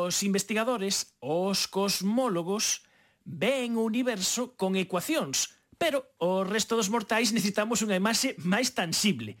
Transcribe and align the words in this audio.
Os 0.00 0.22
investigadores, 0.24 1.12
os 1.20 1.68
cosmólogos, 1.68 2.88
ven 3.20 3.76
o 3.76 3.84
universo 3.84 4.56
con 4.56 4.72
ecuacións, 4.72 5.60
pero 5.76 6.08
o 6.16 6.40
resto 6.40 6.72
dos 6.72 6.88
mortais 6.88 7.36
necesitamos 7.36 7.84
unha 7.84 8.00
imaxe 8.00 8.32
máis 8.40 8.72
tangible. 8.72 9.36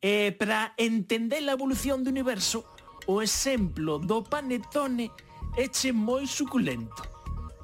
E 0.00 0.32
para 0.32 0.72
entender 0.80 1.44
a 1.44 1.52
evolución 1.52 2.00
do 2.00 2.08
universo, 2.08 2.64
o 3.04 3.20
exemplo 3.20 4.00
do 4.00 4.24
panetone 4.24 5.12
eche 5.60 5.92
moi 5.92 6.24
suculento. 6.24 7.04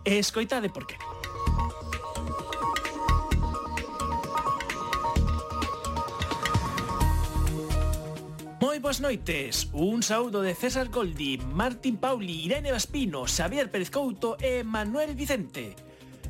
E 0.04 0.20
escoitade 0.20 0.68
por 0.68 0.84
que. 0.84 1.17
moi 8.78 8.94
boas 8.94 9.02
noites. 9.02 9.74
Un 9.74 10.06
saúdo 10.06 10.38
de 10.38 10.54
César 10.54 10.86
Goldi, 10.86 11.34
Martín 11.50 11.98
Pauli, 11.98 12.46
Irene 12.46 12.70
Vaspino, 12.70 13.26
Xavier 13.26 13.74
Pérez 13.74 13.90
Couto 13.90 14.38
e 14.38 14.62
Manuel 14.62 15.18
Vicente. 15.18 15.74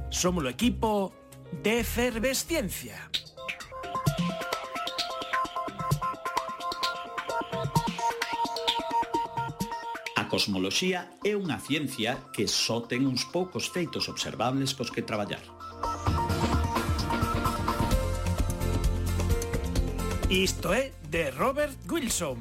Somos 0.08 0.40
o 0.40 0.48
equipo 0.48 1.12
de 1.60 1.84
Efervesciencia. 1.84 2.96
A 10.16 10.24
cosmoloxía 10.32 11.20
é 11.20 11.36
unha 11.36 11.60
ciencia 11.60 12.16
que 12.32 12.48
só 12.48 12.80
ten 12.80 13.04
uns 13.04 13.28
poucos 13.28 13.68
feitos 13.68 14.08
observables 14.08 14.72
cos 14.72 14.88
que 14.88 15.04
traballar. 15.04 15.44
Isto 20.32 20.72
é 20.72 20.97
de 21.10 21.30
Robert 21.30 21.76
Wilson. 21.90 22.36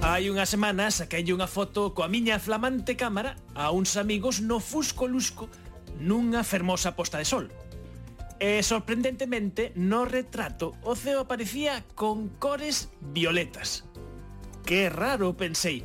Hai 0.00 0.30
unhas 0.30 0.48
semanas 0.48 1.02
saquei 1.02 1.28
unha 1.28 1.44
foto 1.44 1.92
coa 1.92 2.08
miña 2.08 2.40
flamante 2.40 2.96
cámara 2.96 3.36
a 3.52 3.68
uns 3.68 4.00
amigos 4.00 4.40
no 4.40 4.56
Fusco 4.64 5.04
Lusco 5.04 5.52
nunha 6.00 6.40
fermosa 6.40 6.96
posta 6.96 7.20
de 7.20 7.28
sol. 7.28 7.52
E 8.40 8.62
sorprendentemente 8.64 9.76
no 9.76 10.08
retrato 10.08 10.72
o 10.80 10.96
ceo 10.96 11.26
aparecía 11.26 11.84
con 11.92 12.32
cores 12.40 12.88
violetas. 13.12 13.84
Que 14.64 14.88
raro, 14.88 15.36
pensei. 15.36 15.84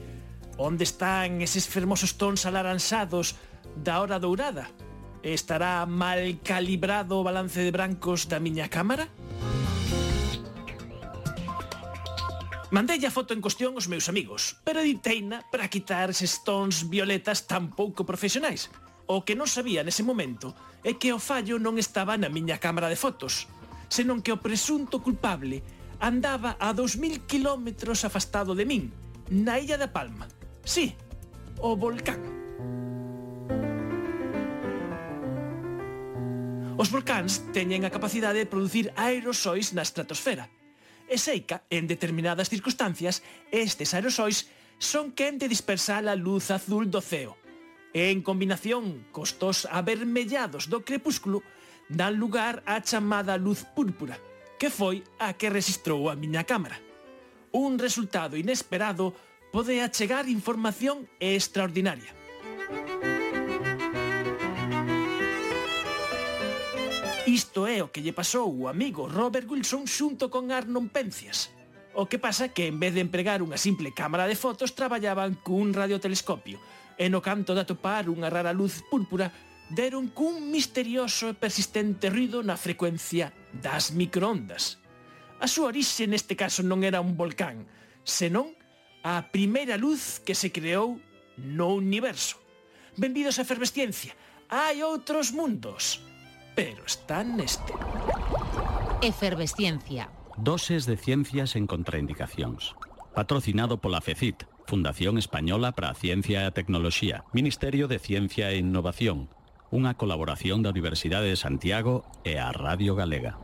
Onde 0.55 0.87
están 0.87 1.41
eses 1.41 1.67
fermosos 1.67 2.15
tons 2.15 2.45
alaranxados 2.47 3.35
da 3.75 3.99
hora 3.99 4.21
dourada? 4.21 4.69
Estará 5.23 5.87
mal 5.87 6.19
calibrado 6.43 7.15
o 7.15 7.23
balance 7.23 7.63
de 7.63 7.71
brancos 7.71 8.27
da 8.27 8.43
miña 8.43 8.67
cámara? 8.67 9.07
Mandei 12.75 12.99
a 13.07 13.13
foto 13.13 13.31
en 13.31 13.39
cuestión 13.39 13.71
aos 13.79 13.87
meus 13.87 14.11
amigos, 14.11 14.59
pero 14.67 14.83
editeina 14.83 15.47
para 15.47 15.71
quitar 15.71 16.11
eses 16.11 16.43
tons 16.43 16.91
violetas 16.91 17.47
tan 17.47 17.71
pouco 17.71 18.03
profesionais. 18.03 18.67
O 19.07 19.23
que 19.23 19.31
non 19.31 19.47
sabía 19.47 19.79
nese 19.79 20.03
momento 20.03 20.51
é 20.83 20.99
que 20.99 21.15
o 21.15 21.23
fallo 21.23 21.55
non 21.55 21.79
estaba 21.79 22.19
na 22.19 22.27
miña 22.27 22.59
cámara 22.59 22.91
de 22.91 22.99
fotos, 22.99 23.47
senón 23.87 24.19
que 24.19 24.35
o 24.35 24.43
presunto 24.43 24.99
culpable 24.99 25.63
andaba 26.03 26.59
a 26.59 26.75
2000 26.75 27.23
km 27.23 27.95
afastado 28.03 28.59
de 28.59 28.67
min, 28.67 28.91
na 29.31 29.55
Illa 29.55 29.79
da 29.79 29.87
Palma. 29.87 30.27
Sí, 30.67 30.99
o 31.63 31.79
volcán. 31.79 32.42
Os 36.73 36.89
volcáns 36.89 37.45
teñen 37.53 37.85
a 37.85 37.93
capacidade 37.93 38.41
de 38.41 38.49
producir 38.49 38.89
aerosois 38.97 39.77
na 39.77 39.85
estratosfera. 39.85 40.49
E 41.05 41.21
seica, 41.21 41.61
en 41.69 41.85
determinadas 41.85 42.49
circunstancias, 42.49 43.21
estes 43.53 43.93
aerosois 43.93 44.49
son 44.81 45.13
quen 45.13 45.37
de 45.37 45.45
dispersar 45.45 46.01
a 46.09 46.17
luz 46.17 46.49
azul 46.49 46.89
do 46.89 46.97
ceo. 46.97 47.37
E 47.93 48.09
en 48.09 48.25
combinación 48.25 49.05
cos 49.13 49.37
tos 49.37 49.69
avermellados 49.69 50.65
do 50.65 50.81
crepúsculo, 50.81 51.45
dan 51.93 52.17
lugar 52.17 52.65
á 52.65 52.81
chamada 52.81 53.37
luz 53.37 53.61
púrpura, 53.77 54.17
que 54.57 54.73
foi 54.73 55.05
a 55.21 55.37
que 55.37 55.53
registrou 55.53 56.09
a 56.09 56.17
miña 56.17 56.41
cámara. 56.41 56.81
Un 57.53 57.77
resultado 57.77 58.33
inesperado 58.33 59.13
pode 59.53 59.77
achegar 59.77 60.25
información 60.25 61.05
extraordinaria. 61.21 62.09
Isto 67.33 67.65
é 67.65 67.81
o 67.81 67.89
que 67.89 68.05
lle 68.05 68.13
pasou 68.13 68.45
o 68.45 68.69
amigo 68.69 69.09
Robert 69.09 69.49
Wilson 69.49 69.89
xunto 69.89 70.29
con 70.29 70.53
Arnon 70.53 70.85
Pencias. 70.93 71.49
O 71.97 72.05
que 72.05 72.21
pasa 72.21 72.53
que 72.53 72.69
en 72.69 72.77
vez 72.77 72.93
de 72.93 73.01
empregar 73.01 73.41
unha 73.41 73.57
simple 73.57 73.89
cámara 73.89 74.29
de 74.29 74.37
fotos 74.37 74.77
traballaban 74.77 75.41
cun 75.41 75.73
radiotelescopio 75.73 76.61
e 76.93 77.09
no 77.09 77.25
canto 77.25 77.57
de 77.57 77.65
atopar 77.65 78.05
unha 78.05 78.29
rara 78.29 78.53
luz 78.53 78.85
púrpura 78.85 79.33
deron 79.73 80.13
cun 80.13 80.45
misterioso 80.53 81.25
e 81.25 81.33
persistente 81.33 82.05
ruido 82.13 82.45
na 82.45 82.53
frecuencia 82.53 83.33
das 83.49 83.89
microondas. 83.97 84.77
A 85.41 85.49
súa 85.49 85.73
orixe 85.73 86.05
neste 86.05 86.37
caso 86.37 86.61
non 86.61 86.85
era 86.85 87.01
un 87.01 87.17
volcán, 87.17 87.65
senón 88.05 88.53
a 89.01 89.33
primeira 89.33 89.73
luz 89.73 90.21
que 90.21 90.37
se 90.37 90.53
creou 90.53 91.01
no 91.41 91.73
universo. 91.73 92.37
Benvidos 92.93 93.41
a 93.41 93.45
Efervesciencia, 93.49 94.13
hai 94.53 94.85
outros 94.85 95.33
mundos 95.33 96.12
pero 96.55 96.85
está 96.85 97.23
neste. 97.23 97.73
Efervesciencia. 99.01 100.09
Doses 100.37 100.85
de 100.85 100.97
ciencias 100.97 101.55
en 101.55 101.67
contraindicacións. 101.67 102.75
Patrocinado 103.13 103.77
pola 103.77 104.01
FECIT, 104.01 104.45
Fundación 104.65 105.17
Española 105.17 105.73
para 105.73 105.91
a 105.91 105.97
Ciencia 105.97 106.41
e 106.41 106.45
a 106.49 106.55
Tecnoloxía, 106.55 107.25
Ministerio 107.33 107.87
de 107.87 107.99
Ciencia 107.99 108.49
e 108.49 108.57
Innovación, 108.57 109.29
unha 109.69 109.93
colaboración 109.97 110.65
da 110.65 110.73
Universidade 110.73 111.29
de 111.29 111.37
Santiago 111.37 112.05
e 112.25 112.41
a 112.41 112.49
Radio 112.53 112.97
Galega. 112.97 113.37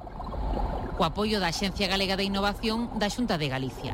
Co 0.98 1.06
apoio 1.06 1.40
da 1.40 1.54
Axencia 1.54 1.88
Galega 1.88 2.18
de 2.18 2.26
Innovación 2.28 2.92
da 2.98 3.10
Xunta 3.10 3.38
de 3.38 3.48
Galicia. 3.50 3.94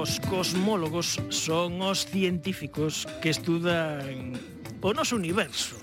Os 0.00 0.16
cosmólogos 0.32 1.20
son 1.28 1.84
os 1.84 2.08
científicos 2.08 3.04
que 3.20 3.28
estudan 3.28 4.32
o 4.80 4.96
noso 4.96 5.12
universo. 5.12 5.76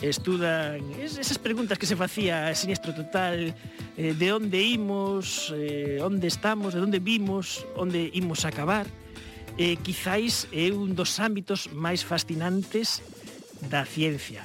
Estudan 0.00 0.80
esas 0.96 1.36
preguntas 1.36 1.76
que 1.76 1.84
se 1.84 1.92
facía 1.92 2.48
a 2.48 2.56
Siniestro 2.56 2.96
Total, 2.96 3.52
eh, 4.00 4.16
de 4.16 4.28
onde 4.32 4.64
imos, 4.64 5.52
eh, 5.52 6.00
onde 6.00 6.24
estamos, 6.24 6.72
de 6.72 6.80
onde 6.80 7.04
vimos, 7.04 7.68
onde 7.76 8.08
imos 8.16 8.48
acabar. 8.48 8.88
Eh, 9.60 9.76
quizáis 9.76 10.48
é 10.48 10.72
un 10.72 10.96
dos 10.96 11.20
ámbitos 11.20 11.68
máis 11.68 12.00
fascinantes 12.00 13.04
da 13.68 13.84
ciencia. 13.84 14.40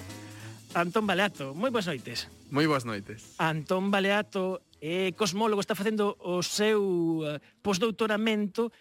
Antón 0.75 1.07
Baleato, 1.07 1.55
moi 1.55 1.71
boas 1.71 1.87
noites. 1.87 2.27
Moi 2.51 2.67
boas 2.67 2.83
noites. 2.83 3.39
Antón 3.39 3.95
Baleato 3.95 4.59
é 4.81 5.11
cosmólogo, 5.11 5.59
está 5.63 5.75
facendo 5.75 6.15
o 6.19 6.43
seu 6.43 7.23
eh, 7.27 7.39
postdoutoramento 7.63 8.71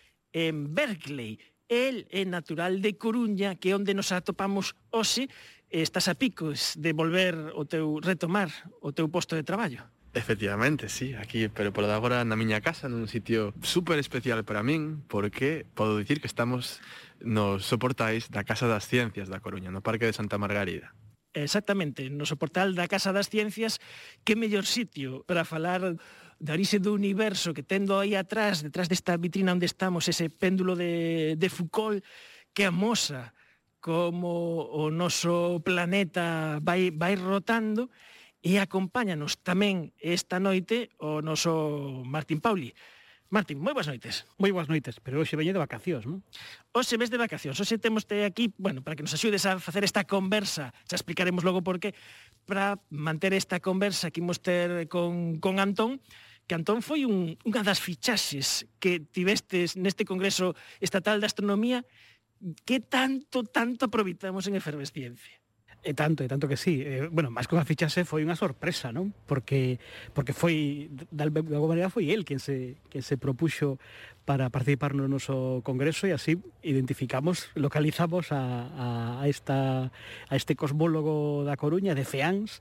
en 0.47 0.75
Berkeley. 0.75 1.38
El 1.69 2.06
é 2.09 2.25
natural 2.25 2.81
de 2.81 2.97
Coruña, 2.97 3.59
que 3.59 3.71
é 3.71 3.76
onde 3.76 3.93
nos 3.93 4.15
atopamos 4.15 4.78
hoxe, 4.88 5.28
eh, 5.69 5.84
estás 5.84 6.09
a 6.09 6.16
picos 6.16 6.78
de 6.81 6.97
volver 6.97 7.37
o 7.53 7.69
teu 7.69 8.00
retomar 8.00 8.48
o 8.81 8.94
teu 8.94 9.10
posto 9.12 9.37
de 9.37 9.44
traballo. 9.44 9.84
Efectivamente, 10.16 10.88
sí, 10.88 11.12
aquí, 11.12 11.53
pero 11.53 11.69
por 11.75 11.84
agora 11.84 12.25
na 12.25 12.41
miña 12.41 12.65
casa, 12.65 12.88
nun 12.88 13.04
sitio 13.04 13.53
super 13.60 14.00
especial 14.00 14.41
para 14.48 14.65
min, 14.65 15.04
porque 15.04 15.69
podo 15.77 16.00
dicir 16.00 16.25
que 16.25 16.31
estamos 16.31 16.81
nos 17.21 17.69
soportais 17.69 18.33
da 18.33 18.48
Casa 18.48 18.65
das 18.65 18.89
Ciencias 18.89 19.28
da 19.28 19.45
Coruña, 19.45 19.68
no 19.68 19.84
Parque 19.84 20.09
de 20.09 20.16
Santa 20.16 20.41
Margarida. 20.41 20.97
Exactamente, 21.36 22.09
no 22.09 22.24
soportal 22.24 22.72
da 22.72 22.89
Casa 22.89 23.13
das 23.13 23.28
Ciencias, 23.28 23.77
que 24.24 24.41
mellor 24.41 24.65
sitio 24.65 25.28
para 25.28 25.45
falar 25.45 26.01
da 26.39 26.55
orixe 26.55 26.79
do 26.79 26.95
universo 26.95 27.51
que 27.51 27.67
tendo 27.67 27.99
aí 27.99 28.15
atrás, 28.15 28.63
detrás 28.63 28.87
desta 28.87 29.19
vitrina 29.19 29.53
onde 29.53 29.67
estamos, 29.67 30.07
ese 30.07 30.31
péndulo 30.31 30.79
de, 30.79 31.35
de 31.35 31.49
Foucault 31.51 31.99
que 32.55 32.65
amosa 32.65 33.35
como 33.83 34.67
o 34.71 34.91
noso 34.91 35.63
planeta 35.63 36.59
vai, 36.63 36.91
vai 36.95 37.15
rotando 37.19 37.91
e 38.39 38.59
acompáñanos 38.63 39.43
tamén 39.43 39.91
esta 39.99 40.39
noite 40.39 40.95
o 41.03 41.19
noso 41.19 42.03
Martín 42.07 42.39
Pauli. 42.39 42.71
Martín, 43.29 43.61
moi 43.61 43.77
boas 43.77 43.85
noites. 43.85 44.25
Moi 44.41 44.49
boas 44.57 44.73
noites, 44.73 45.05
pero 45.05 45.21
hoxe 45.21 45.37
veñe 45.37 45.53
de 45.53 45.61
vacacións, 45.61 46.09
non? 46.09 46.25
Hoxe 46.73 46.97
ves 46.97 47.13
de 47.13 47.21
vacacións, 47.21 47.61
hoxe 47.61 47.77
temos 47.77 48.09
te 48.09 48.25
aquí, 48.25 48.55
bueno, 48.57 48.81
para 48.81 48.97
que 48.97 49.05
nos 49.05 49.13
axudes 49.13 49.45
a 49.45 49.61
facer 49.61 49.85
esta 49.85 50.09
conversa, 50.09 50.73
xa 50.89 50.97
explicaremos 50.97 51.45
logo 51.45 51.61
por 51.61 51.77
qué, 51.77 51.93
para 52.49 52.81
manter 52.89 53.37
esta 53.37 53.61
conversa 53.61 54.09
que 54.09 54.25
imos 54.25 54.41
ter 54.41 54.89
con, 54.89 55.45
con 55.45 55.61
Antón, 55.61 56.01
que 56.48 56.56
Antón 56.56 56.80
foi 56.80 57.04
un, 57.04 57.36
unha 57.45 57.62
das 57.62 57.78
fichaxes 57.78 58.65
que 58.80 59.04
tivestes 59.04 59.77
neste 59.77 60.09
Congreso 60.09 60.56
Estatal 60.80 61.21
de 61.21 61.28
Astronomía 61.28 61.84
que 62.65 62.80
tanto, 62.80 63.45
tanto 63.45 63.86
aproveitamos 63.86 64.48
en 64.48 64.56
efervesciencia. 64.56 65.36
E 65.84 65.95
tanto, 65.95 66.27
e 66.27 66.28
tanto 66.28 66.50
que 66.50 66.59
sí. 66.59 66.83
Eh, 66.83 67.06
bueno, 67.06 67.30
máis 67.30 67.47
que 67.47 67.54
unha 67.54 67.68
fichase 67.68 68.03
foi 68.03 68.27
unha 68.27 68.34
sorpresa, 68.34 68.91
non? 68.91 69.15
Porque 69.30 69.78
porque 70.10 70.34
foi 70.34 70.91
de 70.91 71.22
alguma 71.22 71.77
maneira 71.77 71.92
foi 71.92 72.10
el 72.10 72.27
quen 72.27 72.42
se 72.42 72.83
que 72.91 72.98
se 72.98 73.15
propuxo 73.15 73.78
para 74.28 74.53
participar 74.53 74.92
no 74.92 75.09
noso 75.09 75.65
congreso 75.65 76.04
e 76.04 76.13
así 76.13 76.36
identificamos, 76.60 77.48
localizamos 77.57 78.28
a, 78.28 79.25
a, 79.25 79.25
esta, 79.25 79.89
a 80.28 80.34
este 80.36 80.53
cosmólogo 80.53 81.48
da 81.48 81.57
Coruña, 81.57 81.97
de 81.97 82.04
Feans, 82.04 82.60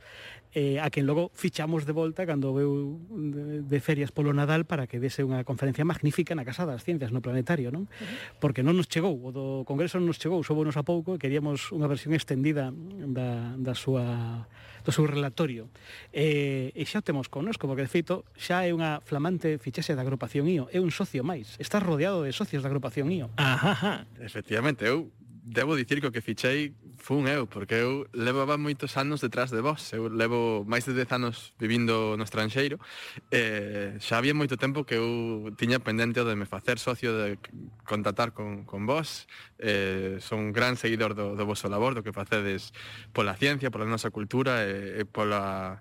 eh, 0.56 0.80
a 0.80 0.88
quen 0.88 1.04
logo 1.04 1.28
fichamos 1.36 1.84
de 1.84 1.92
volta 1.92 2.24
cando 2.24 2.56
veu 2.56 3.04
de 3.12 3.80
ferias 3.84 4.16
polo 4.16 4.32
Nadal 4.32 4.64
para 4.64 4.88
que 4.88 4.96
dese 4.96 5.28
unha 5.28 5.44
conferencia 5.44 5.84
magnífica 5.84 6.40
na 6.40 6.48
Casa 6.48 6.64
das 6.64 6.88
Ciencias, 6.88 7.12
no 7.12 7.20
Planetario, 7.20 7.68
non? 7.68 7.92
Porque 8.40 8.64
non 8.64 8.80
nos 8.80 8.88
chegou, 8.88 9.20
o 9.20 9.36
do 9.36 9.68
Congreso 9.68 10.00
non 10.00 10.08
nos 10.08 10.24
chegou, 10.24 10.40
soubonos 10.48 10.80
a 10.80 10.88
pouco 10.88 11.20
e 11.20 11.22
queríamos 11.22 11.76
unha 11.76 11.92
versión 11.92 12.16
extendida 12.16 12.72
da, 12.72 13.60
da 13.60 13.76
súa 13.76 14.48
do 14.88 14.96
seu 14.96 15.04
relatorio. 15.04 15.68
E, 16.16 16.72
e 16.72 16.84
xa 16.88 17.04
temos 17.04 17.28
connosco, 17.28 17.68
porque 17.68 17.84
de 17.84 17.92
feito 17.92 18.24
xa 18.40 18.64
é 18.64 18.72
unha 18.72 19.04
flamante 19.04 19.60
fichase 19.60 19.92
da 20.00 20.08
agrupación 20.08 20.48
IO, 20.48 20.72
é 20.72 20.80
un 20.80 20.96
socio 20.96 21.28
máis, 21.28 21.60
está 21.60 21.84
rodeado 21.84 22.24
de 22.24 22.32
socios 22.32 22.64
da 22.64 22.72
agrupación 22.72 23.12
IO. 23.12 23.28
Ajá, 23.36 23.76
ajá. 23.76 23.94
efectivamente, 24.24 24.88
eu 24.88 25.12
debo 25.48 25.76
dicir 25.76 26.02
que 26.02 26.08
o 26.08 26.12
que 26.12 26.22
fichei 26.22 26.76
fun 27.00 27.24
eu, 27.28 27.48
porque 27.48 27.80
eu 27.80 28.04
levaba 28.12 28.60
moitos 28.60 29.00
anos 29.00 29.24
detrás 29.24 29.48
de 29.48 29.64
vos. 29.64 29.96
Eu 29.96 30.12
levo 30.12 30.68
máis 30.68 30.84
de 30.84 30.92
10 30.92 31.08
anos 31.16 31.56
vivindo 31.56 32.20
no 32.20 32.24
estranxeiro. 32.28 32.84
Eh, 33.32 33.96
xa 34.04 34.20
había 34.20 34.36
moito 34.36 34.60
tempo 34.60 34.84
que 34.84 35.00
eu 35.00 35.48
tiña 35.56 35.80
pendente 35.80 36.20
de 36.28 36.36
me 36.36 36.44
facer 36.44 36.84
socio 36.84 37.16
de 37.16 37.40
contactar 37.88 38.36
con, 38.36 38.68
con 38.68 38.84
vos. 38.84 39.32
Eh, 39.56 40.20
son 40.20 40.52
gran 40.52 40.76
seguidor 40.76 41.16
do, 41.16 41.40
do 41.40 41.44
vosso 41.48 41.72
labor, 41.72 41.96
do 41.96 42.04
que 42.04 42.12
facedes 42.12 42.76
pola 43.16 43.40
ciencia, 43.40 43.72
pola 43.72 43.88
nosa 43.88 44.12
cultura 44.12 44.68
e, 44.68 45.00
e 45.00 45.04
pola, 45.08 45.80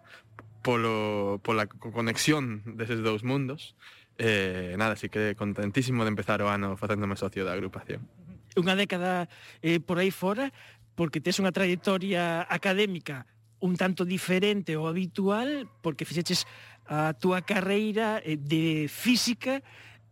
polo, 0.62 1.42
pola 1.42 1.66
conexión 1.66 2.62
deses 2.78 3.02
dous 3.02 3.26
mundos. 3.26 3.74
Eh, 4.18 4.78
nada, 4.78 4.94
así 4.94 5.10
que 5.10 5.34
contentísimo 5.34 6.06
de 6.06 6.14
empezar 6.14 6.38
o 6.40 6.48
ano 6.48 6.78
facéndome 6.78 7.18
socio 7.18 7.42
da 7.42 7.52
agrupación 7.52 8.06
unha 8.56 8.74
década 8.74 9.28
eh, 9.60 9.78
por 9.78 10.00
aí 10.00 10.10
fora, 10.10 10.50
porque 10.96 11.20
tes 11.20 11.36
unha 11.38 11.52
trayectoria 11.52 12.48
académica 12.48 13.28
un 13.60 13.76
tanto 13.76 14.04
diferente 14.04 14.74
ao 14.76 14.88
habitual, 14.88 15.68
porque 15.80 16.08
fixeches 16.08 16.48
a 16.88 17.12
túa 17.16 17.44
carreira 17.44 18.20
eh, 18.24 18.40
de 18.40 18.88
física 18.88 19.60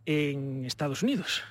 en 0.05 0.65
Estados 0.65 1.01
Unidos. 1.01 1.41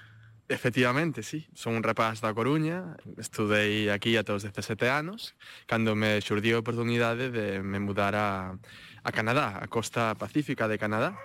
Efectivamente, 0.49 1.23
sí. 1.23 1.49
Son 1.55 1.75
un 1.75 1.83
rapaz 1.83 2.21
da 2.21 2.37
Coruña, 2.37 3.01
estudei 3.17 3.89
aquí 3.89 4.13
ata 4.21 4.37
os 4.37 4.45
17 4.45 4.93
anos, 4.93 5.33
cando 5.65 5.97
me 5.97 6.21
xurdiu 6.21 6.61
a 6.61 6.63
oportunidade 6.63 7.33
de 7.33 7.65
me 7.65 7.81
mudar 7.81 8.13
a, 8.13 8.53
a 9.01 9.11
Canadá, 9.11 9.57
a 9.57 9.67
costa 9.73 10.13
pacífica 10.15 10.69
de 10.69 10.77
Canadá, 10.77 11.17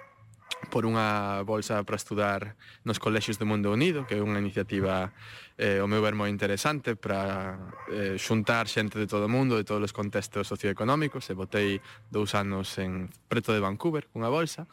por 0.69 0.85
unha 0.85 1.41
bolsa 1.47 1.81
para 1.87 1.97
estudar 1.97 2.59
nos 2.85 3.01
colexios 3.01 3.39
do 3.39 3.47
Mundo 3.47 3.71
Unido, 3.73 4.05
que 4.05 4.17
é 4.17 4.21
unha 4.21 4.37
iniciativa 4.37 5.15
eh, 5.57 5.81
o 5.81 5.87
meu 5.89 6.03
ver 6.03 6.13
moi 6.13 6.29
interesante 6.29 6.93
para 6.99 7.57
eh, 7.89 8.15
xuntar 8.19 8.69
xente 8.69 8.99
de 8.99 9.07
todo 9.09 9.25
o 9.25 9.31
mundo, 9.31 9.57
de 9.57 9.65
todos 9.65 9.81
os 9.81 9.95
contextos 9.95 10.45
socioeconómicos, 10.45 11.27
e 11.31 11.33
botei 11.33 11.81
dous 12.11 12.37
anos 12.37 12.77
en 12.77 13.09
preto 13.27 13.55
de 13.55 13.63
Vancouver 13.63 14.11
cunha 14.11 14.29
bolsa. 14.29 14.69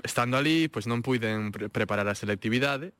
Estando 0.00 0.36
ali, 0.36 0.68
pois 0.68 0.88
non 0.88 1.04
puiden 1.04 1.52
pre 1.52 1.72
preparar 1.72 2.08
a 2.08 2.16
selectividade, 2.16 2.92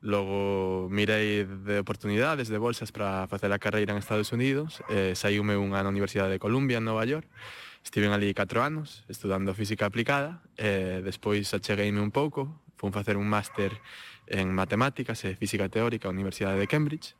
Logo 0.00 0.88
mirei 0.88 1.44
de 1.44 1.76
oportunidades 1.76 2.48
de 2.48 2.56
bolsas 2.56 2.88
para 2.88 3.28
facer 3.28 3.52
a 3.52 3.60
carreira 3.60 3.92
en 3.92 4.00
Estados 4.00 4.32
Unidos, 4.32 4.80
eh, 4.88 5.12
saíume 5.12 5.60
unha 5.60 5.84
na 5.84 5.92
Universidade 5.92 6.32
de 6.32 6.40
Columbia 6.40 6.80
en 6.80 6.88
Nova 6.88 7.04
York 7.04 7.28
Estiven 7.84 8.12
ali 8.12 8.34
4 8.34 8.62
anos 8.62 9.04
estudando 9.08 9.54
física 9.54 9.86
aplicada 9.86 10.42
e 10.56 11.00
despois 11.00 11.48
achegueime 11.54 12.00
un 12.00 12.12
pouco, 12.12 12.60
fun 12.76 12.92
facer 12.92 13.16
un 13.16 13.28
máster 13.28 13.76
en 14.30 14.54
matemáticas 14.54 15.24
e 15.26 15.34
física 15.34 15.68
teórica 15.68 16.08
a 16.08 16.14
Universidade 16.14 16.60
de 16.60 16.70
Cambridge 16.70 17.18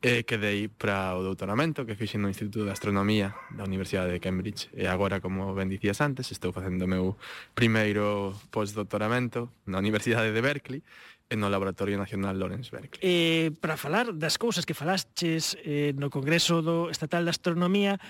e 0.00 0.24
quedei 0.24 0.68
para 0.68 1.12
o 1.12 1.20
doutoramento 1.20 1.84
que 1.84 1.92
fixen 1.92 2.24
no 2.24 2.32
Instituto 2.32 2.64
de 2.64 2.72
Astronomía 2.72 3.36
da 3.52 3.68
Universidade 3.68 4.08
de 4.08 4.20
Cambridge 4.20 4.72
e 4.72 4.88
agora, 4.88 5.20
como 5.20 5.52
ben 5.52 5.68
dicías 5.68 6.00
antes, 6.00 6.32
estou 6.32 6.56
facendo 6.56 6.88
o 6.88 6.90
meu 6.90 7.04
primeiro 7.52 8.32
postdoctoramento 8.48 9.52
na 9.68 9.76
Universidade 9.76 10.32
de 10.32 10.40
Berkeley 10.40 10.80
e 11.28 11.36
no 11.36 11.52
Laboratorio 11.52 12.00
Nacional 12.00 12.34
Lawrence 12.34 12.72
Berkeley. 12.72 13.00
Eh, 13.04 13.52
para 13.60 13.76
falar 13.76 14.10
das 14.16 14.40
cousas 14.40 14.64
que 14.64 14.72
falastes 14.72 15.54
eh, 15.62 15.92
no 15.94 16.08
Congreso 16.08 16.64
do 16.64 16.88
Estatal 16.88 17.22
de 17.22 17.30
Astronomía, 17.30 18.00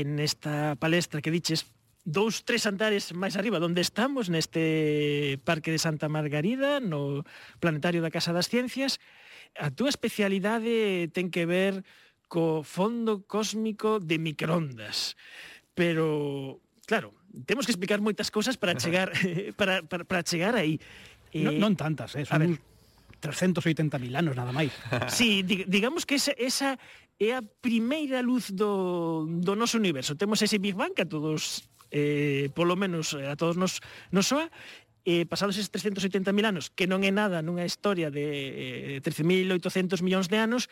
en 0.00 0.18
esta 0.18 0.74
palestra 0.76 1.22
que 1.22 1.30
diches 1.30 1.66
dous, 2.04 2.44
tres 2.44 2.68
andares 2.68 3.14
máis 3.16 3.38
arriba 3.38 3.62
donde 3.62 3.80
estamos 3.80 4.28
neste 4.28 5.40
Parque 5.46 5.72
de 5.72 5.80
Santa 5.80 6.10
Margarida, 6.10 6.82
no 6.82 7.24
Planetario 7.62 8.04
da 8.04 8.12
Casa 8.12 8.36
das 8.36 8.52
Ciencias. 8.52 9.00
A 9.56 9.70
túa 9.70 9.88
especialidade 9.88 11.08
ten 11.14 11.32
que 11.32 11.48
ver 11.48 11.86
co 12.28 12.66
fondo 12.66 13.24
cósmico 13.24 14.02
de 14.02 14.18
microondas. 14.20 15.16
Pero, 15.72 16.60
claro, 16.84 17.14
temos 17.46 17.64
que 17.64 17.72
explicar 17.72 18.04
moitas 18.04 18.28
cousas 18.28 18.60
para 18.60 18.76
chegar 18.76 19.14
para, 19.58 19.80
para, 19.86 20.04
para 20.04 20.22
chegar 20.26 20.54
aí. 20.58 20.76
Eh, 21.32 21.40
non, 21.40 21.56
non 21.56 21.72
tantas, 21.74 22.14
eh, 22.20 22.28
son 22.28 22.60
380.000 23.24 24.12
anos 24.12 24.36
nada 24.36 24.52
máis. 24.52 24.70
Sí, 25.08 25.40
digamos 25.42 26.04
que 26.04 26.20
esa, 26.20 26.36
esa 26.36 26.76
é 27.18 27.34
a 27.34 27.42
primeira 27.42 28.22
luz 28.22 28.50
do, 28.50 29.26
do 29.28 29.54
noso 29.54 29.78
universo. 29.78 30.18
Temos 30.18 30.42
ese 30.42 30.58
Big 30.58 30.74
Bang 30.74 30.94
que 30.94 31.02
a 31.02 31.08
todos, 31.08 31.68
eh, 31.90 32.50
polo 32.54 32.74
menos 32.74 33.14
eh, 33.14 33.30
a 33.30 33.36
todos 33.38 33.54
nos, 33.56 33.78
nos 34.10 34.26
soa, 34.26 34.50
eh, 35.04 35.26
pasados 35.28 35.56
eses 35.56 35.70
380.000 35.70 36.32
anos, 36.44 36.72
que 36.72 36.88
non 36.88 37.04
é 37.04 37.12
nada 37.12 37.44
nunha 37.44 37.68
historia 37.68 38.10
de 38.10 38.98
eh, 38.98 39.04
13.800 39.04 40.02
millóns 40.02 40.26
de 40.32 40.38
anos, 40.40 40.66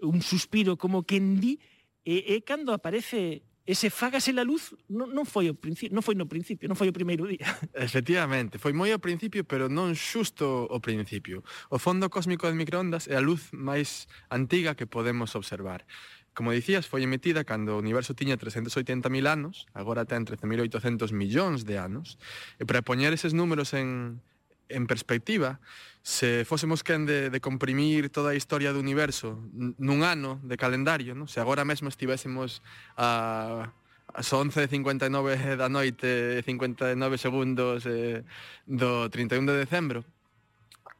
un 0.00 0.22
suspiro 0.22 0.78
como 0.78 1.04
que 1.04 1.18
en 1.18 1.42
di, 1.42 1.58
e 2.02 2.18
eh, 2.18 2.22
eh, 2.38 2.40
cando 2.42 2.72
aparece 2.72 3.42
ese 3.66 3.90
fágase 3.90 4.32
la 4.32 4.42
luz 4.42 4.74
non, 4.90 5.14
non 5.14 5.22
foi 5.22 5.46
o 5.46 5.54
principio, 5.54 5.94
non 5.94 6.02
foi 6.02 6.18
no 6.18 6.26
principio, 6.26 6.66
non 6.66 6.74
foi 6.74 6.90
o 6.90 6.94
primeiro 6.94 7.30
día. 7.30 7.46
Efectivamente, 7.78 8.58
foi 8.58 8.74
moi 8.74 8.90
ao 8.90 8.98
principio, 8.98 9.46
pero 9.46 9.70
non 9.70 9.94
xusto 9.94 10.66
o 10.66 10.78
principio. 10.82 11.46
O 11.70 11.78
fondo 11.78 12.10
cósmico 12.10 12.50
de 12.50 12.58
microondas 12.58 13.06
é 13.06 13.14
a 13.14 13.22
luz 13.22 13.54
máis 13.54 14.10
antiga 14.34 14.74
que 14.74 14.90
podemos 14.90 15.38
observar. 15.38 15.86
Como 16.32 16.50
dicías, 16.50 16.88
foi 16.88 17.04
emitida 17.04 17.44
cando 17.44 17.76
o 17.76 17.82
universo 17.82 18.16
tiña 18.16 18.40
380.000 18.40 19.04
anos, 19.28 19.68
agora 19.76 20.08
ten 20.08 20.24
13.800 20.24 21.12
millóns 21.12 21.68
de 21.68 21.76
anos, 21.76 22.16
e 22.56 22.64
para 22.64 22.80
poñer 22.80 23.12
eses 23.12 23.36
números 23.36 23.76
en, 23.76 24.24
en 24.72 24.88
perspectiva, 24.88 25.60
se 26.02 26.44
fósemos 26.44 26.82
quen 26.82 27.06
de, 27.06 27.30
de 27.30 27.40
comprimir 27.40 28.10
toda 28.10 28.34
a 28.34 28.38
historia 28.38 28.74
do 28.74 28.82
universo 28.82 29.38
nun 29.54 30.02
ano 30.02 30.42
de 30.42 30.58
calendario, 30.58 31.14
non? 31.14 31.30
se 31.30 31.38
agora 31.38 31.62
mesmo 31.62 31.86
estivésemos 31.86 32.64
a 32.98 33.70
as 34.12 34.28
11.59 34.28 35.56
da 35.56 35.72
noite 35.72 36.44
59 36.44 37.16
segundos 37.16 37.88
eh, 37.88 38.20
do 38.68 39.08
31 39.08 39.48
de 39.48 39.56
decembro 39.56 40.04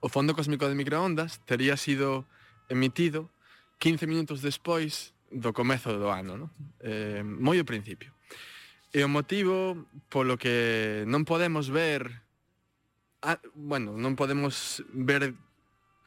o 0.01 0.09
fondo 0.09 0.33
cósmico 0.33 0.65
de 0.65 0.73
microondas 0.73 1.45
tería 1.45 1.77
sido 1.77 2.25
emitido 2.73 3.29
15 3.85 4.09
minutos 4.09 4.41
despois 4.41 5.13
do 5.29 5.53
comezo 5.53 5.93
do 5.93 6.09
ano 6.09 6.49
non? 6.49 6.51
Eh, 6.81 7.21
moi 7.21 7.61
o 7.61 7.69
principio 7.69 8.17
E 8.93 9.01
o 9.01 9.09
motivo 9.09 9.89
polo 10.13 10.37
que 10.37 11.09
non 11.09 11.25
podemos 11.25 11.73
ver 11.73 12.22
a, 13.23 13.39
bueno, 13.55 13.95
non 13.97 14.19
podemos 14.19 14.83
ver 14.93 15.33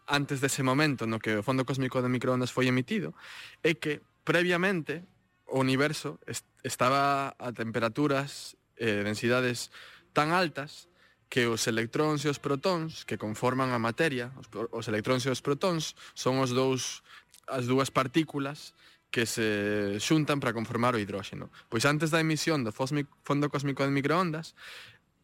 antes 0.05 0.43
dese 0.43 0.61
momento 0.61 1.09
no 1.09 1.17
que 1.17 1.39
o 1.39 1.45
fondo 1.45 1.65
cósmico 1.65 2.03
de 2.03 2.11
microondas 2.11 2.53
foi 2.53 2.69
emitido, 2.69 3.17
é 3.65 3.73
que 3.73 4.03
previamente 4.27 5.01
o 5.49 5.63
universo 5.63 6.19
est 6.27 6.45
estaba 6.65 7.33
a 7.37 7.49
temperaturas 7.53 8.57
e 8.75 8.89
eh, 8.89 9.01
densidades 9.05 9.69
tan 10.17 10.33
altas 10.33 10.89
que 11.29 11.45
os 11.45 11.65
electróns 11.69 12.25
e 12.25 12.29
os 12.29 12.41
protóns 12.41 13.05
que 13.05 13.17
conforman 13.17 13.73
a 13.73 13.79
materia, 13.79 14.33
os, 14.37 14.49
os 14.51 14.85
electróns 14.89 15.25
e 15.25 15.29
os 15.29 15.41
protóns 15.41 15.93
son 16.17 16.41
os 16.41 16.53
dous 16.53 17.05
as 17.45 17.69
dúas 17.69 17.93
partículas 17.93 18.73
que 19.13 19.29
se 19.29 19.95
xuntan 20.01 20.41
para 20.41 20.51
conformar 20.51 20.91
o 20.91 20.99
hidróxeno. 20.99 21.47
Pois 21.69 21.85
antes 21.85 22.11
da 22.11 22.19
emisión 22.19 22.65
do 22.65 22.73
fondo 22.75 23.47
cósmico 23.47 23.85
de 23.85 23.93
microondas, 23.93 24.57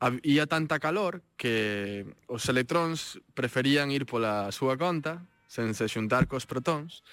había 0.02 0.50
tanta 0.50 0.82
calor 0.82 1.22
que 1.38 2.10
os 2.26 2.50
electróns 2.50 3.22
preferían 3.38 3.94
ir 3.94 4.10
pola 4.10 4.50
súa 4.50 4.74
conta 4.74 5.22
sen 5.46 5.78
se 5.78 5.86
xuntar 5.86 6.26
cos 6.26 6.50
protóns 6.50 7.06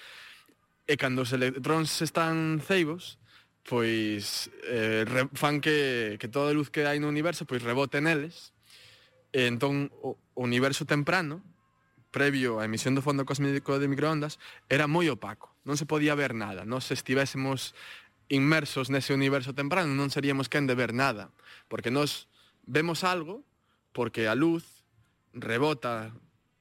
e 0.89 0.97
cando 0.97 1.21
os 1.21 1.29
electróns 1.29 1.93
están 2.01 2.57
ceibos 2.65 3.21
pois 3.61 4.49
eh, 4.65 5.05
fan 5.37 5.61
que, 5.61 6.17
que 6.17 6.33
toda 6.33 6.49
a 6.49 6.57
luz 6.57 6.73
que 6.73 6.89
hai 6.89 6.97
no 6.97 7.05
universo 7.05 7.45
pois 7.45 7.61
rebote 7.61 8.01
neles 8.01 8.57
e 9.29 9.45
entón 9.45 9.93
o, 10.01 10.17
o 10.33 10.41
universo 10.41 10.89
temprano 10.89 11.45
previo 12.09 12.57
á 12.57 12.65
emisión 12.65 12.97
do 12.97 13.05
fondo 13.05 13.21
cósmico 13.21 13.77
de 13.77 13.85
microondas 13.85 14.41
era 14.65 14.89
moi 14.89 15.05
opaco 15.13 15.53
non 15.61 15.77
se 15.77 15.85
podía 15.85 16.17
ver 16.17 16.33
nada. 16.33 16.65
Nos 16.65 16.89
estivésemos 16.89 17.77
inmersos 18.33 18.89
nese 18.89 19.13
universo 19.13 19.53
temprano 19.53 19.93
non 19.93 20.09
seríamos 20.09 20.49
quen 20.49 20.65
de 20.65 20.73
ver 20.73 20.97
nada 20.97 21.29
porque 21.69 21.93
nós 21.93 22.28
vemos 22.69 23.01
algo 23.01 23.41
porque 23.91 24.29
a 24.29 24.37
luz 24.37 24.85
rebota 25.33 26.13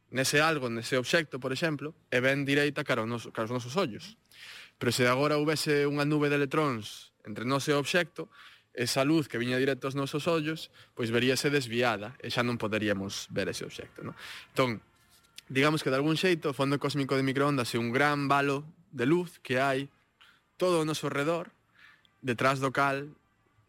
nese 0.08 0.40
algo, 0.40 0.72
nese 0.72 0.96
obxecto, 0.96 1.36
por 1.36 1.52
exemplo, 1.52 1.92
e 2.08 2.18
ven 2.24 2.48
direita 2.48 2.80
cara 2.80 3.04
aos 3.04 3.10
nosos, 3.12 3.30
cara 3.30 3.44
aos 3.44 3.52
nosos 3.52 3.76
ollos. 3.76 4.16
Pero 4.80 4.88
se 4.88 5.04
agora 5.04 5.36
houvese 5.36 5.84
unha 5.84 6.08
nube 6.08 6.32
de 6.32 6.40
electróns 6.40 7.12
entre 7.28 7.44
nós 7.44 7.68
e 7.68 7.76
o 7.76 7.80
obxecto, 7.80 8.32
esa 8.72 9.04
luz 9.04 9.28
que 9.28 9.36
viña 9.36 9.60
directo 9.60 9.84
aos 9.84 9.98
nosos 9.98 10.24
ollos, 10.24 10.72
pois 10.96 11.12
veríase 11.12 11.52
desviada 11.52 12.16
e 12.24 12.32
xa 12.32 12.40
non 12.40 12.56
poderíamos 12.56 13.28
ver 13.28 13.52
ese 13.52 13.68
obxecto. 13.68 14.00
Non? 14.00 14.16
Entón, 14.56 14.80
digamos 15.52 15.84
que 15.84 15.92
de 15.92 16.00
algún 16.00 16.16
xeito, 16.16 16.56
o 16.56 16.56
fondo 16.56 16.80
cósmico 16.80 17.20
de 17.20 17.26
microondas 17.26 17.68
é 17.76 17.78
un 17.78 17.92
gran 17.92 18.32
valo 18.32 18.64
de 18.96 19.04
luz 19.04 19.36
que 19.44 19.60
hai 19.60 19.92
todo 20.56 20.80
o 20.80 20.88
noso 20.88 21.12
redor, 21.12 21.52
detrás 22.24 22.64
do 22.64 22.72
cal 22.72 23.12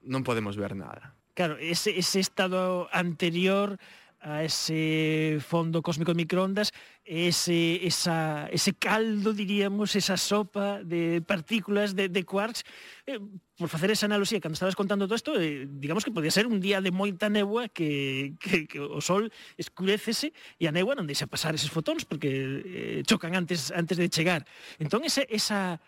non 0.08 0.24
podemos 0.24 0.56
ver 0.56 0.72
nada. 0.72 1.19
Claro, 1.40 1.58
ese, 1.58 1.98
ese 1.98 2.20
estado 2.20 2.90
anterior 2.92 3.80
a 4.20 4.44
ese 4.44 5.40
fondo 5.40 5.82
cósmico 5.82 6.12
de 6.12 6.18
microondas, 6.18 6.74
ese, 7.06 7.88
esa, 7.88 8.50
ese 8.52 8.74
caldo, 8.74 9.32
diríamos, 9.32 9.96
esa 9.96 10.18
sopa 10.18 10.84
de 10.84 11.22
partículas 11.22 11.96
de, 11.96 12.10
de 12.10 12.26
quarks. 12.26 12.66
Eh, 13.08 13.22
por 13.56 13.70
facer 13.70 13.90
esa 13.90 14.08
analogía, 14.08 14.42
cando 14.42 14.56
estabas 14.56 14.76
contando 14.76 15.08
todo 15.08 15.16
isto, 15.16 15.40
eh, 15.40 15.66
digamos 15.66 16.04
que 16.04 16.12
podía 16.12 16.30
ser 16.30 16.46
un 16.46 16.60
día 16.60 16.82
de 16.82 16.92
moita 16.92 17.30
neboa 17.32 17.70
que, 17.70 18.36
que, 18.44 18.68
que 18.68 18.82
o 18.84 19.00
sol 19.00 19.32
escurecese 19.56 20.36
e 20.60 20.68
a 20.68 20.76
neboa 20.76 21.00
non 21.00 21.08
deixa 21.08 21.24
pasar 21.24 21.56
eses 21.56 21.72
fotóns 21.72 22.04
porque 22.04 22.28
eh, 22.36 23.00
chocan 23.08 23.32
antes 23.40 23.72
antes 23.72 23.96
de 23.96 24.12
chegar. 24.12 24.44
Entón, 24.76 25.08
ese, 25.08 25.24
esa 25.32 25.80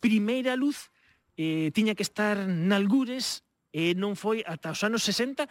primeira 0.00 0.56
luz 0.56 0.88
eh, 1.36 1.68
tiña 1.76 1.92
que 1.92 2.08
estar 2.08 2.48
nalgures 2.48 3.44
e 3.74 3.98
non 3.98 4.14
foi 4.14 4.46
ata 4.46 4.70
os 4.70 4.86
anos 4.86 5.02
60 5.02 5.50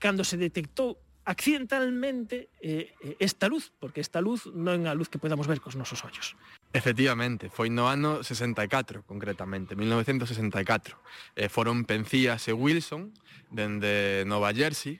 cando 0.00 0.24
se 0.24 0.40
detectou 0.40 0.96
accidentalmente 1.24 2.48
eh, 2.60 2.94
eh, 3.04 3.16
esta 3.20 3.46
luz, 3.46 3.70
porque 3.78 4.00
esta 4.00 4.18
luz 4.18 4.50
non 4.50 4.82
é 4.82 4.90
a 4.90 4.96
luz 4.96 5.06
que 5.06 5.22
podamos 5.22 5.46
ver 5.46 5.62
cos 5.62 5.78
nosos 5.78 6.02
ollos. 6.02 6.34
Efectivamente, 6.74 7.52
foi 7.52 7.70
no 7.70 7.86
ano 7.86 8.24
64, 8.26 9.06
concretamente, 9.06 9.76
1964. 9.76 10.98
Eh, 11.36 11.46
foron 11.46 11.86
Pencías 11.86 12.50
e 12.50 12.56
Wilson, 12.56 13.14
dende 13.52 14.26
Nova 14.26 14.50
Jersey, 14.50 14.98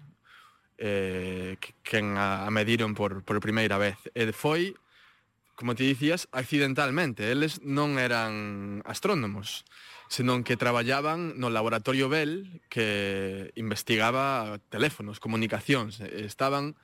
eh, 0.78 1.58
quen 1.82 2.14
a, 2.14 2.46
a 2.46 2.50
mediron 2.54 2.94
por, 2.94 3.26
por 3.26 3.42
primeira 3.42 3.74
vez. 3.80 3.98
E 4.14 4.30
foi, 4.30 4.78
como 5.58 5.74
te 5.74 5.82
dicías, 5.82 6.30
accidentalmente. 6.30 7.26
Eles 7.26 7.58
non 7.66 7.98
eran 7.98 8.78
astrónomos 8.86 9.66
senón 10.12 10.44
que 10.44 10.60
traballaban 10.60 11.40
no 11.40 11.48
laboratorio 11.48 12.12
Bell 12.12 12.60
que 12.68 13.48
investigaba 13.56 14.60
teléfonos, 14.68 15.24
comunicacións. 15.24 16.04
Estaban, 16.04 16.76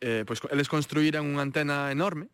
eh, 0.00 0.24
pois, 0.24 0.40
eles 0.48 0.72
construíran 0.72 1.28
unha 1.28 1.44
antena 1.44 1.92
enorme 1.92 2.32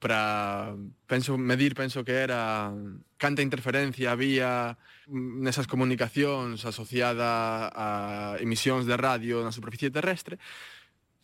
para 0.00 0.72
penso 1.04 1.36
medir 1.36 1.76
penso 1.76 2.00
que 2.04 2.24
era 2.24 2.72
canta 3.20 3.44
interferencia 3.44 4.12
había 4.12 4.80
nesas 5.08 5.68
comunicacións 5.68 6.64
asociada 6.64 7.68
a 7.72 7.88
emisións 8.40 8.88
de 8.88 8.96
radio 8.96 9.44
na 9.44 9.52
superficie 9.52 9.92
terrestre, 9.92 10.40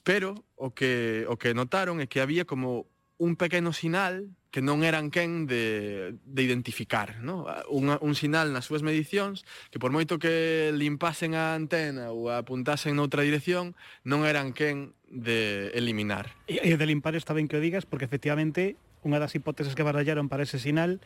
pero 0.05 0.45
o 0.57 0.77
que 0.77 1.25
o 1.33 1.41
que 1.41 1.57
notaron 1.57 2.01
é 2.01 2.09
que 2.09 2.21
había 2.21 2.45
como 2.45 2.89
un 3.17 3.41
pequeno 3.41 3.73
sinal 3.73 4.29
que 4.53 4.61
non 4.61 4.85
eran 4.85 5.09
quen 5.09 5.49
de, 5.49 6.15
de 6.29 6.41
identificar 6.45 7.19
no? 7.25 7.49
un, 7.73 7.89
un 7.89 8.15
sinal 8.15 8.53
nas 8.53 8.69
súas 8.69 8.85
medicións 8.85 9.49
que 9.73 9.81
por 9.81 9.91
moito 9.91 10.21
que 10.21 10.71
limpasen 10.77 11.33
a 11.33 11.57
antena 11.57 12.13
ou 12.13 12.29
a 12.29 12.45
apuntasen 12.45 12.93
noutra 12.93 13.25
dirección 13.25 13.73
non 14.05 14.29
eran 14.29 14.53
quen 14.53 14.93
de 15.09 15.73
eliminar. 15.73 16.37
E, 16.47 16.61
e 16.61 16.77
de 16.77 16.87
limpar 16.87 17.17
está 17.17 17.33
ben 17.33 17.49
que 17.49 17.57
o 17.57 17.65
digas 17.65 17.89
porque 17.89 18.05
efectivamente 18.05 18.77
unha 19.03 19.17
das 19.17 19.33
hipóteses 19.33 19.73
que 19.73 19.83
barallaron 19.83 20.29
para 20.29 20.45
ese 20.45 20.61
sinal 20.61 21.01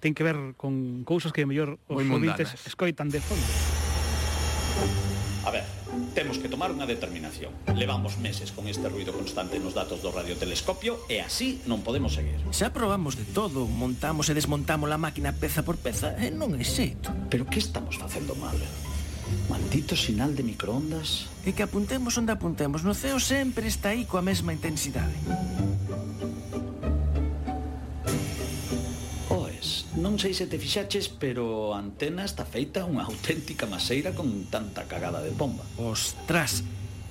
ten 0.00 0.16
que 0.16 0.24
ver 0.24 0.56
con 0.56 1.04
cousas 1.04 1.36
que 1.36 1.44
mellor 1.44 1.76
os 1.92 2.00
ouvintes 2.00 2.56
escoitan 2.64 3.12
de 3.12 3.20
fondo. 3.20 3.75
Temos 6.14 6.40
que 6.40 6.48
tomar 6.48 6.72
unha 6.72 6.88
determinación. 6.88 7.52
Levamos 7.76 8.16
meses 8.16 8.52
con 8.52 8.68
este 8.68 8.88
ruido 8.88 9.12
constante 9.12 9.60
nos 9.60 9.76
datos 9.76 10.00
do 10.00 10.12
radiotelescopio 10.12 11.04
e 11.12 11.20
así 11.20 11.60
non 11.68 11.84
podemos 11.84 12.16
seguir. 12.16 12.40
Xa 12.52 12.72
probamos 12.72 13.20
de 13.20 13.28
todo, 13.28 13.68
montamos 13.68 14.28
e 14.28 14.36
desmontamos 14.36 14.88
a 14.88 14.98
máquina 15.00 15.36
peza 15.36 15.60
por 15.60 15.76
peza 15.76 16.16
e 16.16 16.32
non 16.32 16.56
é 16.56 16.64
xeito. 16.64 17.12
Pero 17.28 17.44
que 17.44 17.60
estamos 17.60 18.00
facendo 18.00 18.32
mal? 18.36 18.56
Maldito 19.50 19.96
sinal 19.96 20.32
de 20.32 20.46
microondas. 20.46 21.26
E 21.44 21.52
que 21.52 21.66
apuntemos 21.66 22.14
onde 22.16 22.32
apuntemos, 22.32 22.86
no 22.86 22.94
ceo 22.94 23.18
sempre 23.18 23.66
está 23.66 23.92
aí 23.92 24.06
coa 24.06 24.22
mesma 24.22 24.54
intensidade. 24.54 25.14
Non 29.96 30.20
sei 30.20 30.36
se 30.36 30.44
te 30.44 30.60
fixaches, 30.60 31.08
pero 31.08 31.72
a 31.72 31.80
antena 31.80 32.28
está 32.28 32.44
feita 32.44 32.84
unha 32.84 33.08
auténtica 33.08 33.64
maseira 33.64 34.12
con 34.12 34.28
tanta 34.52 34.84
cagada 34.84 35.24
de 35.24 35.32
bomba. 35.32 35.64
Ostras, 35.80 36.60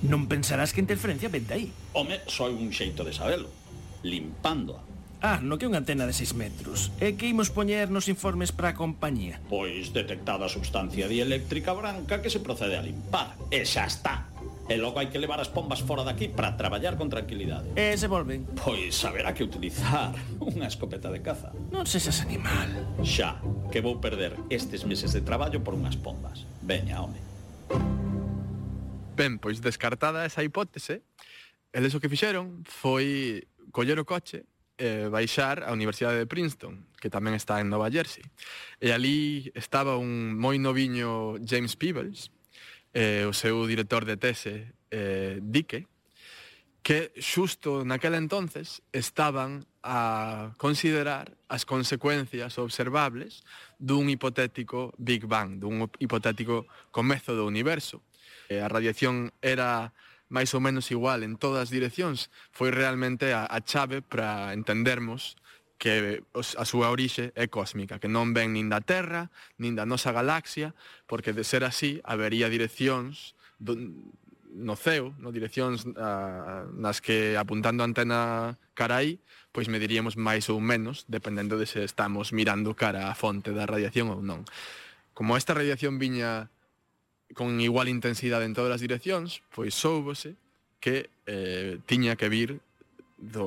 non 0.06 0.30
pensarás 0.30 0.70
que 0.70 0.78
interferencia 0.78 1.26
vente 1.26 1.50
aí? 1.50 1.74
Home, 1.98 2.22
só 2.30 2.46
hai 2.46 2.54
un 2.54 2.70
xeito 2.70 3.02
de 3.02 3.10
sabelo. 3.10 3.50
Limpándoa. 4.06 4.86
Ah, 5.18 5.42
no 5.42 5.58
que 5.58 5.66
é 5.66 5.70
unha 5.72 5.82
antena 5.82 6.06
de 6.06 6.14
6 6.14 6.38
metros. 6.38 6.94
E 7.02 7.18
que 7.18 7.26
imos 7.26 7.50
poñer 7.50 7.90
nos 7.90 8.06
informes 8.06 8.54
para 8.54 8.70
a 8.70 8.78
compañía? 8.78 9.42
Pois 9.50 9.90
detectada 9.90 10.46
substancia 10.46 11.10
dieléctrica 11.10 11.74
branca 11.74 12.22
que 12.22 12.30
se 12.30 12.38
procede 12.38 12.78
a 12.78 12.86
limpar. 12.86 13.34
E 13.50 13.66
xa 13.66 13.90
está. 13.90 14.30
E 14.66 14.74
logo 14.74 14.98
hai 14.98 15.06
que 15.06 15.22
levar 15.22 15.38
as 15.38 15.46
pombas 15.46 15.78
fora 15.78 16.02
daqui 16.02 16.26
para 16.26 16.58
traballar 16.58 16.98
con 16.98 17.06
tranquilidade. 17.06 17.70
E 17.78 17.94
se 17.94 18.10
volven? 18.10 18.50
Pois 18.58 18.98
haberá 19.06 19.30
que 19.30 19.46
utilizar 19.46 20.10
unha 20.42 20.66
escopeta 20.66 21.06
de 21.06 21.22
caza. 21.22 21.54
Non 21.70 21.86
sexas 21.86 22.18
animal. 22.26 22.98
Xa, 23.06 23.38
que 23.70 23.78
vou 23.78 24.02
perder 24.02 24.34
estes 24.50 24.82
meses 24.82 25.14
de 25.14 25.22
traballo 25.22 25.62
por 25.62 25.78
unhas 25.78 25.94
pombas. 25.94 26.42
Veña, 26.66 26.98
home. 26.98 27.22
Ben, 29.14 29.38
pois 29.38 29.62
descartada 29.62 30.26
esa 30.26 30.42
hipótese, 30.42 31.06
eles 31.70 31.94
o 31.94 32.02
que 32.02 32.10
fixeron 32.10 32.66
foi 32.66 33.46
coller 33.70 34.02
o 34.02 34.04
coche 34.04 34.50
eh, 34.82 35.06
baixar 35.06 35.62
á 35.62 35.70
Universidade 35.70 36.18
de 36.18 36.26
Princeton, 36.26 36.90
que 36.98 37.06
tamén 37.06 37.38
está 37.38 37.62
en 37.62 37.70
Nova 37.70 37.86
Jersey. 37.86 38.26
E 38.82 38.90
ali 38.90 39.46
estaba 39.54 39.94
un 39.94 40.34
moi 40.34 40.58
noviño 40.58 41.38
James 41.46 41.78
Peebles, 41.78 42.34
eh, 42.96 43.28
o 43.28 43.36
seu 43.36 43.60
director 43.68 44.08
de 44.08 44.16
tese, 44.16 44.72
eh, 44.88 45.36
Dique, 45.44 45.84
que 46.80 47.12
xusto 47.20 47.84
naquela 47.84 48.16
entonces 48.16 48.80
estaban 48.88 49.68
a 49.84 50.56
considerar 50.56 51.36
as 51.52 51.68
consecuencias 51.68 52.56
observables 52.56 53.44
dun 53.76 54.08
hipotético 54.08 54.96
Big 54.96 55.28
Bang, 55.28 55.60
dun 55.60 55.84
hipotético 56.00 56.64
comezo 56.88 57.36
do 57.36 57.44
universo. 57.44 58.00
Eh, 58.48 58.64
a 58.64 58.68
radiación 58.72 59.28
era 59.44 59.92
máis 60.32 60.56
ou 60.56 60.64
menos 60.64 60.88
igual 60.88 61.20
en 61.20 61.36
todas 61.36 61.68
as 61.68 61.70
direccións, 61.74 62.32
foi 62.48 62.72
realmente 62.72 63.36
a, 63.36 63.44
a 63.44 63.60
chave 63.60 64.00
para 64.00 64.56
entendermos 64.56 65.36
que 65.76 66.24
a 66.32 66.64
súa 66.64 66.88
orixe 66.88 67.36
é 67.36 67.46
cósmica, 67.52 68.00
que 68.00 68.08
non 68.08 68.32
ven 68.32 68.56
nin 68.56 68.72
da 68.72 68.80
Terra, 68.80 69.28
nin 69.60 69.76
da 69.76 69.84
nosa 69.84 70.12
galaxia, 70.12 70.72
porque 71.04 71.36
de 71.36 71.44
ser 71.44 71.64
así 71.68 72.00
habería 72.04 72.48
direccións 72.48 73.36
do, 73.60 73.76
no 74.56 74.74
ceo, 74.74 75.12
no 75.20 75.28
direccións 75.30 75.84
a, 76.00 76.64
nas 76.72 77.04
que 77.04 77.36
apuntando 77.36 77.84
a 77.84 77.88
antena 77.88 78.56
cara 78.72 79.04
aí, 79.04 79.20
pois 79.52 79.68
mediríamos 79.68 80.16
máis 80.16 80.48
ou 80.48 80.60
menos, 80.60 81.04
dependendo 81.12 81.60
de 81.60 81.68
se 81.68 81.84
estamos 81.84 82.32
mirando 82.32 82.72
cara 82.72 83.12
a 83.12 83.14
fonte 83.14 83.52
da 83.52 83.68
radiación 83.68 84.08
ou 84.08 84.24
non. 84.24 84.48
Como 85.12 85.36
esta 85.36 85.52
radiación 85.52 86.00
viña 86.00 86.48
con 87.36 87.60
igual 87.60 87.92
intensidade 87.92 88.48
en 88.48 88.56
todas 88.56 88.80
as 88.80 88.84
direccións, 88.84 89.44
pois 89.52 89.76
soubose 89.76 90.40
que 90.80 91.12
eh, 91.28 91.80
tiña 91.84 92.16
que 92.16 92.32
vir 92.32 92.64
do 93.16 93.44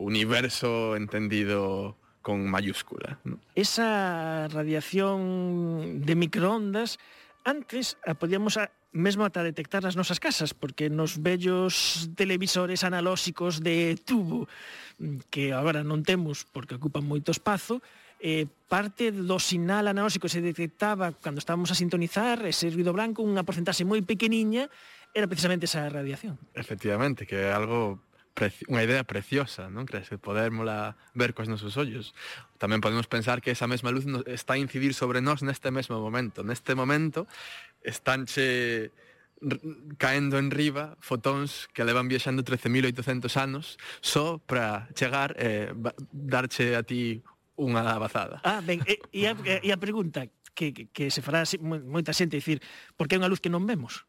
universo 0.00 0.96
entendido 0.96 1.96
con 2.22 2.48
mayúscula. 2.48 3.20
¿no? 3.24 3.40
Esa 3.54 4.48
radiación 4.48 6.02
de 6.04 6.14
microondas 6.14 6.98
antes 7.44 7.96
a 8.04 8.14
podíamos 8.14 8.56
a, 8.56 8.70
mesmo 8.92 9.24
ata 9.24 9.46
detectar 9.46 9.80
nas 9.86 9.96
nosas 9.96 10.18
casas, 10.20 10.52
porque 10.52 10.90
nos 10.90 11.22
vellos 11.22 12.10
televisores 12.18 12.82
analóxicos 12.82 13.62
de 13.62 13.96
tubo 13.96 14.50
mm, 14.98 15.30
que 15.30 15.54
agora 15.54 15.86
non 15.86 16.02
temos 16.02 16.44
porque 16.44 16.76
ocupan 16.76 17.06
moito 17.06 17.32
espazo, 17.32 17.80
eh, 18.20 18.44
parte 18.68 19.14
do 19.14 19.40
sinal 19.40 19.88
analóxico 19.88 20.28
se 20.28 20.44
detectaba 20.44 21.16
cando 21.16 21.40
estábamos 21.40 21.72
a 21.72 21.78
sintonizar 21.78 22.44
ese 22.44 22.68
ruido 22.68 22.92
blanco, 22.92 23.24
unha 23.24 23.46
porcentaxe 23.46 23.86
moi 23.88 24.04
pequeniña, 24.04 24.68
era 25.14 25.30
precisamente 25.30 25.64
esa 25.64 25.88
radiación. 25.88 26.36
Efectivamente, 26.52 27.24
que 27.24 27.48
é 27.48 27.54
algo 27.54 28.02
unha 28.70 28.82
idea 28.84 29.04
preciosa, 29.04 29.68
non 29.68 29.84
crees? 29.84 30.08
podermola 30.22 30.96
ver 31.12 31.36
cos 31.36 31.50
nosos 31.50 31.76
ollos. 31.76 32.16
Tamén 32.56 32.80
podemos 32.80 33.04
pensar 33.10 33.44
que 33.44 33.52
esa 33.52 33.68
mesma 33.68 33.92
luz 33.92 34.08
está 34.30 34.56
a 34.56 34.62
incidir 34.62 34.96
sobre 34.96 35.20
nós 35.20 35.44
neste 35.44 35.68
mesmo 35.68 36.00
momento. 36.00 36.40
Neste 36.40 36.72
momento 36.72 37.28
estánche 37.84 38.90
caendo 39.96 40.36
en 40.36 40.52
riba 40.52 41.00
fotóns 41.00 41.68
que 41.72 41.84
levan 41.84 42.12
viaxando 42.12 42.44
13.800 42.44 43.40
anos 43.40 43.80
só 44.04 44.36
para 44.36 44.88
chegar 44.92 45.32
e 45.40 45.72
eh, 45.72 45.92
darche 46.12 46.76
a 46.76 46.84
ti 46.84 47.24
unha 47.56 47.84
abazada. 47.84 48.40
Ah, 48.44 48.60
ben, 48.60 48.84
e, 48.84 49.00
e, 49.12 49.28
a, 49.28 49.36
e 49.36 49.68
a 49.72 49.78
pregunta 49.80 50.28
que, 50.52 50.72
que, 50.72 50.84
que 50.92 51.08
se 51.08 51.24
fará 51.24 51.44
moita 51.60 52.12
xente 52.12 52.36
dicir, 52.36 52.60
por 52.96 53.08
que 53.08 53.16
é 53.16 53.20
unha 53.20 53.32
luz 53.32 53.40
que 53.40 53.52
non 53.52 53.64
vemos? 53.64 54.04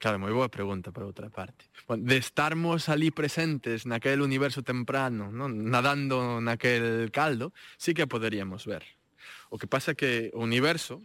Claro, 0.00 0.16
moi 0.16 0.32
boa 0.32 0.48
pregunta 0.48 0.96
para 0.96 1.04
outra 1.04 1.28
parte. 1.28 1.68
Bueno, 1.84 2.08
de 2.08 2.16
estarmos 2.16 2.88
ali 2.88 3.12
presentes 3.12 3.84
naquel 3.84 4.24
universo 4.24 4.64
temprano, 4.64 5.28
non? 5.28 5.68
nadando 5.68 6.40
naquel 6.40 7.12
caldo, 7.12 7.52
sí 7.76 7.92
que 7.92 8.08
poderíamos 8.08 8.64
ver. 8.64 8.80
O 9.52 9.60
que 9.60 9.68
pasa 9.68 9.92
que 9.92 10.32
o 10.32 10.40
universo 10.40 11.04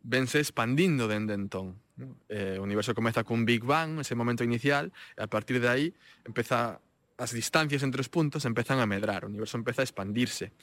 vense 0.00 0.40
expandindo 0.40 1.12
dende 1.12 1.36
entón. 1.36 1.76
Non? 2.00 2.16
Eh, 2.32 2.56
o 2.56 2.64
universo 2.64 2.96
comeza 2.96 3.20
cun 3.20 3.44
Big 3.44 3.68
Bang, 3.68 4.00
ese 4.00 4.16
momento 4.16 4.48
inicial, 4.48 4.88
e 4.88 5.20
a 5.20 5.28
partir 5.28 5.60
de 5.60 5.68
aí 5.68 5.86
empeza 6.24 6.80
as 7.20 7.36
distancias 7.36 7.84
entre 7.84 8.00
os 8.00 8.08
puntos 8.08 8.48
empezan 8.48 8.80
a 8.80 8.88
medrar, 8.88 9.28
o 9.28 9.30
universo 9.30 9.60
empeza 9.60 9.84
a 9.84 9.88
expandirse. 9.88 10.56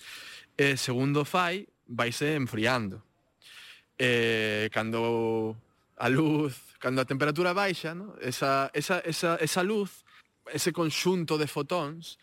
E 0.58 0.74
segundo 0.74 1.22
fai, 1.22 1.70
vaise 1.86 2.34
enfriando. 2.34 3.06
E 3.94 4.74
cando 4.74 5.54
a 6.02 6.10
luz 6.10 6.67
cando 6.80 7.02
a 7.02 7.10
temperatura 7.10 7.54
baixa, 7.54 7.94
no? 7.94 8.16
esa, 8.22 8.70
esa, 8.74 9.00
esa, 9.02 9.38
esa 9.42 9.62
luz, 9.64 10.06
ese 10.54 10.72
conxunto 10.72 11.38
de 11.38 11.48
fotóns, 11.48 12.18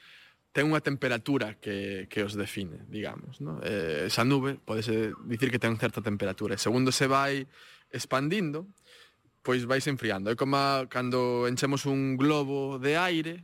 ten 0.54 0.70
unha 0.70 0.78
temperatura 0.78 1.58
que, 1.58 2.06
que 2.06 2.22
os 2.22 2.38
define, 2.38 2.86
digamos. 2.86 3.42
No? 3.42 3.58
Eh, 3.66 4.06
esa 4.06 4.22
nube 4.22 4.54
pode 4.62 4.86
dicir 5.26 5.50
que 5.50 5.58
ten 5.58 5.74
certa 5.74 5.98
temperatura. 5.98 6.54
E 6.54 6.62
segundo 6.62 6.94
se 6.94 7.10
vai 7.10 7.42
expandindo, 7.90 8.70
pois 9.42 9.66
vais 9.66 9.82
enfriando. 9.90 10.30
É 10.30 10.38
como 10.38 10.54
a, 10.54 10.86
cando 10.86 11.50
enchemos 11.50 11.90
un 11.90 12.14
globo 12.14 12.78
de 12.78 12.94
aire, 12.94 13.34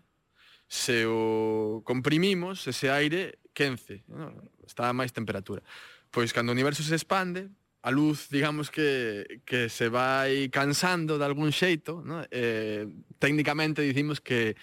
se 0.71 1.03
o 1.03 1.83
comprimimos, 1.83 2.71
ese 2.71 2.87
aire 2.95 3.43
quence, 3.51 4.07
no? 4.07 4.31
está 4.63 4.87
a 4.87 4.95
máis 4.95 5.11
temperatura. 5.11 5.67
Pois 6.15 6.31
cando 6.31 6.51
o 6.51 6.57
universo 6.57 6.87
se 6.87 6.95
expande, 6.95 7.51
a 7.83 7.91
luz, 7.91 8.29
digamos 8.29 8.71
que, 8.71 9.41
que 9.45 9.69
se 9.69 9.89
vai 9.89 10.49
cansando 10.53 11.17
de 11.17 11.25
algún 11.25 11.53
xeito, 11.53 12.05
no? 12.05 12.21
eh, 12.31 12.85
técnicamente 13.19 13.81
dicimos 13.81 14.21
que 14.21 14.57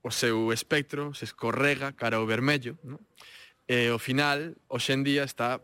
o 0.00 0.10
seu 0.10 0.52
espectro 0.52 1.12
se 1.12 1.24
escorrega 1.24 1.92
cara 1.92 2.16
ao 2.16 2.28
vermello, 2.28 2.76
no? 2.84 3.00
e 3.68 3.88
ao 3.88 4.00
final, 4.00 4.56
hoxendía, 4.68 5.24
está 5.24 5.60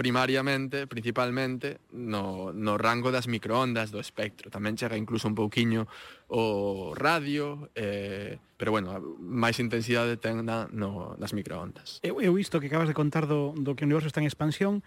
primariamente, 0.00 0.86
principalmente, 0.86 1.76
no, 1.92 2.52
no 2.52 2.78
rango 2.78 3.12
das 3.12 3.28
microondas 3.28 3.92
do 3.92 4.00
espectro. 4.00 4.48
Tamén 4.48 4.72
chega 4.72 4.96
incluso 4.96 5.28
un 5.28 5.36
pouquiño 5.36 5.84
o 6.32 6.96
radio, 6.96 7.68
eh, 7.76 8.40
pero 8.56 8.72
bueno, 8.72 8.96
máis 9.20 9.60
intensidade 9.60 10.16
ten 10.16 10.40
na, 10.40 10.72
no, 10.72 11.16
nas 11.20 11.36
microondas. 11.36 12.00
Eu, 12.00 12.16
eu 12.24 12.32
isto 12.40 12.64
que 12.64 12.72
acabas 12.72 12.88
de 12.88 12.96
contar 12.96 13.28
do, 13.28 13.52
do 13.60 13.76
que 13.76 13.84
o 13.84 13.88
universo 13.88 14.08
está 14.08 14.24
en 14.24 14.28
expansión, 14.28 14.80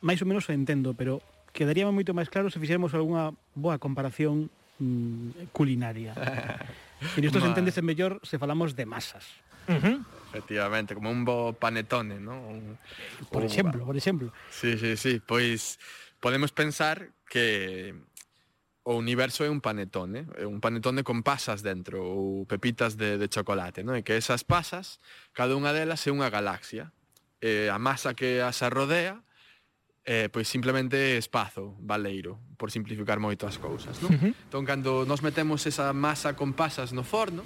máis 0.00 0.20
ou 0.20 0.28
menos 0.28 0.48
o 0.48 0.52
entendo, 0.52 0.92
pero 0.92 1.22
quedaríamos 1.56 1.96
moito 1.96 2.12
máis 2.12 2.28
claro 2.28 2.52
se 2.52 2.60
fixéramos 2.60 2.92
algunha 2.92 3.32
boa 3.56 3.80
comparación 3.80 4.52
mm, 4.78 5.52
culinaria. 5.56 6.12
e 7.16 7.20
isto 7.24 7.40
se 7.40 7.48
entende 7.48 7.72
mellor 7.80 8.20
se 8.24 8.36
falamos 8.36 8.76
de 8.76 8.84
masas. 8.84 9.24
Uh 9.66 9.80
-huh. 9.80 9.96
Efectivamente, 10.30 10.94
como 10.94 11.10
un 11.10 11.24
bo 11.24 11.52
panetone, 11.56 12.20
¿no? 12.20 12.36
Un, 12.38 12.78
por 13.32 13.42
un, 13.42 13.48
exemplo, 13.48 13.84
por 13.84 13.96
exemplo. 13.96 14.32
Sí, 14.50 14.78
sí, 14.78 14.96
sí, 14.96 15.18
pois 15.24 15.80
podemos 16.20 16.52
pensar 16.52 17.10
que 17.28 17.94
o 18.86 18.94
universo 18.94 19.42
é 19.42 19.50
un 19.50 19.58
panetone, 19.58 20.30
é 20.38 20.46
un 20.46 20.62
panetone 20.62 21.02
con 21.02 21.26
pasas 21.26 21.66
dentro 21.66 22.06
ou 22.06 22.46
pepitas 22.46 22.94
de, 22.94 23.18
de 23.18 23.26
chocolate, 23.26 23.82
¿no? 23.82 23.98
E 23.98 24.06
que 24.06 24.14
esas 24.14 24.46
pasas, 24.46 25.02
cada 25.34 25.58
unha 25.58 25.74
delas 25.74 26.06
é 26.06 26.14
unha 26.14 26.30
galaxia. 26.30 26.94
E 27.42 27.66
a 27.66 27.82
masa 27.82 28.14
que 28.14 28.38
as 28.38 28.62
rodea 28.70 29.25
eh, 30.06 30.30
pois 30.30 30.46
simplemente 30.46 31.18
espazo, 31.18 31.74
baleiro, 31.82 32.38
por 32.54 32.70
simplificar 32.70 33.18
moito 33.18 33.42
as 33.50 33.58
cousas, 33.58 33.98
non? 33.98 34.14
Uh 34.14 34.30
-huh. 34.30 34.32
Entón, 34.46 34.62
cando 34.62 35.02
nos 35.02 35.20
metemos 35.26 35.66
esa 35.66 35.90
masa 35.90 36.38
con 36.38 36.54
pasas 36.54 36.94
no 36.94 37.02
forno, 37.02 37.42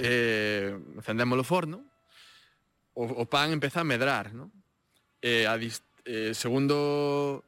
eh, 0.00 0.72
encendemos 0.96 1.36
o 1.36 1.44
forno, 1.44 1.84
o, 2.96 3.04
o 3.04 3.24
pan 3.28 3.52
empeza 3.52 3.84
a 3.84 3.86
medrar, 3.86 4.32
non? 4.32 4.48
Eh, 5.20 5.44
a 5.44 5.60
dist, 5.60 5.84
eh, 6.08 6.32
segundo 6.32 7.44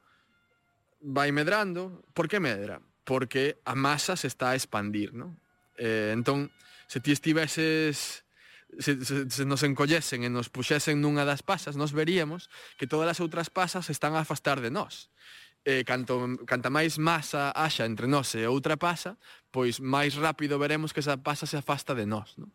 vai 1.00 1.32
medrando, 1.32 2.04
por 2.12 2.28
que 2.28 2.44
medra? 2.44 2.84
Porque 3.08 3.56
a 3.64 3.72
masa 3.72 4.20
se 4.20 4.28
está 4.28 4.52
a 4.52 4.58
expandir, 4.60 5.16
non? 5.16 5.40
Eh, 5.80 6.12
entón, 6.12 6.52
se 6.84 7.00
ti 7.00 7.16
estiveses 7.16 8.27
se, 8.76 9.00
se, 9.04 9.30
se 9.30 9.44
nos 9.48 9.64
encollesen 9.64 10.22
e 10.22 10.28
nos 10.28 10.52
puxesen 10.52 11.00
nunha 11.00 11.24
das 11.24 11.40
pasas, 11.40 11.80
nos 11.80 11.96
veríamos 11.96 12.52
que 12.76 12.84
todas 12.84 13.08
as 13.08 13.18
outras 13.24 13.48
pasas 13.48 13.88
están 13.88 14.12
a 14.12 14.22
afastar 14.22 14.60
de 14.60 14.68
nós 14.68 15.08
eh, 15.68 15.84
canto, 15.84 16.38
canta 16.46 16.70
máis 16.70 16.96
masa 16.96 17.52
haxa 17.52 17.84
entre 17.84 18.06
nós 18.08 18.32
e 18.32 18.46
outra 18.48 18.80
pasa, 18.80 19.20
pois 19.52 19.80
máis 19.80 20.16
rápido 20.16 20.56
veremos 20.56 20.96
que 20.96 21.00
esa 21.00 21.20
pasa 21.20 21.44
se 21.44 21.60
afasta 21.60 21.92
de 21.92 22.06
nós. 22.06 22.40
Non, 22.40 22.48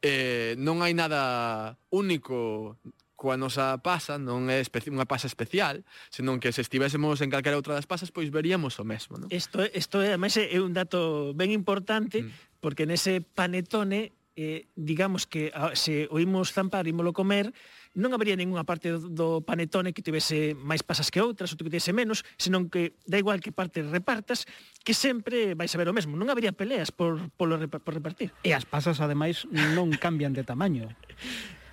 eh, 0.00 0.56
non 0.56 0.80
hai 0.80 0.96
nada 0.96 1.76
único 1.92 2.80
coa 3.14 3.36
nosa 3.36 3.76
pasa, 3.84 4.16
non 4.16 4.48
é 4.48 4.64
unha 4.64 5.04
pasa 5.04 5.28
especial, 5.28 5.84
senón 6.08 6.40
que 6.40 6.56
se 6.56 6.64
estivésemos 6.64 7.20
en 7.20 7.28
calquera 7.28 7.60
outra 7.60 7.76
das 7.76 7.84
pasas, 7.84 8.08
pois 8.08 8.32
veríamos 8.32 8.80
o 8.80 8.84
mesmo. 8.88 9.20
Non? 9.20 9.28
Isto, 9.28 9.60
isto 9.68 10.00
é, 10.00 10.16
ademais, 10.16 10.32
é 10.40 10.56
un 10.56 10.72
dato 10.72 11.36
ben 11.36 11.52
importante, 11.52 12.24
mm. 12.24 12.64
porque 12.64 12.88
nese 12.88 13.20
panetone 13.20 14.16
eh, 14.36 14.66
digamos 14.74 15.26
que 15.26 15.54
se 15.74 16.08
oímos 16.10 16.52
zampar, 16.52 16.86
ímolo 16.86 17.14
comer, 17.14 17.54
non 17.94 18.10
habería 18.10 18.34
ninguna 18.34 18.66
parte 18.66 18.90
do 18.90 19.46
panetone 19.46 19.94
que 19.94 20.02
tivese 20.02 20.58
máis 20.58 20.82
pasas 20.82 21.14
que 21.14 21.22
outras 21.22 21.54
ou 21.54 21.56
que 21.58 21.70
tivese 21.70 21.94
menos, 21.94 22.26
senón 22.34 22.66
que 22.66 22.98
da 23.06 23.22
igual 23.22 23.38
que 23.38 23.54
parte 23.54 23.86
repartas, 23.86 24.50
que 24.82 24.92
sempre 24.92 25.54
vai 25.54 25.70
saber 25.70 25.86
o 25.86 25.94
mesmo. 25.94 26.18
Non 26.18 26.26
habería 26.26 26.50
peleas 26.50 26.90
por, 26.90 27.30
polo, 27.38 27.54
por 27.70 27.94
repartir. 27.94 28.34
E 28.42 28.50
as 28.50 28.66
pasas, 28.66 28.98
ademais, 28.98 29.46
non 29.78 29.94
cambian 29.94 30.34
de 30.34 30.42
tamaño. 30.42 30.90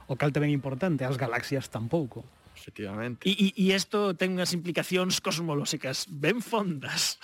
O 0.05 0.13
cal 0.13 0.29
tamén 0.29 0.53
importante, 0.53 1.01
as 1.01 1.17
galaxias 1.17 1.73
tampouco. 1.73 2.21
Efectivamente. 2.53 3.25
E 3.25 3.73
isto 3.73 4.13
ten 4.13 4.37
unhas 4.37 4.53
implicacións 4.53 5.17
cosmolóxicas 5.17 6.05
ben 6.05 6.45
fondas. 6.45 7.17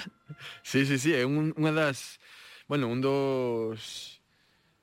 Sí, 0.65 0.89
sí, 0.89 0.97
sí, 0.97 1.13
é 1.13 1.21
un, 1.21 1.53
unha 1.53 1.69
das... 1.69 2.17
Bueno, 2.65 2.89
un 2.89 2.99
dos 2.99 4.16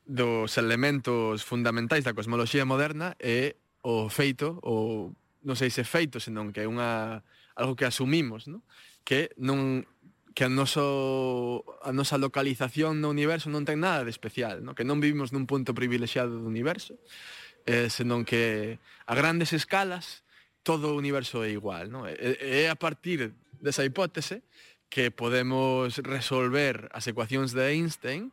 dos 0.05 0.57
elementos 0.61 1.43
fundamentais 1.43 2.05
da 2.05 2.13
cosmoloxía 2.13 2.69
moderna 2.69 3.17
é 3.19 3.57
o 3.81 4.09
feito, 4.09 4.61
o 4.61 5.13
non 5.45 5.57
sei 5.57 5.69
se 5.69 5.85
feito, 5.85 6.21
senón 6.21 6.53
que 6.53 6.65
é 6.65 6.69
unha 6.69 7.21
algo 7.57 7.77
que 7.77 7.89
asumimos, 7.89 8.49
non? 8.49 8.65
Que 9.05 9.33
non 9.41 9.85
que 10.35 10.45
a 10.45 10.51
noso 10.51 11.65
a 11.81 11.93
nosa 11.95 12.19
localización 12.19 13.01
no 13.01 13.09
universo 13.09 13.49
non 13.49 13.65
ten 13.65 13.81
nada 13.81 14.05
de 14.05 14.13
especial, 14.13 14.61
non? 14.61 14.77
Que 14.77 14.85
non 14.85 15.01
vivimos 15.01 15.31
nun 15.33 15.49
punto 15.49 15.73
privilexiado 15.73 16.37
do 16.37 16.49
universo, 16.49 16.97
eh, 17.65 17.89
senón 17.89 18.29
que 18.29 18.77
a 19.09 19.15
grandes 19.17 19.53
escalas 19.57 20.25
todo 20.65 20.93
o 20.93 20.99
universo 20.99 21.45
é 21.45 21.53
igual, 21.53 21.89
non? 21.93 22.09
É, 22.09 22.17
é 22.41 22.73
a 22.73 22.77
partir 22.77 23.37
desa 23.61 23.85
hipótese 23.85 24.45
que 24.89 25.13
podemos 25.13 25.97
resolver 26.03 26.89
as 26.93 27.09
ecuacións 27.09 27.53
de 27.53 27.73
Einstein 27.73 28.33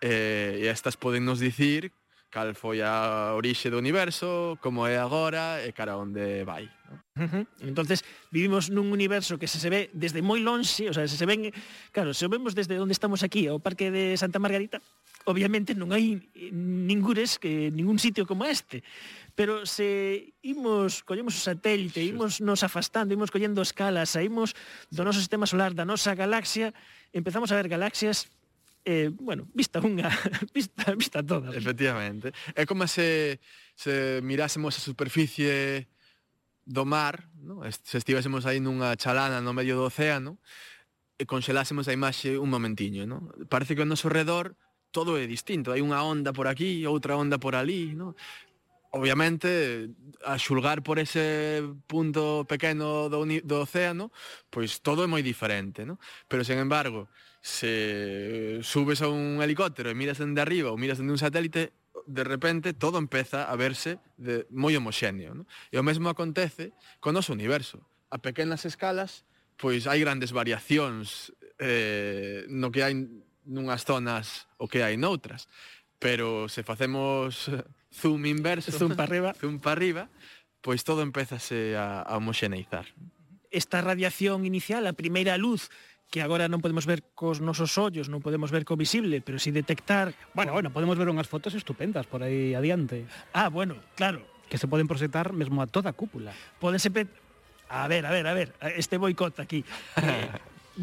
eh, 0.00 0.60
e 0.60 0.64
estas 0.68 0.96
poden 0.96 1.24
nos 1.24 1.40
dicir 1.40 1.92
cal 2.30 2.54
foi 2.54 2.78
a 2.80 3.34
orixe 3.34 3.68
do 3.74 3.78
universo, 3.82 4.54
como 4.62 4.86
é 4.86 4.96
agora 4.96 5.66
e 5.66 5.74
cara 5.74 5.98
onde 5.98 6.46
vai. 6.46 6.70
¿no? 6.86 6.94
Uh 7.18 7.26
-huh. 7.26 7.44
Entonces, 7.66 8.06
vivimos 8.30 8.70
nun 8.70 8.94
universo 8.94 9.34
que 9.36 9.50
se 9.50 9.58
se 9.58 9.66
ve 9.66 9.90
desde 9.92 10.22
moi 10.22 10.38
lonxe, 10.38 10.86
o 10.86 10.94
sea, 10.94 11.10
se 11.10 11.18
se 11.18 11.26
ven, 11.26 11.50
claro, 11.90 12.14
se 12.14 12.22
o 12.24 12.30
vemos 12.30 12.54
desde 12.54 12.78
onde 12.78 12.94
estamos 12.94 13.26
aquí, 13.26 13.50
ao 13.50 13.58
Parque 13.58 13.90
de 13.90 14.14
Santa 14.14 14.38
Margarita, 14.38 14.78
obviamente 15.26 15.74
non 15.74 15.90
hai 15.90 16.22
ningures 16.54 17.42
que 17.42 17.74
ningún 17.74 17.98
sitio 17.98 18.24
como 18.30 18.46
este. 18.46 18.86
Pero 19.34 19.66
se 19.66 20.30
imos, 20.46 21.02
collemos 21.02 21.34
o 21.34 21.42
satélite, 21.42 21.98
imos 22.06 22.38
nos 22.38 22.62
afastando, 22.62 23.10
imos 23.10 23.34
collendo 23.34 23.58
escalas, 23.58 24.14
saímos 24.14 24.54
do 24.86 25.02
noso 25.02 25.18
sistema 25.18 25.50
solar, 25.50 25.74
da 25.74 25.82
nosa 25.82 26.14
galaxia, 26.14 26.70
empezamos 27.10 27.50
a 27.50 27.58
ver 27.58 27.66
galaxias 27.66 28.30
eh, 28.84 29.10
bueno, 29.12 29.48
vista 29.54 29.80
unha, 29.80 30.08
vista, 30.56 30.94
vista 30.96 31.20
toda. 31.22 31.52
Efectivamente. 31.52 32.32
É 32.54 32.64
como 32.64 32.86
se, 32.86 33.40
se 33.74 34.20
mirásemos 34.22 34.76
a 34.76 34.80
superficie 34.80 35.88
do 36.64 36.84
mar, 36.86 37.28
no? 37.40 37.66
se 37.66 37.98
estivésemos 37.98 38.46
aí 38.46 38.60
nunha 38.60 38.94
chalana 38.96 39.40
no 39.40 39.52
medio 39.52 39.76
do 39.76 39.88
océano, 39.88 40.38
e 41.20 41.28
conxelásemos 41.28 41.84
a 41.84 41.92
imaxe 41.92 42.40
un 42.40 42.48
momentiño. 42.48 43.04
No? 43.04 43.28
Parece 43.52 43.76
que 43.76 43.84
ao 43.84 43.90
noso 43.90 44.08
redor 44.08 44.56
todo 44.88 45.20
é 45.20 45.28
distinto. 45.28 45.68
Hai 45.68 45.84
unha 45.84 46.00
onda 46.00 46.32
por 46.32 46.48
aquí, 46.48 46.80
outra 46.88 47.20
onda 47.20 47.36
por 47.36 47.52
ali. 47.52 47.92
No? 47.92 48.16
Obviamente, 48.96 49.92
a 50.24 50.40
xulgar 50.40 50.80
por 50.80 50.96
ese 50.98 51.60
punto 51.84 52.48
pequeno 52.48 53.12
do, 53.12 53.22
do 53.22 53.56
océano, 53.60 54.08
pois 54.48 54.80
todo 54.80 55.04
é 55.04 55.08
moi 55.08 55.20
diferente. 55.20 55.84
No? 55.84 56.00
Pero, 56.24 56.40
sen 56.40 56.56
embargo, 56.56 57.12
se 57.40 58.58
eh, 58.58 58.62
subes 58.62 59.00
a 59.02 59.08
un 59.08 59.40
helicóptero 59.40 59.88
e 59.88 59.96
miras 59.96 60.20
dende 60.20 60.44
arriba 60.44 60.68
ou 60.68 60.76
miras 60.76 61.00
dende 61.00 61.16
un 61.16 61.20
satélite, 61.20 61.72
de 62.04 62.24
repente 62.24 62.76
todo 62.76 63.00
empeza 63.00 63.48
a 63.48 63.56
verse 63.56 63.96
de 64.20 64.44
moi 64.52 64.76
homoxéneo, 64.76 65.32
¿no? 65.32 65.44
E 65.72 65.80
o 65.80 65.84
mesmo 65.84 66.12
acontece 66.12 66.76
con 67.00 67.16
o 67.16 67.22
noso 67.22 67.32
universo. 67.32 67.80
A 68.12 68.20
pequenas 68.20 68.68
escalas, 68.68 69.24
pois 69.56 69.88
hai 69.88 70.04
grandes 70.04 70.36
variacións 70.36 71.32
eh, 71.56 72.44
no 72.52 72.68
que 72.68 72.84
hai 72.84 72.92
nunhas 73.48 73.88
zonas 73.88 74.48
o 74.60 74.68
que 74.68 74.84
hai 74.84 75.00
noutras. 75.00 75.48
Pero 76.00 76.48
se 76.48 76.64
facemos 76.64 77.48
zoom 77.92 78.24
inverso, 78.28 78.72
zoom 78.72 78.96
para 78.96 79.08
arriba, 79.08 79.30
zoom 79.40 79.60
para 79.60 79.76
arriba, 79.76 80.04
pois 80.60 80.84
todo 80.84 81.00
empezase 81.00 81.76
a, 81.76 82.04
a 82.04 82.20
homoxeneizar. 82.20 82.84
Esta 83.50 83.82
radiación 83.82 84.46
inicial, 84.46 84.86
a 84.86 84.94
primeira 84.94 85.34
luz, 85.34 85.72
que 86.10 86.20
agora 86.20 86.50
non 86.50 86.58
podemos 86.58 86.90
ver 86.90 87.06
cos 87.14 87.38
nosos 87.38 87.78
ollos, 87.78 88.10
non 88.10 88.18
podemos 88.18 88.50
ver 88.50 88.66
co 88.66 88.74
visible, 88.74 89.22
pero 89.22 89.38
si 89.38 89.54
detectar... 89.54 90.10
Bueno, 90.34 90.50
bueno, 90.50 90.74
podemos 90.74 90.98
ver 90.98 91.06
unhas 91.06 91.30
fotos 91.30 91.54
estupendas 91.54 92.10
por 92.10 92.26
aí 92.26 92.52
adiante. 92.52 93.06
Ah, 93.30 93.46
bueno, 93.46 93.78
claro. 93.94 94.26
Que 94.50 94.58
se 94.58 94.66
poden 94.66 94.90
proxectar 94.90 95.30
mesmo 95.30 95.62
a 95.62 95.70
toda 95.70 95.94
a 95.94 95.96
cúpula. 95.96 96.34
Pódense... 96.58 96.90
Pe... 96.90 97.06
A 97.70 97.86
ver, 97.86 98.02
a 98.02 98.10
ver, 98.10 98.26
a 98.26 98.34
ver, 98.34 98.50
este 98.74 98.98
boicot 98.98 99.38
aquí. 99.38 99.62
eh, 100.02 100.26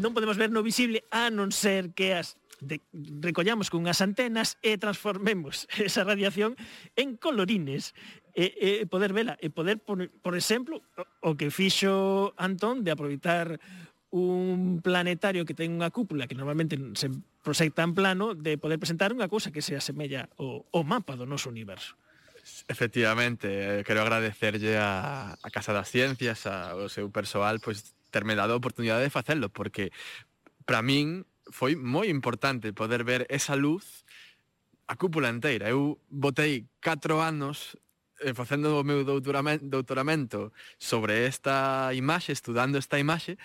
non 0.00 0.16
podemos 0.16 0.40
ver 0.40 0.48
no 0.48 0.64
visible 0.64 1.04
a 1.12 1.28
non 1.28 1.52
ser 1.52 1.92
que 1.92 2.16
as 2.16 2.40
de, 2.64 2.80
recollamos 3.20 3.70
cunhas 3.70 4.00
antenas 4.00 4.56
e 4.64 4.80
transformemos 4.80 5.68
esa 5.76 6.08
radiación 6.08 6.56
en 6.96 7.20
colorines 7.20 7.92
e, 8.34 8.82
e 8.82 8.86
poder 8.86 9.10
vela 9.10 9.34
e 9.42 9.50
poder 9.50 9.82
por, 9.82 9.98
por 10.22 10.34
exemplo 10.38 10.82
o 11.22 11.34
que 11.34 11.50
fixo 11.50 12.34
Antón 12.38 12.86
de 12.86 12.94
aproveitar 12.94 13.58
un 14.10 14.80
planetario 14.80 15.44
que 15.44 15.52
ten 15.52 15.76
unha 15.76 15.92
cúpula 15.92 16.24
que 16.24 16.38
normalmente 16.38 16.80
se 16.96 17.12
proxecta 17.44 17.84
en 17.84 17.92
plano 17.92 18.32
de 18.32 18.56
poder 18.56 18.80
presentar 18.80 19.12
unha 19.12 19.28
cousa 19.28 19.52
que 19.52 19.60
se 19.60 19.76
asemella 19.76 20.32
ao, 20.40 20.64
ao 20.72 20.82
mapa 20.84 21.12
do 21.12 21.28
noso 21.28 21.52
universo. 21.52 21.96
Efectivamente, 22.68 23.48
eh, 23.48 23.84
quero 23.84 24.00
agradecerlle 24.00 24.80
a, 24.80 25.36
a 25.36 25.48
Casa 25.52 25.76
das 25.76 25.92
Ciencias, 25.92 26.48
ao 26.48 26.88
seu 26.88 27.12
persoal, 27.12 27.60
pois 27.60 27.92
terme 28.08 28.32
dado 28.32 28.56
a 28.56 28.60
oportunidade 28.60 29.04
de 29.04 29.12
facelo, 29.12 29.52
porque 29.52 29.92
para 30.64 30.80
min 30.80 31.28
foi 31.52 31.76
moi 31.76 32.08
importante 32.08 32.72
poder 32.72 33.04
ver 33.04 33.28
esa 33.28 33.56
luz 33.56 34.08
a 34.88 34.96
cúpula 34.96 35.28
inteira. 35.28 35.68
Eu 35.68 36.00
botei 36.08 36.64
4 36.80 37.20
anos 37.20 37.76
eh, 38.20 38.32
facendo 38.32 38.80
o 38.80 38.84
meu 38.84 39.04
doutoramento 39.04 40.52
sobre 40.80 41.28
esta 41.28 41.92
imaxe, 41.92 42.32
estudando 42.32 42.80
esta 42.80 42.98
imaxe, 42.98 43.36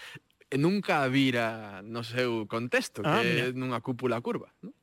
e 0.53 0.57
nunca 0.61 1.01
a 1.01 1.09
vira 1.09 1.81
no 1.81 2.05
seu 2.05 2.45
contexto, 2.45 3.01
ah, 3.01 3.25
que 3.25 3.49
é 3.49 3.57
nunha 3.57 3.81
cúpula 3.81 4.21
curva, 4.21 4.53
non? 4.61 4.77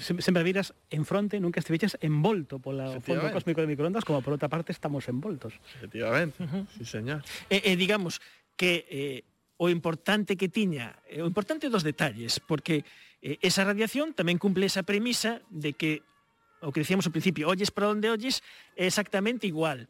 sempre 0.00 0.42
viras 0.42 0.72
en 0.90 1.04
fronte, 1.04 1.36
nunca 1.38 1.60
estiveches 1.60 2.00
envolto 2.00 2.58
pola 2.58 2.96
fondo 3.04 3.28
cósmico 3.30 3.60
de 3.60 3.68
microondas, 3.68 4.08
como 4.08 4.24
por 4.24 4.32
outra 4.32 4.48
parte 4.48 4.72
estamos 4.72 5.04
envoltos. 5.12 5.60
Efectivamente, 5.76 6.40
uh 6.40 6.48
-huh. 6.48 6.64
sí 6.72 6.84
señor. 6.88 7.20
E, 7.52 7.60
e 7.60 7.72
digamos 7.76 8.24
que 8.56 8.88
eh, 8.88 9.20
o 9.56 9.68
importante 9.68 10.36
que 10.36 10.48
tiña, 10.48 10.96
eh, 11.08 11.20
o 11.22 11.28
importante 11.28 11.68
dos 11.68 11.84
detalles, 11.84 12.40
porque 12.40 12.84
eh, 13.20 13.38
esa 13.44 13.64
radiación 13.64 14.12
tamén 14.16 14.40
cumple 14.40 14.68
esa 14.68 14.84
premisa 14.84 15.44
de 15.52 15.76
que, 15.76 16.00
o 16.64 16.72
que 16.72 16.82
decíamos 16.82 17.04
ao 17.04 17.14
principio, 17.14 17.48
olles 17.48 17.68
para 17.72 17.92
onde 17.92 18.08
olles, 18.08 18.40
é 18.76 18.88
exactamente 18.88 19.44
igual. 19.44 19.88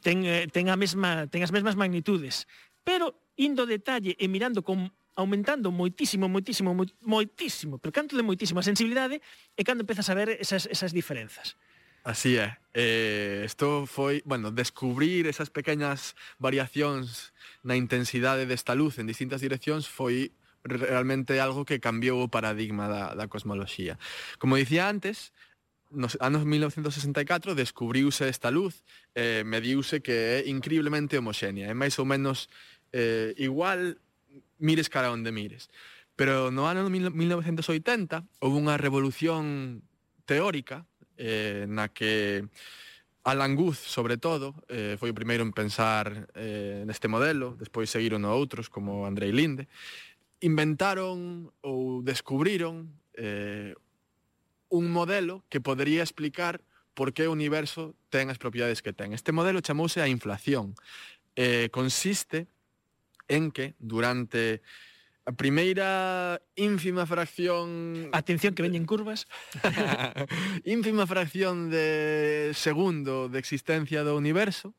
Ten, 0.00 0.24
eh, 0.24 0.48
ten, 0.48 0.72
a 0.72 0.76
mesma, 0.76 1.28
ten 1.28 1.44
as 1.44 1.52
mesmas 1.52 1.76
magnitudes, 1.76 2.48
pero 2.84 3.12
indo 3.36 3.66
detalle 3.66 4.16
e 4.18 4.28
mirando 4.28 4.62
con 4.62 4.92
aumentando 5.14 5.68
moitísimo, 5.70 6.28
moitísimo, 6.28 6.72
moitísimo, 7.04 7.76
pero 7.78 7.92
canto 7.92 8.16
de 8.16 8.24
moitísima 8.24 8.64
sensibilidade 8.64 9.20
e 9.56 9.62
cando 9.64 9.84
empezas 9.84 10.08
a 10.08 10.16
ver 10.16 10.40
esas, 10.40 10.64
esas 10.66 10.92
diferenzas. 10.92 11.56
Así 12.02 12.36
é. 12.36 12.58
Eh, 12.74 13.44
isto 13.46 13.86
foi, 13.86 14.22
bueno, 14.24 14.50
descubrir 14.50 15.28
esas 15.28 15.50
pequeñas 15.50 16.16
variacións 16.40 17.30
na 17.62 17.78
intensidade 17.78 18.48
desta 18.48 18.74
luz 18.74 18.98
en 18.98 19.06
distintas 19.06 19.38
direccións 19.44 19.86
foi 19.86 20.34
realmente 20.64 21.38
algo 21.38 21.62
que 21.62 21.78
cambiou 21.78 22.22
o 22.22 22.32
paradigma 22.32 22.88
da, 22.88 23.14
da 23.14 23.30
cosmoloxía. 23.30 24.02
Como 24.42 24.58
dicía 24.58 24.88
antes, 24.90 25.30
nos 25.92 26.16
anos 26.20 26.44
1964 26.44 27.54
descubriuse 27.54 28.28
esta 28.28 28.50
luz, 28.50 28.82
eh, 29.14 29.44
mediuse 29.44 30.00
que 30.00 30.42
é 30.42 30.48
increíblemente 30.48 31.18
homoxénea, 31.18 31.68
é 31.68 31.74
máis 31.76 32.00
ou 32.00 32.06
menos 32.08 32.48
eh, 32.92 33.34
igual 33.36 33.98
mires 34.58 34.88
cara 34.88 35.10
onde 35.10 35.32
mires. 35.32 35.68
Pero 36.16 36.52
no 36.52 36.68
ano 36.68 36.86
1980 36.88 38.24
houve 38.40 38.56
unha 38.56 38.76
revolución 38.76 39.80
teórica 40.28 40.84
eh, 41.16 41.64
na 41.68 41.88
que 41.88 42.44
Alan 43.24 43.54
Guth, 43.54 43.78
sobre 43.78 44.18
todo, 44.18 44.54
eh, 44.68 44.98
foi 44.98 45.10
o 45.10 45.18
primeiro 45.18 45.46
en 45.46 45.54
pensar 45.54 46.28
eh, 46.34 46.82
neste 46.84 47.06
modelo, 47.06 47.54
despois 47.54 47.86
seguiron 47.86 48.26
outros 48.26 48.66
como 48.66 49.06
Andrei 49.06 49.30
Linde, 49.30 49.70
inventaron 50.42 51.48
ou 51.62 52.02
descubriron 52.02 52.90
eh, 53.14 53.78
un 54.68 54.90
modelo 54.90 55.46
que 55.46 55.62
podería 55.62 56.02
explicar 56.02 56.60
por 56.94 57.14
que 57.14 57.30
o 57.30 57.32
universo 57.32 57.94
ten 58.10 58.28
as 58.28 58.42
propiedades 58.42 58.82
que 58.82 58.92
ten. 58.92 59.14
Este 59.14 59.30
modelo 59.30 59.62
chamouse 59.62 60.02
a 60.02 60.10
inflación. 60.10 60.74
Eh, 61.38 61.70
consiste 61.70 62.50
en 63.28 63.50
que 63.50 63.74
durante 63.78 64.62
a 65.24 65.32
primeira 65.32 66.42
ínfima 66.58 67.06
fracción... 67.06 68.10
Atención 68.10 68.54
que 68.54 68.66
veñen 68.66 68.86
curvas. 68.86 69.30
ínfima 70.66 71.06
fracción 71.06 71.70
de 71.70 72.50
segundo 72.54 73.30
de 73.30 73.38
existencia 73.38 74.02
do 74.02 74.18
universo, 74.18 74.74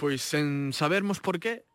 pois 0.00 0.24
sen 0.24 0.72
sabermos 0.72 1.20
por 1.20 1.36
qué, 1.36 1.68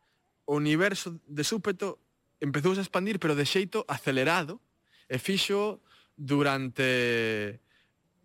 o 0.50 0.58
universo 0.58 1.22
de 1.30 1.46
súpeto 1.46 2.02
empezou 2.42 2.74
a 2.74 2.82
expandir, 2.82 3.22
pero 3.22 3.38
de 3.38 3.46
xeito 3.46 3.86
acelerado, 3.86 4.62
e 5.06 5.22
fixo 5.22 5.86
durante 6.18 7.62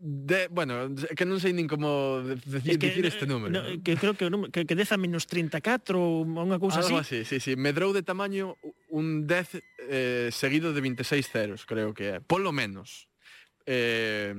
de, 0.00 0.48
bueno, 0.48 0.88
que 0.96 1.28
non 1.28 1.36
sei 1.36 1.52
nin 1.52 1.68
como 1.68 2.24
decir, 2.24 2.72
es 2.72 2.78
que, 2.80 2.88
dicir 2.88 3.04
este 3.04 3.28
número. 3.28 3.52
No, 3.52 3.60
que 3.84 4.00
creo 4.00 4.16
que 4.16 4.24
o 4.24 4.32
número, 4.32 4.48
que, 4.48 4.64
que 4.64 4.72
10 4.72 4.96
a 4.96 4.98
menos 4.98 5.28
34 5.28 6.00
ou 6.00 6.24
unha 6.24 6.56
cousa 6.56 6.80
Algo 6.80 7.04
así. 7.04 7.20
Algo 7.20 7.28
así, 7.28 7.28
sí, 7.28 7.36
sí. 7.36 7.52
Medrou 7.52 7.92
de 7.92 8.00
tamaño 8.00 8.56
un 8.88 9.28
10 9.28 9.60
eh, 9.92 10.32
seguido 10.32 10.72
de 10.72 10.80
26 10.80 11.04
ceros, 11.28 11.68
creo 11.68 11.92
que 11.92 12.16
é. 12.16 12.24
Polo 12.24 12.48
menos. 12.48 13.12
Eh, 13.68 14.32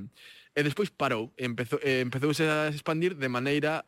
e 0.58 0.60
despois 0.65 0.89
parou, 0.89 1.30
empezou, 1.38 1.78
eh, 1.86 2.02
empezouse 2.02 2.41
a 2.50 2.74
expandir 2.74 3.13
de 3.13 3.30
maneira 3.30 3.86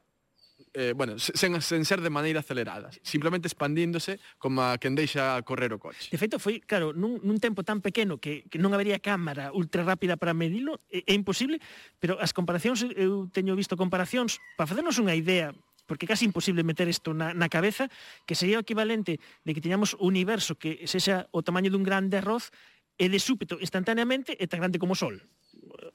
eh, 0.73 0.93
bueno, 0.95 1.17
sen, 1.17 1.62
sen 1.62 1.86
ser 1.86 2.01
de 2.01 2.09
maneira 2.09 2.41
acelerada, 2.41 2.89
simplemente 3.01 3.47
expandíndose 3.47 4.19
como 4.38 4.62
a 4.62 4.77
quen 4.81 4.97
deixa 4.97 5.38
correr 5.45 5.71
o 5.73 5.79
coche. 5.79 6.09
De 6.09 6.17
feito, 6.17 6.41
foi, 6.41 6.59
claro, 6.65 6.91
nun, 6.91 7.21
nun 7.21 7.38
tempo 7.38 7.62
tan 7.62 7.79
pequeno 7.79 8.17
que, 8.17 8.49
que 8.49 8.57
non 8.57 8.73
habería 8.73 8.97
cámara 8.97 9.53
ultra 9.53 9.86
rápida 9.86 10.17
para 10.17 10.33
medilo, 10.33 10.81
é, 10.89 11.05
é 11.05 11.13
imposible, 11.13 11.62
pero 12.01 12.17
as 12.17 12.33
comparacións, 12.33 12.81
eu 12.97 13.29
teño 13.29 13.53
visto 13.53 13.77
comparacións, 13.77 14.41
para 14.57 14.65
facernos 14.65 14.97
unha 14.97 15.13
idea, 15.13 15.53
porque 15.86 16.07
casi 16.07 16.25
imposible 16.25 16.63
meter 16.63 16.88
isto 16.88 17.13
na, 17.13 17.36
na 17.36 17.51
cabeza, 17.51 17.91
que 18.25 18.36
sería 18.36 18.57
o 18.57 18.65
equivalente 18.65 19.19
de 19.43 19.51
que 19.53 19.62
teñamos 19.62 19.93
un 19.99 20.15
universo 20.15 20.55
que 20.55 20.88
sexa 20.88 21.27
o 21.36 21.43
tamaño 21.43 21.69
dun 21.69 21.83
grande 21.83 22.17
arroz 22.17 22.49
e 22.97 23.10
de 23.10 23.19
súpeto, 23.19 23.58
instantaneamente, 23.58 24.38
é 24.38 24.45
tan 24.45 24.62
grande 24.62 24.77
como 24.77 24.93
o 24.93 24.99
sol. 24.99 25.17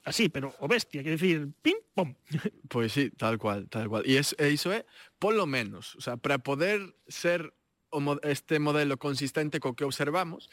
Así, 0.04 0.28
pero 0.28 0.54
o 0.58 0.66
bestia, 0.66 1.02
que 1.02 1.14
decir, 1.14 1.48
pim, 1.62 1.78
pom. 1.94 2.14
Pois 2.72 2.92
sí, 2.92 3.10
tal 3.10 3.38
cual, 3.38 3.68
tal 3.68 3.88
cual. 3.88 4.02
E, 4.06 4.18
es, 4.18 4.34
e 4.38 4.50
iso 4.50 4.72
é, 4.72 4.84
polo 5.18 5.46
menos, 5.46 5.94
o 5.96 6.02
sea, 6.02 6.16
para 6.16 6.38
poder 6.38 6.94
ser 7.08 7.54
o, 7.90 8.00
este 8.24 8.58
modelo 8.58 8.98
consistente 8.98 9.60
co 9.60 9.74
que 9.78 9.86
observamos, 9.86 10.50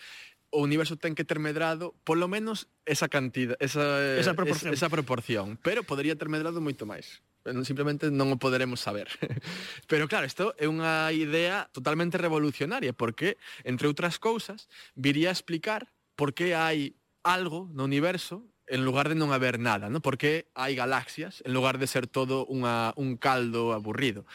o 0.53 0.63
universo 0.63 0.95
ten 0.95 1.17
que 1.17 1.27
ter 1.27 1.41
medrado 1.41 1.97
polo 2.07 2.29
menos 2.31 2.71
esa 2.85 3.09
cantidad, 3.09 3.57
esa, 3.59 3.99
esa, 4.15 4.37
proporción. 4.37 4.71
Es, 4.71 4.79
esa 4.79 4.89
proporción, 4.89 5.59
pero 5.59 5.83
podría 5.83 6.15
ter 6.15 6.29
medrado 6.29 6.61
moito 6.61 6.87
máis 6.87 7.19
simplemente 7.61 8.09
non 8.09 8.33
o 8.33 8.41
poderemos 8.41 8.81
saber. 8.81 9.05
Pero 9.91 10.09
claro, 10.09 10.25
isto 10.25 10.57
é 10.57 10.65
unha 10.65 11.13
idea 11.13 11.69
totalmente 11.69 12.17
revolucionaria, 12.17 12.89
porque, 12.89 13.37
entre 13.61 13.85
outras 13.85 14.17
cousas, 14.17 14.65
viría 14.97 15.29
a 15.29 15.35
explicar 15.37 15.85
por 16.15 16.33
que 16.33 16.55
hai 16.55 16.95
algo 17.23 17.69
no 17.71 17.83
universo 17.83 18.43
en 18.67 18.83
lugar 18.83 19.09
de 19.09 19.15
non 19.15 19.29
haber 19.29 19.61
nada, 19.61 19.93
¿no? 19.93 20.01
Porque 20.01 20.49
hai 20.57 20.73
galaxias 20.73 21.45
en 21.45 21.53
lugar 21.53 21.77
de 21.77 21.85
ser 21.85 22.09
todo 22.09 22.49
unha, 22.49 22.97
un 22.97 23.17
caldo 23.19 23.77
aburrido. 23.77 24.25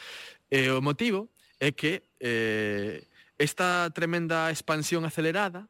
E 0.50 0.70
o 0.70 0.78
motivo 0.78 1.30
é 1.58 1.74
que 1.74 2.06
eh, 2.22 3.10
esta 3.38 3.90
tremenda 3.90 4.50
expansión 4.54 5.02
acelerada 5.02 5.66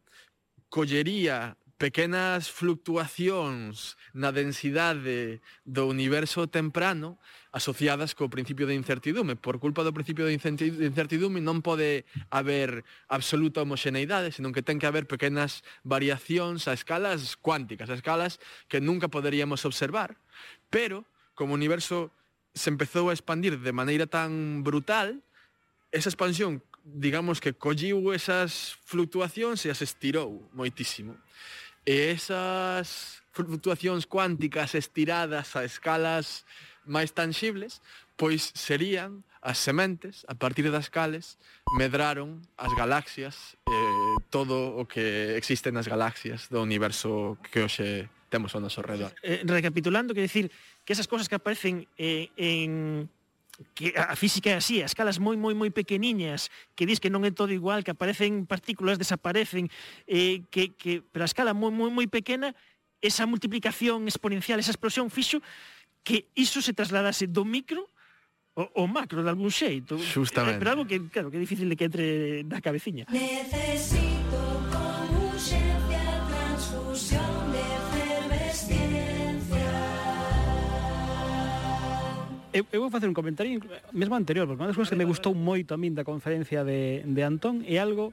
collería 0.69 1.57
pequenas 1.81 2.53
fluctuacións 2.53 3.97
na 4.13 4.29
densidade 4.37 5.41
do 5.65 5.89
universo 5.89 6.45
temprano 6.45 7.17
asociadas 7.51 8.15
co 8.15 8.31
principio 8.31 8.67
de 8.67 8.79
incertidume. 8.79 9.35
Por 9.35 9.59
culpa 9.59 9.83
do 9.83 9.95
principio 9.95 10.27
de 10.27 10.39
incertidume 10.39 11.43
non 11.43 11.63
pode 11.63 12.07
haber 12.31 12.87
absoluta 13.11 13.67
homoxeneidade, 13.67 14.31
senón 14.31 14.55
que 14.55 14.63
ten 14.63 14.79
que 14.79 14.87
haber 14.87 15.11
pequenas 15.11 15.67
variacións 15.83 16.71
a 16.71 16.75
escalas 16.75 17.35
cuánticas, 17.35 17.91
a 17.91 17.99
escalas 17.99 18.39
que 18.71 18.79
nunca 18.79 19.11
poderíamos 19.11 19.67
observar. 19.67 20.15
Pero, 20.71 21.03
como 21.35 21.55
o 21.55 21.59
universo 21.59 22.15
se 22.55 22.71
empezou 22.71 23.11
a 23.11 23.17
expandir 23.17 23.59
de 23.59 23.75
maneira 23.75 24.07
tan 24.07 24.63
brutal, 24.63 25.19
esa 25.91 26.11
expansión 26.11 26.63
digamos 26.85 27.41
que 27.41 27.53
colliu 27.53 28.13
esas 28.13 28.79
fluctuacións 28.85 29.65
e 29.67 29.71
as 29.71 29.83
estirou 29.85 30.49
moitísimo. 30.57 31.17
E 31.85 32.13
esas 32.13 33.21
fluctuacións 33.33 34.07
cuánticas 34.07 34.75
estiradas 34.75 35.55
a 35.57 35.65
escalas 35.65 36.45
máis 36.85 37.13
tangibles, 37.13 37.83
pois 38.17 38.53
serían 38.55 39.25
as 39.41 39.57
sementes 39.57 40.29
a 40.29 40.37
partir 40.37 40.69
das 40.69 40.93
cales 40.93 41.41
medraron 41.77 42.45
as 42.61 42.73
galaxias 42.77 43.57
eh, 43.65 44.17
todo 44.29 44.77
o 44.77 44.85
que 44.85 45.37
existe 45.41 45.73
nas 45.73 45.89
galaxias 45.89 46.53
do 46.53 46.61
universo 46.61 47.41
que 47.49 47.65
hoxe 47.65 48.13
temos 48.29 48.53
ao 48.55 48.61
noso 48.61 48.85
redor. 48.85 49.17
Eh, 49.25 49.41
recapitulando, 49.49 50.13
que 50.13 50.21
decir 50.21 50.53
que 50.85 50.93
esas 50.93 51.09
cosas 51.09 51.29
que 51.29 51.41
aparecen 51.41 51.89
eh, 51.97 52.29
en 52.37 53.09
que 53.75 53.93
a 53.97 54.17
física 54.17 54.51
é 54.51 54.57
así, 54.57 54.81
a 54.81 54.89
escalas 54.89 55.21
moi 55.21 55.37
moi 55.37 55.53
moi 55.53 55.69
pequeniñas, 55.69 56.49
que 56.73 56.89
dis 56.89 56.97
que 56.97 57.13
non 57.13 57.29
é 57.29 57.33
todo 57.33 57.53
igual, 57.53 57.85
que 57.85 57.93
aparecen 57.93 58.49
partículas, 58.49 58.97
desaparecen, 58.97 59.69
eh, 60.09 60.45
que, 60.49 60.73
que, 60.73 61.05
pero 61.13 61.25
a 61.25 61.29
escala 61.29 61.53
moi 61.53 61.69
moi 61.69 61.93
moi 61.93 62.09
pequena, 62.09 62.57
esa 63.01 63.25
multiplicación 63.29 64.09
exponencial, 64.09 64.61
esa 64.61 64.73
explosión 64.73 65.13
fixo, 65.13 65.45
que 66.03 66.29
iso 66.35 66.63
se 66.63 66.73
trasladase 66.73 67.27
do 67.27 67.45
micro 67.45 67.87
o, 68.55 68.83
o 68.83 68.85
macro 68.87 69.23
de 69.23 69.31
algún 69.31 69.51
xeito. 69.51 69.97
Justamente. 69.99 70.57
Eh, 70.57 70.61
pero 70.61 70.71
algo 70.75 70.85
que, 70.87 70.99
claro, 71.09 71.31
que 71.31 71.39
é 71.39 71.43
difícil 71.43 71.69
de 71.69 71.77
que 71.77 71.87
entre 71.87 72.43
na 72.45 72.61
cabeciña. 72.61 73.07
Necesito 73.09 74.41
con 74.73 75.07
urgencia 75.31 76.05
transfusión 76.29 77.53
de. 77.53 77.81
Eu, 82.53 82.67
eu 82.73 82.81
vou 82.83 82.91
facer 82.91 83.07
un 83.07 83.15
comentario 83.15 83.63
mesmo 83.95 84.19
anterior, 84.19 84.43
porque 84.51 84.59
unha 84.59 84.71
das 84.71 84.75
cousas 84.75 84.91
que 84.91 84.99
me 84.99 85.07
gustou 85.07 85.39
moito 85.39 85.71
a 85.71 85.79
min 85.79 85.95
da 85.95 86.03
conferencia 86.03 86.67
de, 86.67 87.07
de 87.07 87.23
Antón 87.23 87.63
é 87.63 87.79
algo 87.79 88.11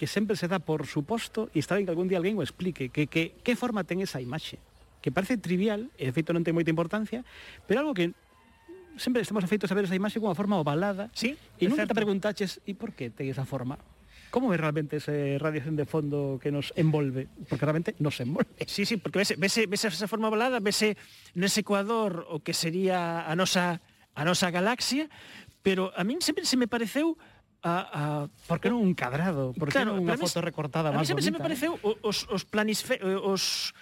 que 0.00 0.08
sempre 0.08 0.40
se 0.40 0.48
dá 0.48 0.56
por 0.56 0.88
suposto 0.88 1.52
e 1.52 1.60
está 1.60 1.76
ben 1.76 1.84
que 1.84 1.92
algún 1.92 2.08
día 2.08 2.16
alguén 2.16 2.40
o 2.40 2.42
explique, 2.42 2.88
que, 2.88 3.04
que, 3.04 3.36
que 3.44 3.52
forma 3.60 3.84
ten 3.84 4.00
esa 4.00 4.24
imaxe 4.24 4.56
que 5.04 5.12
parece 5.12 5.36
trivial, 5.36 5.92
e 6.00 6.08
de 6.08 6.16
feito 6.16 6.32
non 6.32 6.40
ten 6.40 6.56
moita 6.56 6.72
importancia, 6.72 7.20
pero 7.68 7.84
algo 7.84 7.92
que 7.92 8.16
sempre 8.96 9.20
estamos 9.20 9.44
afeitos 9.44 9.68
a 9.68 9.76
ver 9.76 9.84
esa 9.84 9.92
imaxe 9.92 10.16
cunha 10.16 10.32
forma 10.32 10.56
ovalada. 10.56 11.12
Sí, 11.12 11.36
e 11.60 11.68
nunca 11.68 11.84
certo. 11.84 11.92
te 11.92 12.00
preguntaches, 12.00 12.64
e 12.64 12.72
por 12.72 12.96
que 12.96 13.12
ten 13.12 13.28
esa 13.28 13.44
forma? 13.44 13.76
Como 14.32 14.48
ves 14.48 14.56
realmente 14.56 14.96
ese 14.96 15.36
radiación 15.36 15.76
de 15.76 15.84
fondo 15.84 16.40
que 16.40 16.48
nos 16.48 16.72
envolve? 16.80 17.28
Porque 17.52 17.68
realmente 17.68 17.92
nos 18.00 18.16
envolve. 18.24 18.48
Sí, 18.64 18.88
sí, 18.88 18.96
porque 18.96 19.20
ves, 19.20 19.36
ves, 19.36 19.68
ves 19.68 19.84
esa 19.84 20.08
forma 20.08 20.32
ovalada, 20.32 20.56
ves 20.64 20.96
nese 21.36 21.60
ecuador 21.60 22.24
o 22.32 22.40
que 22.40 22.56
sería 22.56 23.28
a 23.28 23.32
nosa, 23.36 23.84
a 24.16 24.24
nosa 24.24 24.48
galaxia, 24.48 25.12
pero 25.60 25.92
a 25.92 26.00
min 26.00 26.24
sempre 26.24 26.48
se 26.48 26.56
me 26.56 26.64
pareceu 26.64 27.20
a, 27.60 27.76
a 27.92 28.02
por 28.48 28.56
que 28.56 28.72
non 28.72 28.80
un 28.80 28.96
cadrado, 28.96 29.52
por 29.52 29.68
que 29.68 29.76
claro, 29.76 30.00
non 30.00 30.04
unha 30.04 30.16
foto 30.16 30.40
recortada. 30.40 30.92
A 30.92 30.96
mí 30.96 31.04
sempre 31.04 31.24
se 31.24 31.32
me 31.32 31.44
pareceu 31.44 31.76
os, 31.82 32.24
os 32.32 32.42
planisfe, 32.48 33.00
os 33.04 33.76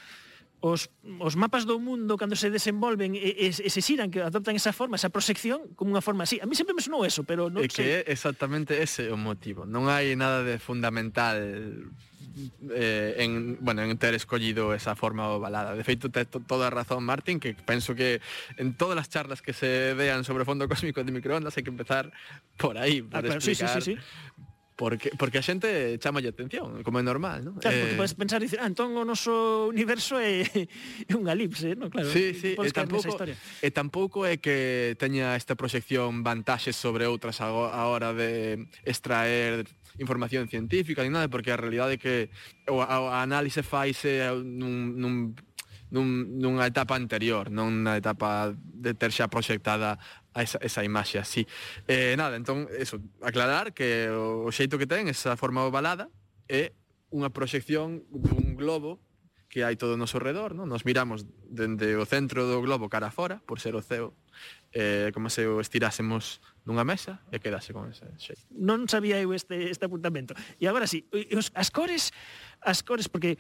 os, 0.62 0.94
os 1.18 1.35
mapas 1.35 1.66
do 1.66 1.83
mundo 1.83 2.14
cando 2.14 2.38
se 2.38 2.46
desenvolven 2.46 3.18
e, 3.18 3.35
e, 3.35 3.51
e 3.51 3.68
se 3.68 3.81
xiran, 3.83 4.14
que 4.14 4.22
adoptan 4.22 4.55
esa 4.55 4.70
forma, 4.70 4.94
esa 4.94 5.11
proxección, 5.11 5.75
como 5.75 5.90
unha 5.90 6.01
forma 6.01 6.22
así. 6.22 6.38
A 6.38 6.46
mí 6.46 6.55
sempre 6.55 6.70
me 6.70 6.81
sonou 6.81 7.03
eso, 7.03 7.27
pero 7.27 7.51
non 7.51 7.66
é 7.66 7.68
sei. 7.68 7.75
que 7.75 7.87
é 7.98 8.01
exactamente 8.07 8.79
ese 8.79 9.11
o 9.11 9.18
motivo. 9.18 9.66
Non 9.66 9.90
hai 9.90 10.14
nada 10.14 10.46
de 10.46 10.62
fundamental 10.62 11.42
eh, 12.70 13.14
en, 13.18 13.59
bueno, 13.59 13.83
en 13.83 13.98
ter 13.98 14.14
escollido 14.14 14.70
esa 14.70 14.94
forma 14.94 15.35
ovalada. 15.35 15.75
De 15.75 15.83
feito, 15.83 16.14
te 16.14 16.25
toda 16.25 16.70
a 16.70 16.70
razón, 16.70 17.03
Martín, 17.03 17.42
que 17.42 17.59
penso 17.59 17.98
que 17.98 18.22
en 18.55 18.79
todas 18.79 19.03
as 19.03 19.11
charlas 19.11 19.42
que 19.42 19.53
se 19.53 19.98
vean 19.98 20.22
sobre 20.22 20.42
o 20.42 20.46
fondo 20.46 20.70
cósmico 20.70 21.03
de 21.03 21.11
microondas 21.11 21.59
hai 21.59 21.66
que 21.66 21.75
empezar 21.75 22.14
por 22.55 22.79
aí, 22.79 23.03
por 23.03 23.18
ah, 23.18 23.27
claro, 23.27 23.42
explicar 23.42 23.83
sí, 23.83 23.90
sí, 23.90 23.98
sí, 23.98 23.98
sí 23.98 24.51
porque 24.76 25.12
porque 25.18 25.38
a 25.38 25.44
xente 25.44 25.98
chamalle 26.00 26.32
atención, 26.32 26.80
como 26.82 26.98
é 26.98 27.04
normal, 27.04 27.44
non? 27.44 27.61
Claro, 27.61 27.76
eh... 27.76 27.80
porque 27.82 27.98
podes 28.00 28.14
pensar 28.16 28.40
e 28.40 28.48
dicir, 28.48 28.58
ah, 28.58 28.68
entón 28.68 28.96
o 28.96 29.04
noso 29.04 29.68
universo 29.68 30.16
é, 30.16 30.42
é 31.11 31.12
un 31.12 31.28
elipse, 31.28 31.76
non? 31.76 31.92
Claro. 31.92 32.08
Sí, 32.08 32.32
sí, 32.32 32.56
e 32.56 32.70
tampouco, 32.72 33.12
e 33.26 33.68
tampouco 33.70 34.18
é 34.24 34.40
que 34.40 34.96
teña 34.96 35.37
esta 35.37 35.54
proxección 35.54 36.24
vantaxes 36.24 36.74
sobre 36.74 37.04
outras 37.04 37.44
a, 37.44 37.52
a 37.52 37.82
hora 37.92 38.16
de 38.16 38.64
extraer 38.88 39.68
información 40.00 40.48
científica 40.48 41.04
ni 41.04 41.12
nada, 41.12 41.28
porque 41.28 41.52
a 41.52 41.61
realidade 41.61 41.96
é 41.96 42.00
que 42.00 42.16
o, 42.72 42.80
a, 42.80 43.20
a 43.20 43.20
análise 43.20 43.61
faise 43.61 44.24
nun, 44.40 44.96
nun 44.96 45.37
nun, 45.92 46.40
nunha 46.40 46.64
etapa 46.64 46.96
anterior, 46.96 47.52
non 47.52 47.85
na 47.85 48.00
etapa 48.00 48.56
de 48.56 48.96
ter 48.96 49.12
xa 49.12 49.28
proxectada 49.28 50.00
a 50.35 50.42
esa, 50.42 50.59
esa 50.61 50.85
imaxe 50.85 51.18
así. 51.18 51.47
Eh, 51.88 52.14
nada, 52.16 52.37
entón, 52.37 52.68
eso, 52.77 53.01
aclarar 53.21 53.73
que 53.73 54.09
o 54.11 54.49
xeito 54.53 54.81
que 54.81 54.88
ten 54.88 55.09
esa 55.09 55.37
forma 55.37 55.64
ovalada 55.64 56.09
é 56.49 56.73
unha 57.12 57.29
proxección 57.29 58.09
dun 58.09 58.57
globo 58.57 59.01
que 59.53 59.68
hai 59.68 59.77
todo 59.77 59.95
o 59.95 60.01
noso 60.01 60.16
redor, 60.16 60.57
non? 60.57 60.64
Nos 60.64 60.88
miramos 60.88 61.29
dende 61.45 61.92
o 62.01 62.09
centro 62.09 62.49
do 62.49 62.64
globo 62.64 62.88
cara 62.88 63.12
fora, 63.12 63.45
por 63.45 63.61
ser 63.61 63.77
o 63.77 63.85
ceo, 63.85 64.16
eh, 64.73 65.12
como 65.12 65.29
se 65.29 65.45
o 65.45 65.61
estirásemos 65.61 66.40
nunha 66.64 66.88
mesa 66.88 67.21
e 67.29 67.37
quedase 67.37 67.77
con 67.77 67.92
ese 67.92 68.09
xeito. 68.16 68.49
Non 68.57 68.88
sabía 68.88 69.21
eu 69.21 69.37
este, 69.37 69.68
este 69.68 69.85
apuntamento. 69.85 70.33
E 70.57 70.64
agora 70.64 70.88
sí, 70.88 71.05
os, 71.37 71.53
as 71.53 71.68
cores, 71.68 72.16
as 72.64 72.81
cores, 72.81 73.12
porque 73.12 73.37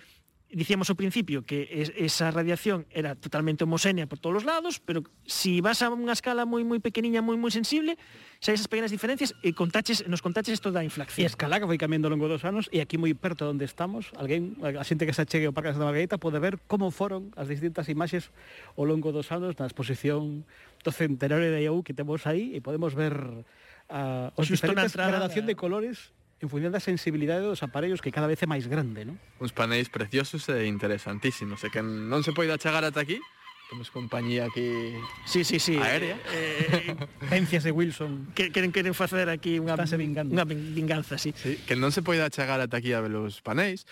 dicíamos 0.52 0.92
ao 0.92 0.96
principio 1.00 1.42
que 1.48 1.66
es, 1.72 1.90
esa 1.96 2.28
radiación 2.30 2.84
era 2.92 3.16
totalmente 3.16 3.64
homoxénea 3.64 4.04
por 4.04 4.20
todos 4.20 4.40
os 4.40 4.44
lados, 4.44 4.78
pero 4.84 5.02
si 5.24 5.64
vas 5.64 5.80
a 5.80 5.88
unha 5.88 6.12
escala 6.12 6.44
moi 6.44 6.60
moi 6.62 6.78
pequeniña, 6.78 7.24
moi 7.24 7.40
moi 7.40 7.48
sensible, 7.48 7.96
xa 8.38 8.52
esas 8.52 8.68
pequenas 8.68 8.92
diferencias 8.92 9.32
e 9.40 9.56
contaches, 9.56 10.04
nos 10.06 10.20
contaches 10.20 10.60
isto 10.60 10.68
da 10.68 10.84
inflación. 10.84 11.24
E 11.24 11.28
escala 11.28 11.56
que 11.56 11.66
foi 11.66 11.80
cambiando 11.80 12.06
ao 12.06 12.12
longo 12.12 12.28
dos 12.28 12.44
anos 12.44 12.68
e 12.68 12.84
aquí 12.84 13.00
moi 13.00 13.16
perto 13.16 13.48
onde 13.48 13.64
estamos, 13.64 14.12
alguén, 14.20 14.60
a 14.60 14.84
xente 14.84 15.08
que 15.08 15.16
se 15.16 15.24
achegue 15.24 15.48
ao 15.48 15.56
Parque 15.56 15.72
da 15.72 15.88
Margarita 15.88 16.20
pode 16.20 16.36
ver 16.36 16.60
como 16.68 16.92
foron 16.92 17.32
as 17.34 17.48
distintas 17.48 17.88
imaxes 17.88 18.28
ao 18.76 18.84
longo 18.84 19.08
dos 19.10 19.32
anos 19.32 19.56
na 19.56 19.64
exposición 19.64 20.44
do 20.84 20.92
centenario 20.92 21.48
de 21.48 21.64
IAU 21.64 21.80
que 21.80 21.96
temos 21.96 22.28
aí 22.28 22.52
e 22.52 22.60
podemos 22.60 22.92
ver 22.92 23.16
uh, 23.16 24.28
os 24.36 24.44
Justo 24.48 24.68
diferentes 24.68 24.92
entrada, 24.92 25.16
gradación 25.16 25.48
de 25.48 25.54
eh. 25.54 25.58
colores 25.58 26.12
en 26.42 26.50
función 26.50 26.74
da 26.74 26.82
sensibilidade 26.82 27.46
dos 27.46 27.62
aparellos 27.62 28.02
que 28.02 28.10
cada 28.10 28.26
vez 28.26 28.42
é 28.42 28.50
máis 28.50 28.66
grande, 28.66 29.06
non? 29.06 29.16
Uns 29.38 29.54
paneis 29.54 29.86
preciosos 29.86 30.50
e 30.50 30.66
interesantísimos, 30.66 31.62
e 31.62 31.70
que 31.70 31.80
non 31.80 32.26
se 32.26 32.34
poida 32.34 32.58
chegar 32.58 32.82
ata 32.82 32.98
aquí, 32.98 33.22
temos 33.70 33.88
compañía 33.88 34.44
aquí 34.50 34.92
sí, 35.24 35.44
sí, 35.44 35.56
sí. 35.56 35.78
aérea. 35.78 36.18
Eh, 36.34 36.92
eh 36.92 37.06
Pencias 37.30 37.64
de 37.64 37.70
Wilson. 37.72 38.34
Que, 38.34 38.52
queren, 38.52 38.68
queren 38.74 38.92
facer 38.92 39.30
aquí 39.30 39.56
unha, 39.56 39.78
unha 39.78 40.44
vinganza, 40.44 41.16
sí. 41.16 41.32
sí. 41.32 41.56
Que 41.64 41.78
non 41.78 41.94
se 41.94 42.02
poida 42.04 42.28
chegar 42.28 42.60
ata 42.60 42.82
aquí 42.82 42.92
a 42.92 43.00
ver 43.00 43.14
os 43.16 43.40
paneis, 43.40 43.86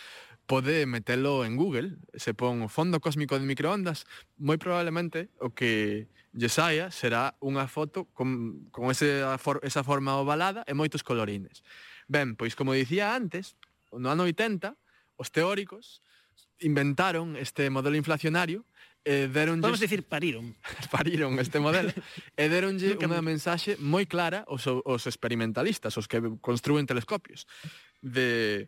pode 0.50 0.84
metelo 0.84 1.46
en 1.46 1.54
Google, 1.54 1.96
se 2.18 2.34
pon 2.34 2.66
o 2.66 2.68
fondo 2.68 2.98
cósmico 2.98 3.38
de 3.38 3.46
microondas, 3.46 4.10
moi 4.36 4.58
probablemente 4.58 5.30
o 5.38 5.54
que 5.54 6.10
lle 6.34 6.50
saia 6.50 6.90
será 6.90 7.38
unha 7.38 7.70
foto 7.70 8.10
con, 8.10 8.66
con 8.74 8.90
ese, 8.90 9.22
esa 9.62 9.82
forma 9.86 10.18
ovalada 10.18 10.66
e 10.66 10.74
moitos 10.74 11.06
colorines. 11.06 11.62
Ben, 12.10 12.34
pois 12.34 12.58
como 12.58 12.74
dicía 12.74 13.14
antes, 13.14 13.54
no 13.94 14.10
ano 14.10 14.26
80, 14.26 14.74
os 15.14 15.30
teóricos 15.30 16.02
inventaron 16.58 17.38
este 17.38 17.70
modelo 17.70 17.94
inflacionario 17.94 18.66
e 19.06 19.30
deronlle 19.30 19.62
Podemos 19.62 19.78
dicir 19.78 20.02
pariron. 20.02 20.58
pariron 20.90 21.38
este 21.38 21.62
modelo 21.62 21.94
e 22.34 22.44
deronlle 22.50 22.98
unha 22.98 23.22
mensaxe 23.22 23.78
moi 23.78 24.10
clara 24.10 24.42
aos, 24.50 24.66
aos 24.66 25.06
experimentalistas, 25.06 25.94
os 25.94 26.10
que 26.10 26.18
construen 26.42 26.84
telescopios, 26.84 27.46
de 28.02 28.66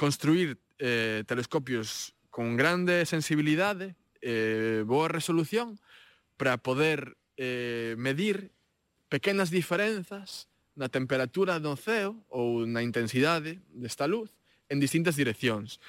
construir 0.00 0.56
eh, 0.80 1.20
telescopios 1.28 2.16
con 2.32 2.56
grande 2.56 3.04
sensibilidade, 3.04 3.92
eh, 4.24 4.88
boa 4.88 5.12
resolución, 5.12 5.76
para 6.40 6.56
poder 6.56 7.20
eh, 7.36 7.92
medir 8.00 8.56
pequenas 9.12 9.52
diferenzas 9.52 10.48
na 10.76 10.92
temperatura 10.92 11.58
do 11.58 11.74
ceo 11.74 12.20
ou 12.28 12.68
na 12.68 12.84
intensidade 12.84 13.58
desta 13.72 14.04
luz 14.04 14.30
en 14.68 14.78
distintas 14.78 15.16
direccións. 15.16 15.80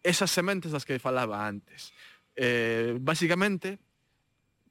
Esas 0.00 0.30
sementes 0.30 0.70
das 0.70 0.86
que 0.86 1.02
falaba 1.02 1.44
antes. 1.44 1.90
Eh, 2.38 2.94
basicamente, 3.02 3.82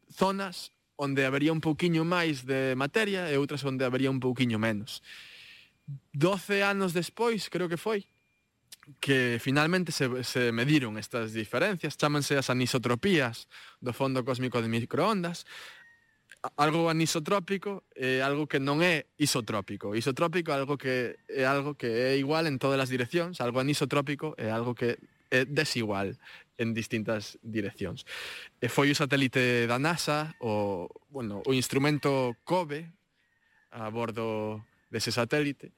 zonas 0.10 0.72
onde 0.96 1.28
habería 1.28 1.54
un 1.54 1.62
pouquiño 1.62 2.08
máis 2.08 2.48
de 2.48 2.74
materia 2.80 3.30
e 3.30 3.38
outras 3.38 3.62
onde 3.68 3.86
habería 3.86 4.10
un 4.10 4.24
pouquiño 4.24 4.58
menos. 4.58 5.06
Doce 6.12 6.64
anos 6.64 6.96
despois, 6.96 7.52
creo 7.52 7.70
que 7.70 7.78
foi, 7.78 8.08
que 9.00 9.38
finalmente 9.40 9.92
se, 9.92 10.08
se 10.24 10.52
mediron 10.52 10.98
estas 10.98 11.36
diferencias, 11.36 12.00
chámanse 12.00 12.40
as 12.40 12.50
anisotropías 12.50 13.52
do 13.84 13.92
fondo 13.92 14.24
cósmico 14.24 14.64
de 14.64 14.72
microondas, 14.72 15.44
algo 16.56 16.90
anisotrópico 16.90 17.84
é 17.96 18.22
algo 18.22 18.48
que 18.48 18.60
non 18.62 18.80
é 18.86 19.10
isotrópico. 19.18 19.98
Isotrópico 19.98 20.54
é 20.54 20.56
algo 20.56 20.78
que 20.78 21.18
é 21.28 21.44
algo 21.44 21.76
que 21.76 21.90
é 21.90 22.18
igual 22.18 22.46
en 22.46 22.62
todas 22.62 22.80
as 22.80 22.90
direccións, 22.90 23.42
algo 23.42 23.60
anisotrópico 23.60 24.38
é 24.38 24.54
algo 24.54 24.78
que 24.78 25.02
é 25.32 25.44
desigual 25.44 26.16
en 26.58 26.74
distintas 26.74 27.38
direccións. 27.44 28.06
E 28.62 28.66
eh, 28.66 28.72
foi 28.72 28.90
o 28.90 28.98
satélite 28.98 29.70
da 29.70 29.78
NASA, 29.78 30.34
o, 30.42 30.90
bueno, 31.10 31.46
o 31.46 31.54
instrumento 31.54 32.34
COBE, 32.48 32.90
a 33.74 33.90
bordo 33.94 34.64
dese 34.90 35.12
satélite, 35.12 35.76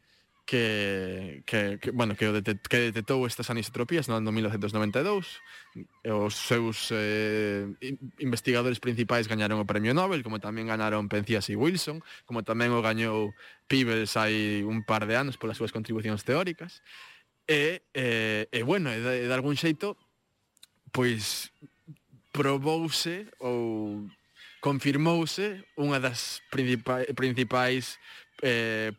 que, 0.49 1.43
que, 1.45 1.77
que 1.77 1.91
bueno, 1.91 2.15
que, 2.15 2.25
o 2.25 2.33
que 2.33 2.79
detectou 2.89 3.21
estas 3.29 3.53
anisotropías 3.53 4.09
no 4.09 4.17
ano 4.17 4.33
1992. 4.33 5.37
Os 6.09 6.33
seus 6.33 6.89
eh, 6.89 7.69
investigadores 8.17 8.81
principais 8.81 9.29
gañaron 9.29 9.61
o 9.61 9.69
Premio 9.69 9.93
Nobel, 9.93 10.25
como 10.25 10.41
tamén 10.41 10.65
ganaron 10.65 11.05
Pencias 11.05 11.53
e 11.53 11.55
Wilson, 11.55 12.01
como 12.25 12.41
tamén 12.41 12.73
o 12.73 12.81
gañou 12.81 13.37
Peebles 13.69 14.17
hai 14.17 14.65
un 14.65 14.81
par 14.81 15.05
de 15.05 15.21
anos 15.21 15.37
polas 15.37 15.61
súas 15.61 15.69
contribucións 15.69 16.25
teóricas. 16.25 16.81
E, 17.45 17.85
eh, 17.93 18.49
e 18.49 18.65
bueno, 18.65 18.89
e 18.89 18.97
de, 19.05 19.29
de 19.29 19.33
algún 19.37 19.53
xeito, 19.53 20.01
pois 20.89 21.53
probouse 22.33 23.29
ou 23.37 24.01
confirmouse 24.65 25.61
unha 25.77 26.01
das 26.01 26.41
principais, 26.49 27.05
principais 27.13 28.01
eh, 28.41 28.97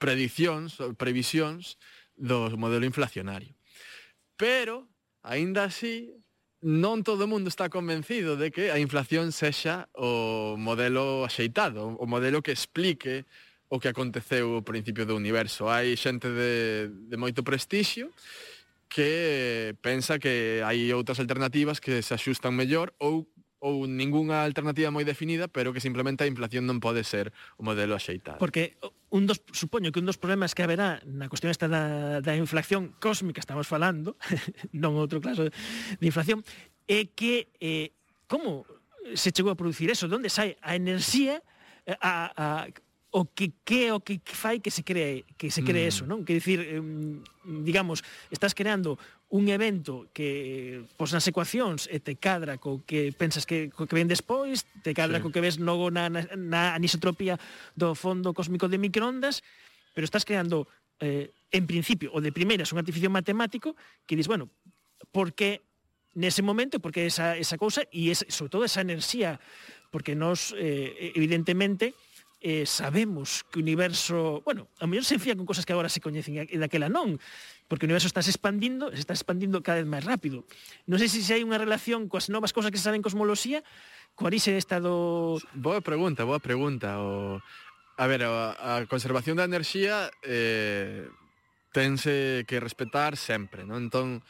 predicións 0.00 0.80
ou 0.80 0.96
previsións 0.96 1.76
do 2.16 2.56
modelo 2.56 2.88
inflacionario. 2.88 3.52
Pero, 4.40 4.88
aínda 5.20 5.68
así, 5.68 6.08
non 6.64 7.04
todo 7.04 7.24
o 7.24 7.30
mundo 7.30 7.48
está 7.48 7.68
convencido 7.68 8.36
de 8.36 8.48
que 8.48 8.72
a 8.72 8.80
inflación 8.80 9.32
sexa 9.32 9.88
o 9.96 10.56
modelo 10.56 11.24
axeitado, 11.24 11.96
o 12.00 12.04
modelo 12.08 12.40
que 12.40 12.52
explique 12.52 13.28
o 13.68 13.78
que 13.78 13.88
aconteceu 13.88 14.60
ao 14.60 14.66
principio 14.66 15.04
do 15.04 15.16
universo. 15.16 15.68
Hai 15.68 15.96
xente 15.96 16.28
de, 16.28 16.88
de 16.90 17.16
moito 17.16 17.44
prestixio 17.44 18.12
que 18.90 19.72
pensa 19.80 20.18
que 20.18 20.60
hai 20.66 20.90
outras 20.92 21.22
alternativas 21.22 21.78
que 21.78 22.02
se 22.02 22.12
axustan 22.12 22.52
mellor 22.52 22.92
ou 22.98 23.24
ou 23.60 23.84
ningunha 23.84 24.40
alternativa 24.42 24.88
moi 24.88 25.04
definida, 25.04 25.46
pero 25.46 25.76
que 25.76 25.84
simplemente 25.84 26.24
a 26.24 26.28
inflación 26.28 26.64
non 26.64 26.80
pode 26.80 27.04
ser 27.04 27.28
o 27.60 27.62
modelo 27.62 27.92
axeitado. 27.92 28.40
Porque 28.40 28.80
un 29.12 29.28
dos 29.28 29.44
supoño 29.52 29.92
que 29.92 30.00
un 30.00 30.08
dos 30.08 30.16
problemas 30.16 30.56
que 30.56 30.64
haberá 30.64 31.04
na 31.04 31.28
cuestión 31.28 31.52
esta 31.52 31.68
da, 31.68 32.24
da 32.24 32.32
inflación 32.34 32.96
cósmica 32.96 33.38
estamos 33.38 33.68
falando, 33.68 34.16
non 34.72 34.96
outro 34.96 35.20
caso 35.20 35.44
de 35.44 36.06
inflación, 36.08 36.40
é 36.88 37.06
que 37.12 37.52
eh, 37.60 37.92
como 38.24 38.64
se 39.12 39.28
chegou 39.30 39.52
a 39.52 39.60
producir 39.60 39.92
eso, 39.92 40.08
onde 40.08 40.32
sai 40.32 40.56
a 40.64 40.72
enerxía 40.72 41.44
eh, 41.84 41.96
a, 42.00 42.32
a 42.32 42.46
o 43.10 43.26
que 43.26 43.52
que 43.66 43.90
o 43.90 44.00
que 44.00 44.22
fai 44.24 44.62
que 44.62 44.70
se 44.70 44.86
cree 44.86 45.26
que 45.34 45.50
se 45.50 45.66
cree 45.66 45.86
mm. 45.86 45.90
eso, 45.90 46.02
non? 46.06 46.22
Que 46.22 46.38
dicir, 46.38 46.62
digamos, 47.42 48.06
estás 48.30 48.54
creando 48.54 48.98
un 49.30 49.50
evento 49.50 50.06
que 50.14 50.82
pois 50.98 51.14
nas 51.14 51.26
ecuacións 51.26 51.86
e 51.90 51.98
te 51.98 52.18
cadra 52.18 52.58
co 52.58 52.82
que 52.86 53.10
pensas 53.14 53.46
que 53.46 53.70
co 53.70 53.86
que 53.86 53.98
ven 53.98 54.10
despois, 54.10 54.66
te 54.82 54.94
cadra 54.94 55.18
sí. 55.18 55.22
co 55.26 55.34
que 55.34 55.42
ves 55.42 55.58
logo 55.58 55.90
na, 55.90 56.10
na, 56.10 56.26
na 56.34 56.62
anisotropía 56.74 57.38
do 57.74 57.94
fondo 57.98 58.34
cósmico 58.34 58.70
de 58.70 58.78
microondas, 58.78 59.42
pero 59.94 60.06
estás 60.06 60.26
creando 60.26 60.70
eh, 61.02 61.34
en 61.50 61.66
principio 61.66 62.14
o 62.14 62.22
de 62.22 62.30
primeiras 62.30 62.70
un 62.70 62.78
artificio 62.78 63.10
matemático 63.10 63.74
que 64.06 64.14
dis, 64.14 64.30
bueno, 64.30 64.50
por 65.10 65.34
que 65.34 65.62
nese 66.14 66.42
momento 66.42 66.78
porque 66.82 67.06
esa 67.06 67.38
esa 67.38 67.58
cousa 67.58 67.86
e 67.90 68.10
es, 68.10 68.26
sobre 68.30 68.50
todo 68.50 68.62
esa 68.66 68.82
enerxía, 68.82 69.38
porque 69.94 70.14
nos 70.14 70.54
eh, 70.58 71.14
evidentemente 71.14 71.94
eh, 72.40 72.64
sabemos 72.64 73.44
que 73.52 73.60
o 73.60 73.62
universo, 73.62 74.40
bueno, 74.42 74.68
a 74.80 74.88
mellor 74.88 75.04
se 75.04 75.20
fía 75.20 75.36
con 75.36 75.44
cosas 75.44 75.68
que 75.68 75.76
agora 75.76 75.92
se 75.92 76.00
coñecen 76.00 76.40
e 76.48 76.56
daquela 76.56 76.88
non, 76.88 77.20
porque 77.68 77.84
o 77.84 77.88
universo 77.88 78.08
está 78.08 78.24
se 78.24 78.32
expandindo, 78.32 78.88
se 78.90 79.04
está 79.04 79.12
expandindo 79.12 79.60
cada 79.60 79.84
vez 79.84 79.88
máis 79.88 80.04
rápido. 80.08 80.48
Non 80.88 80.96
sei 80.96 81.12
se, 81.12 81.20
se 81.20 81.36
hai 81.36 81.44
unha 81.44 81.60
relación 81.60 82.08
coas 82.08 82.32
novas 82.32 82.56
cosas 82.56 82.72
que 82.72 82.80
se 82.80 82.88
saben 82.88 83.04
cosmoloxía, 83.04 83.60
coa 84.16 84.32
orixe 84.32 84.56
desta 84.56 84.80
do... 84.80 85.36
Boa 85.52 85.84
pregunta, 85.84 86.24
boa 86.24 86.40
pregunta. 86.40 86.98
O... 87.04 87.38
A 88.00 88.04
ver, 88.08 88.24
a, 88.24 88.56
a 88.56 88.88
conservación 88.88 89.36
da 89.36 89.44
enerxía 89.44 90.08
eh, 90.24 91.04
tense 91.76 92.48
que 92.48 92.56
respetar 92.56 93.20
sempre, 93.20 93.68
non? 93.68 93.92
Entón, 93.92 94.24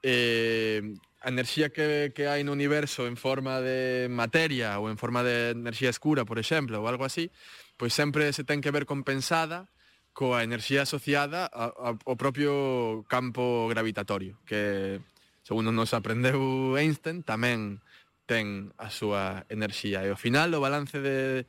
eh, 0.00 0.80
a 1.20 1.28
enerxía 1.28 1.70
que, 1.70 2.12
que 2.14 2.30
hai 2.30 2.46
no 2.46 2.54
universo 2.54 3.10
en 3.10 3.18
forma 3.18 3.58
de 3.58 4.06
materia 4.06 4.78
ou 4.78 4.86
en 4.86 4.94
forma 4.94 5.26
de 5.26 5.50
enerxía 5.50 5.90
escura, 5.90 6.22
por 6.22 6.38
exemplo, 6.38 6.78
ou 6.78 6.86
algo 6.86 7.02
así, 7.02 7.34
pois 7.74 7.90
sempre 7.90 8.30
se 8.30 8.46
ten 8.46 8.62
que 8.62 8.70
ver 8.70 8.86
compensada 8.86 9.66
coa 10.14 10.42
enerxía 10.42 10.82
asociada 10.82 11.46
a, 11.50 11.70
a, 11.74 11.90
ao 11.94 12.16
propio 12.18 13.06
campo 13.06 13.66
gravitatorio, 13.70 14.38
que, 14.46 14.98
segundo 15.42 15.70
nos 15.70 15.94
aprendeu 15.94 16.74
Einstein, 16.78 17.22
tamén 17.26 17.82
ten 18.26 18.70
a 18.78 18.92
súa 18.92 19.46
enerxía. 19.48 20.04
E 20.04 20.12
ao 20.14 20.18
final 20.18 20.54
o 20.54 20.62
balance 20.62 20.98
de, 21.02 21.46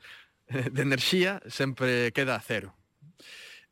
de 0.49 0.81
enerxía 0.81 1.41
sempre 1.49 2.09
queda 2.15 2.37
a 2.37 2.41
cero. 2.41 2.78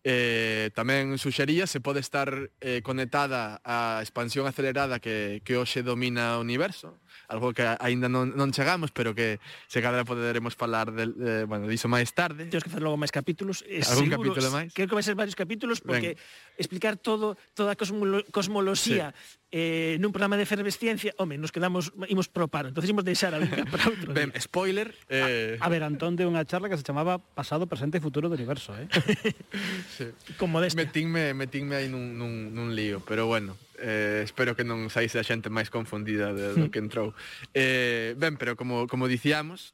Eh, 0.10 0.72
tamén 0.72 1.20
suxería 1.20 1.67
se 1.67 1.84
pode 1.84 2.00
estar 2.00 2.32
eh, 2.63 2.80
conectada 2.80 3.60
á 3.60 4.00
expansión 4.00 4.48
acelerada 4.48 5.04
que, 5.04 5.43
que 5.43 5.60
hoxe 5.60 5.84
domina 5.84 6.39
o 6.39 6.43
universo, 6.48 6.96
algo 7.27 7.51
que 7.51 7.65
aínda 7.65 8.06
non, 8.08 8.38
non 8.38 8.53
chegamos, 8.53 8.93
pero 8.93 9.17
que 9.17 9.41
se 9.65 9.82
cadra 9.82 10.06
poderemos 10.06 10.53
falar 10.53 10.93
del, 10.93 11.17
eh, 11.17 11.43
bueno, 11.49 11.65
diso 11.65 11.89
máis 11.89 12.13
tarde. 12.13 12.45
Temos 12.47 12.63
que 12.63 12.71
facer 12.71 12.86
logo 12.86 13.01
máis 13.01 13.10
capítulos, 13.10 13.65
eh, 13.65 13.82
Algún 13.82 14.13
seguro, 14.13 14.34
capítulo 14.38 14.47
máis? 14.53 14.69
Creo 14.71 14.88
que 14.88 14.95
vai 14.95 15.06
ser 15.06 15.17
varios 15.17 15.36
capítulos 15.36 15.82
porque 15.82 16.15
explicar 16.56 16.97
todo 16.97 17.36
toda 17.58 17.73
a 17.73 17.77
cosmolo, 17.77 18.21
cosmoloxía 18.30 19.13
sí 19.13 19.38
eh, 19.51 19.95
nun 20.03 20.12
programa 20.12 20.36
de 20.36 20.43
efervesciencia, 20.43 21.15
home, 21.15 21.39
nos 21.39 21.56
quedamos 21.56 21.95
imos 22.12 22.27
pro 22.27 22.51
paro, 22.51 22.67
entonces 22.67 22.91
imos 22.91 23.08
deixar 23.08 23.32
algo 23.32 23.47
para 23.71 23.88
outro. 23.88 24.12
Ben, 24.12 24.36
spoiler, 24.36 24.91
eh... 25.08 25.56
a, 25.63 25.65
a 25.65 25.69
ver, 25.71 25.88
Antón 25.88 26.19
de 26.19 26.27
unha 26.27 26.43
charla 26.43 26.67
que 26.67 26.75
se 26.75 26.84
chamaba 26.84 27.15
Pasado, 27.15 27.63
presente 27.63 27.95
e 27.95 28.03
futuro 28.03 28.27
do 28.27 28.36
universo, 28.36 28.75
eh. 28.75 28.91
sí. 29.95 30.12
Con 30.36 30.51
modestia. 30.51 30.84
Metínme, 30.84 31.32
metínme 31.32 31.80
aí 31.80 31.88
nun, 31.88 32.19
nun, 32.19 32.51
nun 32.51 32.75
lío, 32.75 32.99
pero 33.08 33.32
bueno, 33.32 33.56
eh, 33.78 34.22
espero 34.26 34.56
que 34.58 34.66
non 34.66 34.90
saíse 34.90 35.22
a 35.22 35.26
xente 35.26 35.50
máis 35.54 35.70
confundida 35.70 36.34
de, 36.34 36.58
do 36.58 36.68
hmm. 36.68 36.72
que 36.74 36.80
entrou. 36.82 37.13
Eh, 37.54 38.18
ben, 38.18 38.36
pero 38.36 38.58
como, 38.58 38.90
como 38.90 39.08
dicíamos, 39.08 39.74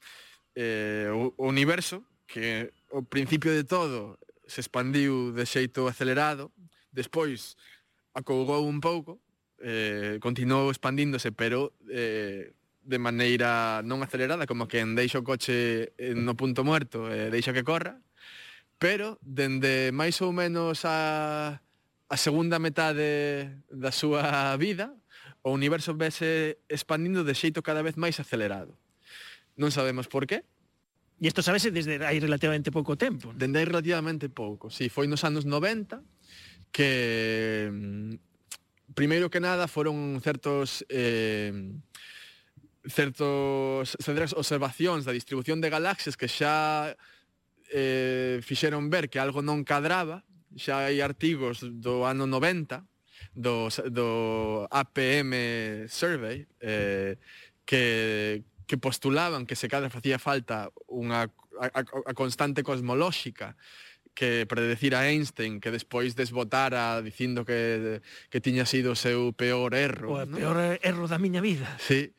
eh, 0.56 1.10
o, 1.12 1.34
o 1.36 1.46
universo, 1.48 2.04
que 2.28 2.72
o 2.90 3.04
principio 3.04 3.52
de 3.52 3.64
todo 3.64 4.20
se 4.48 4.62
expandiu 4.62 5.32
de 5.32 5.46
xeito 5.48 5.88
acelerado, 5.88 6.52
despois 6.92 7.58
acougou 8.14 8.68
un 8.68 8.80
pouco, 8.80 9.20
eh, 9.60 10.20
continuou 10.22 10.70
expandíndose, 10.70 11.32
pero 11.32 11.74
eh, 11.90 12.54
de 12.84 13.00
maneira 13.00 13.82
non 13.82 14.04
acelerada, 14.04 14.46
como 14.46 14.68
que 14.68 14.84
deixa 14.94 15.24
o 15.24 15.26
coche 15.26 15.96
no 15.98 16.36
punto 16.36 16.68
muerto, 16.68 17.08
eh, 17.08 17.32
deixa 17.32 17.56
que 17.56 17.64
corra, 17.64 17.98
pero 18.78 19.18
dende 19.24 19.96
máis 19.96 20.20
ou 20.20 20.36
menos 20.36 20.84
a 20.84 21.64
a 22.14 22.18
segunda 22.18 22.62
metade 22.62 23.50
da 23.74 23.90
súa 23.90 24.54
vida, 24.62 24.94
o 25.42 25.50
universo 25.50 25.98
vese 25.98 26.62
expandindo 26.70 27.26
de 27.26 27.34
xeito 27.34 27.66
cada 27.66 27.82
vez 27.82 27.98
máis 27.98 28.22
acelerado. 28.22 28.78
Non 29.58 29.74
sabemos 29.74 30.06
por 30.06 30.30
qué. 30.30 30.46
E 31.18 31.26
isto 31.26 31.42
sabese 31.42 31.74
desde 31.74 31.98
hai 32.06 32.22
relativamente 32.22 32.70
pouco 32.70 32.94
tempo. 33.02 33.34
Dende 33.34 33.58
hai 33.58 33.66
relativamente 33.66 34.30
pouco. 34.30 34.70
Si, 34.70 34.86
sí, 34.86 34.94
foi 34.94 35.10
nos 35.10 35.26
anos 35.26 35.50
90 35.50 36.06
que 36.70 37.74
mm, 37.74 38.94
primeiro 38.94 39.34
que 39.34 39.42
nada 39.42 39.66
foron 39.66 40.22
certos 40.22 40.86
eh, 40.94 41.50
certos 42.86 43.98
certas 43.98 44.38
observacións 44.38 45.02
da 45.02 45.18
distribución 45.18 45.66
de 45.66 45.74
galaxias 45.74 46.14
que 46.14 46.30
xa 46.30 46.94
eh, 47.74 48.38
fixeron 48.46 48.94
ver 48.94 49.10
que 49.10 49.18
algo 49.18 49.42
non 49.42 49.66
cadraba 49.66 50.22
xa 50.58 50.88
hai 50.90 51.02
artigos 51.02 51.62
do 51.62 52.06
ano 52.06 52.26
90 52.26 52.84
do, 53.34 53.70
do 53.90 54.10
APM 54.70 55.34
Survey 55.90 56.46
eh, 56.60 57.18
que, 57.66 58.44
que 58.68 58.78
postulaban 58.78 59.46
que 59.46 59.56
se 59.56 59.70
cadra 59.70 59.94
facía 59.94 60.20
falta 60.20 60.70
unha 60.90 61.30
a, 61.60 61.68
a, 61.70 61.82
a 61.82 62.14
constante 62.14 62.66
cosmolóxica 62.66 63.56
que 64.14 64.46
predecir 64.46 64.94
a 64.94 65.10
Einstein 65.10 65.58
que 65.58 65.74
despois 65.74 66.14
desbotara 66.14 67.02
dicindo 67.02 67.46
que, 67.46 68.02
que 68.30 68.42
tiña 68.42 68.66
sido 68.66 68.94
o 68.94 69.00
seu 69.00 69.34
peor 69.34 69.74
erro. 69.74 70.14
O 70.14 70.22
¿no? 70.26 70.38
peor 70.38 70.78
erro 70.82 71.10
da 71.10 71.18
miña 71.18 71.42
vida. 71.42 71.66
Sí, 71.82 72.14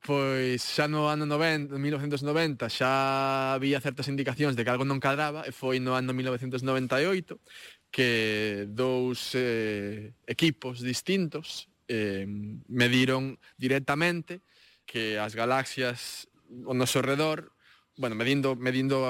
pois 0.00 0.62
xa 0.62 0.88
no 0.88 1.12
ano 1.12 1.26
90, 1.26 1.76
1990 1.76 2.70
xa 2.72 3.52
había 3.52 3.82
certas 3.84 4.08
indicacións 4.08 4.56
de 4.56 4.64
que 4.64 4.72
algo 4.72 4.88
non 4.88 5.02
cadraba 5.02 5.44
e 5.44 5.52
foi 5.52 5.76
no 5.82 5.92
ano 5.92 6.16
1998 6.16 7.36
que 7.90 8.66
dous 8.70 9.34
eh, 9.34 10.14
equipos 10.26 10.80
distintos 10.80 11.68
eh, 11.90 12.24
mediron 12.70 13.38
directamente 13.58 14.40
que 14.86 15.18
as 15.18 15.34
galaxias 15.34 16.30
ao 16.66 16.74
noso 16.74 17.02
redor, 17.02 17.54
bueno, 17.94 18.14
medindo, 18.18 18.54
medindo 18.58 19.02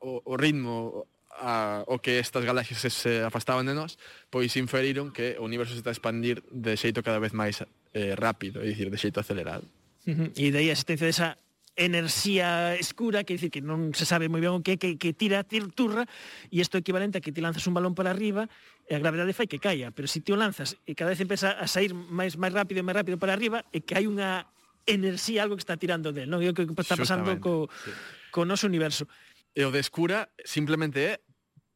o, 0.00 0.20
o 0.24 0.34
ritmo 0.36 1.04
a, 1.36 1.84
o 1.86 1.98
que 1.98 2.18
estas 2.18 2.44
galaxias 2.44 2.80
se 2.92 3.20
afastaban 3.20 3.68
de 3.68 3.76
nós, 3.76 4.00
pois 4.32 4.56
inferiron 4.56 5.12
que 5.12 5.36
o 5.36 5.44
universo 5.44 5.76
se 5.76 5.80
está 5.84 5.92
a 5.92 5.96
expandir 5.96 6.40
de 6.48 6.76
xeito 6.76 7.04
cada 7.04 7.20
vez 7.20 7.36
máis 7.36 7.60
eh, 7.92 8.16
rápido, 8.16 8.64
é 8.64 8.68
dicir, 8.68 8.88
de 8.88 8.96
xeito 9.00 9.20
acelerado. 9.20 9.68
Uh 10.08 10.12
-huh. 10.12 10.28
E 10.36 10.52
daí 10.52 10.68
a 10.68 10.76
existencia 10.76 11.08
desa 11.08 11.28
enerxía 11.76 12.74
escura, 12.80 13.22
que 13.22 13.36
dicir 13.36 13.52
que 13.52 13.60
non 13.60 13.92
se 13.92 14.08
sabe 14.08 14.32
moi 14.32 14.40
ben 14.40 14.56
o 14.56 14.64
que 14.64 14.80
que, 14.80 14.96
que 14.96 15.12
tira 15.12 15.44
a 15.44 15.44
turra, 15.44 16.08
e 16.48 16.64
isto 16.64 16.76
é 16.76 16.80
equivalente 16.80 17.20
a 17.20 17.22
que 17.22 17.30
ti 17.30 17.44
lanzas 17.44 17.68
un 17.68 17.76
balón 17.76 17.92
para 17.92 18.10
arriba 18.10 18.48
e 18.88 18.96
a 18.96 19.00
gravedade 19.00 19.36
fai 19.36 19.44
que 19.44 19.60
caia, 19.60 19.92
pero 19.92 20.08
se 20.08 20.24
ti 20.24 20.32
o 20.32 20.40
lanzas 20.40 20.80
e 20.88 20.96
cada 20.96 21.12
vez 21.12 21.20
empeza 21.20 21.52
a 21.52 21.68
sair 21.68 21.92
máis 21.92 22.40
máis 22.40 22.56
rápido 22.56 22.80
e 22.80 22.84
máis 22.84 22.96
rápido 22.96 23.20
para 23.20 23.36
arriba, 23.36 23.68
e 23.76 23.84
que 23.84 23.92
hai 23.92 24.08
unha 24.08 24.48
enerxía 24.88 25.44
algo 25.44 25.60
que 25.60 25.64
está 25.66 25.76
tirando 25.76 26.16
del, 26.16 26.32
non? 26.32 26.40
É 26.40 26.48
o 26.48 26.56
que 26.56 26.64
está 26.64 26.96
pasando 26.96 27.36
co, 27.42 27.68
sí. 27.68 27.92
co 28.32 28.48
noso 28.48 28.64
universo. 28.64 29.04
E 29.52 29.60
o 29.66 29.70
de 29.70 29.84
escura 29.84 30.32
simplemente 30.48 30.98
é 31.04 31.12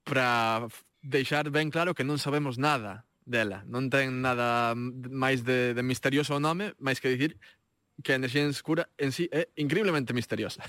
para 0.08 0.64
deixar 1.04 1.52
ben 1.52 1.68
claro 1.68 1.92
que 1.92 2.08
non 2.08 2.16
sabemos 2.16 2.56
nada 2.56 3.04
dela. 3.28 3.68
Non 3.68 3.92
ten 3.92 4.24
nada 4.24 4.72
máis 5.12 5.44
de, 5.44 5.76
de 5.76 5.82
misterioso 5.84 6.36
o 6.36 6.40
nome, 6.40 6.72
máis 6.80 6.98
que 7.04 7.12
dicir 7.12 7.36
que 8.02 8.12
a 8.12 8.18
enerxía 8.20 8.46
escura 8.48 8.88
en 8.98 9.12
sí 9.12 9.28
é 9.30 9.48
increíblemente 9.56 10.12
misteriosa. 10.12 10.64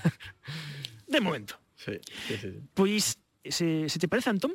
De 1.08 1.20
momento. 1.20 1.58
Sí, 1.76 1.98
sí, 2.28 2.34
sí. 2.38 2.50
Pois, 2.74 3.18
se, 3.44 3.88
se 3.88 3.98
te 3.98 4.08
parece, 4.08 4.30
Antón, 4.30 4.54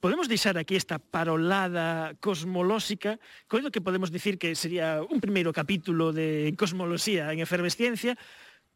podemos 0.00 0.28
deixar 0.28 0.58
aquí 0.58 0.76
esta 0.76 0.98
parolada 0.98 2.14
cosmolóxica, 2.20 3.18
coido 3.48 3.70
que 3.70 3.80
podemos 3.80 4.12
dicir 4.12 4.38
que 4.38 4.54
sería 4.54 5.02
un 5.02 5.18
primeiro 5.20 5.52
capítulo 5.52 6.12
de 6.12 6.54
cosmoloxía 6.54 7.32
en 7.32 7.40
efervesciencia, 7.40 8.14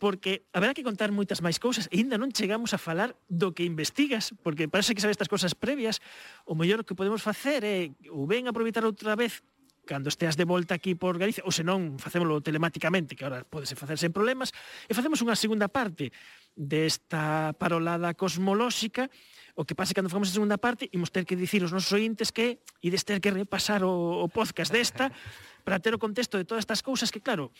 porque 0.03 0.43
haberá 0.51 0.74
que 0.74 0.82
contar 0.82 1.14
moitas 1.14 1.38
máis 1.47 1.62
cousas 1.62 1.86
e 1.95 2.03
ainda 2.03 2.18
non 2.18 2.34
chegamos 2.34 2.74
a 2.74 2.82
falar 2.82 3.14
do 3.30 3.55
que 3.55 3.62
investigas, 3.62 4.34
porque 4.43 4.66
parece 4.66 4.99
que 4.99 5.03
sabes 5.05 5.14
estas 5.14 5.30
cousas 5.30 5.55
previas, 5.55 6.03
o 6.43 6.59
mellor 6.59 6.82
que 6.82 6.99
podemos 6.99 7.22
facer 7.22 7.62
é 7.62 7.95
ou 8.11 8.26
ben 8.26 8.51
aproveitar 8.51 8.82
outra 8.82 9.14
vez 9.14 9.47
cando 9.84 10.08
esteas 10.08 10.36
de 10.36 10.44
volta 10.44 10.74
aquí 10.74 10.94
por 10.94 11.18
Galicia, 11.18 11.42
ou 11.42 11.50
senón 11.50 11.98
facémolo 11.98 12.38
telemáticamente, 12.38 13.18
que 13.18 13.26
agora 13.26 13.42
podese 13.42 13.74
facer 13.74 13.98
sen 13.98 14.14
problemas, 14.14 14.54
e 14.86 14.94
facemos 14.94 15.18
unha 15.20 15.34
segunda 15.34 15.66
parte 15.66 16.14
desta 16.54 17.52
parolada 17.58 18.14
cosmolóxica, 18.14 19.10
o 19.58 19.66
que 19.66 19.74
pasa 19.74 19.92
cando 19.92 20.08
facemos 20.08 20.30
a 20.30 20.38
segunda 20.38 20.58
parte, 20.58 20.86
imos 20.94 21.10
ter 21.10 21.26
que 21.26 21.34
dicir 21.34 21.66
aos 21.66 21.74
nosos 21.74 21.90
ointes 21.92 22.30
que 22.30 22.62
ides 22.80 23.02
ter 23.02 23.18
que 23.18 23.34
repasar 23.34 23.82
o, 23.82 24.22
o 24.22 24.26
podcast 24.30 24.70
desta, 24.70 25.10
para 25.66 25.78
ter 25.78 25.94
o 25.94 26.02
contexto 26.02 26.38
de 26.38 26.46
todas 26.46 26.62
estas 26.62 26.82
cousas 26.82 27.10
que, 27.10 27.22
claro, 27.22 27.50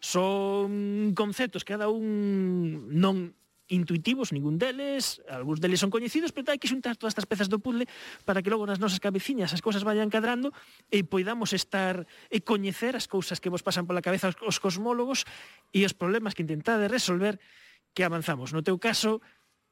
son 0.00 1.12
conceptos 1.16 1.64
que 1.64 1.72
cada 1.72 1.88
un 1.88 2.88
non 2.92 3.32
intuitivos, 3.68 4.30
ningún 4.30 4.58
deles, 4.58 5.18
algúns 5.26 5.58
deles 5.58 5.82
son 5.82 5.90
coñecidos, 5.90 6.30
pero 6.30 6.54
hai 6.54 6.58
que 6.62 6.70
xuntar 6.70 6.94
todas 6.94 7.14
estas 7.14 7.26
pezas 7.26 7.50
do 7.50 7.58
puzzle 7.58 7.90
para 8.22 8.40
que 8.40 8.50
logo 8.50 8.62
nas 8.66 8.78
nosas 8.78 9.02
cabeciñas 9.02 9.50
as 9.50 9.62
cousas 9.62 9.82
vayan 9.82 10.10
cadrando 10.12 10.54
e 10.90 11.02
poidamos 11.02 11.50
estar 11.50 12.06
e 12.30 12.38
coñecer 12.46 12.94
as 12.94 13.10
cousas 13.10 13.42
que 13.42 13.50
vos 13.50 13.66
pasan 13.66 13.90
pola 13.90 14.04
cabeza 14.04 14.30
os 14.46 14.62
cosmólogos 14.62 15.26
e 15.74 15.82
os 15.82 15.94
problemas 15.94 16.38
que 16.38 16.46
intentade 16.46 16.86
resolver 16.86 17.42
que 17.90 18.06
avanzamos. 18.06 18.54
No 18.54 18.62
teu 18.62 18.78
caso, 18.78 19.18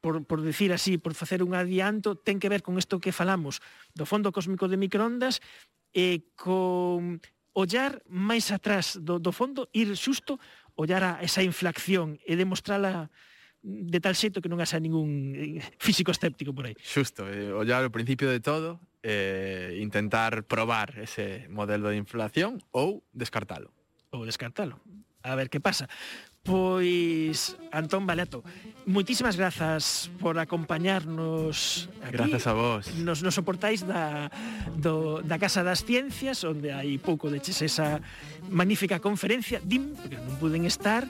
por, 0.03 0.27
por 0.27 0.43
decir 0.43 0.75
así, 0.75 0.99
por 0.99 1.15
facer 1.15 1.39
un 1.39 1.55
adianto, 1.55 2.19
ten 2.19 2.37
que 2.37 2.51
ver 2.51 2.61
con 2.61 2.75
isto 2.75 2.99
que 2.99 3.15
falamos 3.15 3.63
do 3.95 4.03
fondo 4.03 4.35
cósmico 4.35 4.67
de 4.67 4.75
microondas 4.75 5.39
e 5.95 6.35
con 6.35 7.23
ollar 7.55 8.03
máis 8.11 8.51
atrás 8.51 8.99
do, 8.99 9.23
do 9.23 9.31
fondo, 9.31 9.71
ir 9.71 9.87
xusto, 9.95 10.35
ollar 10.75 11.01
a 11.01 11.11
esa 11.23 11.39
inflación 11.39 12.19
e 12.27 12.35
demostrala 12.35 13.07
de 13.65 13.99
tal 13.99 14.13
xeito 14.13 14.45
que 14.45 14.49
non 14.51 14.61
haxa 14.61 14.77
ningún 14.77 15.33
eh, 15.33 15.57
físico 15.81 16.13
escéptico 16.13 16.53
por 16.53 16.69
aí. 16.69 16.77
Xusto, 16.77 17.25
eh, 17.25 17.49
ollar 17.49 17.81
o 17.81 17.89
principio 17.89 18.29
de 18.29 18.37
todo, 18.37 18.77
eh, 19.01 19.81
intentar 19.81 20.45
probar 20.45 20.93
ese 21.01 21.49
modelo 21.49 21.89
de 21.89 21.97
inflación 21.97 22.61
ou 22.69 23.01
descartalo. 23.09 23.73
Ou 24.13 24.21
descartalo. 24.21 24.77
A 25.25 25.33
ver 25.33 25.49
que 25.49 25.57
pasa. 25.57 25.89
Pois, 26.45 27.57
Antón 27.73 28.05
Balato, 28.05 28.45
moitísimas 28.85 29.33
grazas 29.33 30.13
por 30.21 30.37
acompañarnos 30.37 31.89
aquí. 32.05 32.21
Grazas 32.21 32.45
a 32.45 32.53
vos. 32.53 32.85
Nos, 33.01 33.25
nos 33.25 33.33
soportáis 33.33 33.81
da, 33.81 34.29
do, 34.77 35.25
da 35.25 35.41
Casa 35.41 35.65
das 35.65 35.81
Ciencias, 35.81 36.45
onde 36.45 36.69
hai 36.69 37.01
pouco 37.01 37.33
de 37.33 37.41
esa 37.41 37.97
magnífica 38.45 39.01
conferencia, 39.01 39.57
DIM, 39.57 39.97
porque 39.97 40.21
non 40.21 40.37
puden 40.37 40.69
estar, 40.69 41.09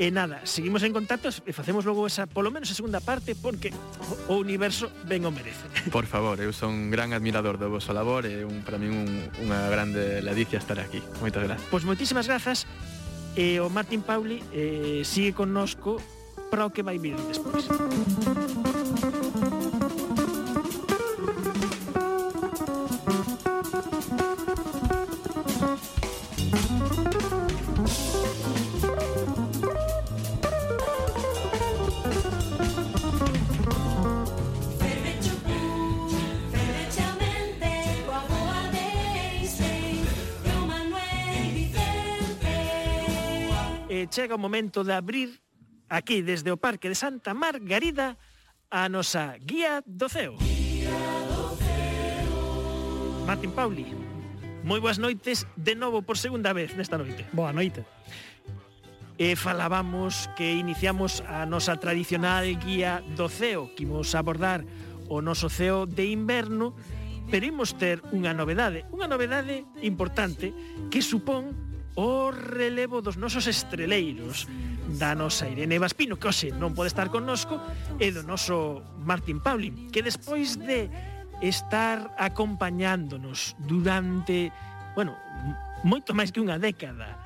E 0.00 0.08
nada, 0.08 0.40
seguimos 0.48 0.80
en 0.80 0.96
contacto 0.96 1.28
e 1.28 1.52
facemos 1.52 1.84
logo 1.84 2.08
esa, 2.08 2.24
polo 2.24 2.48
menos 2.48 2.72
a 2.72 2.74
segunda 2.74 3.04
parte, 3.04 3.36
porque 3.36 3.68
o 4.32 4.40
universo 4.40 4.88
ben 5.04 5.28
o 5.28 5.30
merece. 5.30 5.68
Por 5.92 6.08
favor, 6.08 6.40
eu 6.40 6.56
son 6.56 6.72
un 6.72 6.88
gran 6.88 7.12
admirador 7.12 7.60
do 7.60 7.68
vosso 7.68 7.92
labor 7.92 8.24
e 8.24 8.40
un, 8.40 8.64
para 8.64 8.80
min 8.80 8.96
un, 8.96 9.28
unha 9.44 9.68
grande 9.68 10.24
ledicia 10.24 10.56
estar 10.56 10.80
aquí. 10.80 11.04
Moitas 11.20 11.44
grazas. 11.44 11.68
Pois 11.68 11.84
moitísimas 11.84 12.24
grazas. 12.24 12.64
E 13.36 13.60
o 13.60 13.68
Martín 13.68 14.00
Pauli 14.00 14.40
eh, 14.56 15.04
sigue 15.04 15.36
connosco 15.36 16.00
para 16.48 16.64
o 16.64 16.72
que 16.72 16.80
vai 16.80 16.96
vir 16.96 17.20
despois. 17.28 17.68
Thank 26.80 27.14
you. 27.14 27.19
chega 44.08 44.38
o 44.38 44.40
momento 44.40 44.86
de 44.86 44.94
abrir 44.94 45.42
aquí 45.90 46.22
desde 46.22 46.54
o 46.54 46.56
Parque 46.56 46.88
de 46.88 46.96
Santa 46.96 47.34
Margarida 47.34 48.16
a 48.70 48.86
nosa 48.88 49.36
guía. 49.42 49.82
Guía 49.82 49.84
do 49.84 50.08
ceo. 50.08 50.38
Martín 53.26 53.52
Pauli, 53.54 53.86
moi 54.66 54.82
boas 54.82 54.98
noites 54.98 55.46
de 55.54 55.78
novo 55.78 56.02
por 56.02 56.18
segunda 56.18 56.50
vez 56.50 56.74
nesta 56.74 56.98
noite. 56.98 57.26
Boa 57.30 57.54
noite. 57.54 57.86
E 59.20 59.36
falábamos 59.36 60.26
que 60.34 60.56
iniciamos 60.56 61.20
a 61.28 61.44
nosa 61.44 61.76
tradicional 61.76 62.48
guía 62.58 63.04
do 63.14 63.28
ceo, 63.28 63.68
que 63.76 63.84
imos 63.84 64.16
abordar 64.16 64.64
o 65.06 65.20
noso 65.20 65.46
ceo 65.46 65.84
de 65.84 66.08
inverno, 66.08 66.72
pero 67.30 67.46
imos 67.46 67.78
ter 67.78 68.02
unha 68.10 68.34
novedade, 68.34 68.88
unha 68.90 69.06
novedade 69.06 69.62
importante 69.84 70.50
que 70.88 71.04
supón 71.04 71.69
o 72.00 72.32
relevo 72.32 73.04
dos 73.04 73.20
nosos 73.20 73.44
estreleiros. 73.44 74.48
Da 74.96 75.12
nosa 75.14 75.46
Irene 75.46 75.76
Vaspino 75.76 76.16
que 76.16 76.26
hoxe 76.26 76.48
non 76.50 76.72
pode 76.72 76.88
estar 76.88 77.12
connosco 77.12 77.60
e 78.00 78.08
do 78.10 78.24
noso 78.24 78.80
Martín 79.04 79.38
Paulin 79.38 79.92
que 79.92 80.00
despois 80.00 80.56
de 80.56 80.88
estar 81.44 82.10
acompañándonos 82.16 83.54
durante 83.60 84.48
bueno, 84.96 85.14
moito 85.84 86.16
máis 86.16 86.32
que 86.32 86.40
unha 86.40 86.56
década 86.56 87.20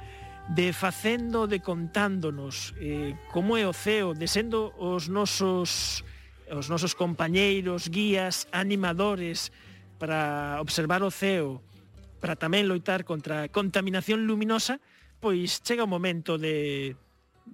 de 0.52 0.76
facendo, 0.76 1.48
de 1.48 1.64
contándonos 1.64 2.76
eh, 2.76 3.16
como 3.32 3.56
é 3.56 3.64
o 3.64 3.72
CEO, 3.72 4.12
de 4.12 4.28
sendo 4.28 4.74
os 4.76 5.08
nosos 5.08 6.02
os 6.50 6.68
nosos 6.68 6.92
compañeiros, 6.92 7.88
guías, 7.88 8.44
animadores 8.52 9.48
para 9.96 10.60
observar 10.60 11.00
o 11.00 11.08
CEO 11.08 11.64
para 12.24 12.40
tamén 12.40 12.64
loitar 12.64 13.04
contra 13.04 13.44
a 13.44 13.52
contaminación 13.52 14.24
luminosa, 14.24 14.80
pois 15.20 15.60
chega 15.60 15.84
o 15.84 15.90
momento 15.90 16.40
de 16.40 16.96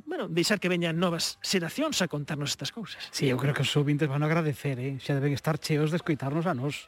bueno, 0.06 0.30
deixar 0.30 0.62
que 0.62 0.70
veñan 0.70 0.94
novas 0.94 1.42
xeracións 1.42 1.98
a 1.98 2.06
contarnos 2.06 2.54
estas 2.54 2.70
cousas. 2.70 3.02
Sí, 3.10 3.26
eu 3.26 3.34
creo 3.34 3.50
que 3.50 3.66
os 3.66 3.74
ouvintes 3.74 4.06
van 4.06 4.22
a 4.22 4.30
agradecer, 4.30 4.78
eh? 4.78 4.94
xa 5.02 5.18
deben 5.18 5.34
estar 5.34 5.58
cheos 5.58 5.90
de 5.90 5.98
escoitarnos 5.98 6.46
a 6.46 6.54
nós. 6.54 6.86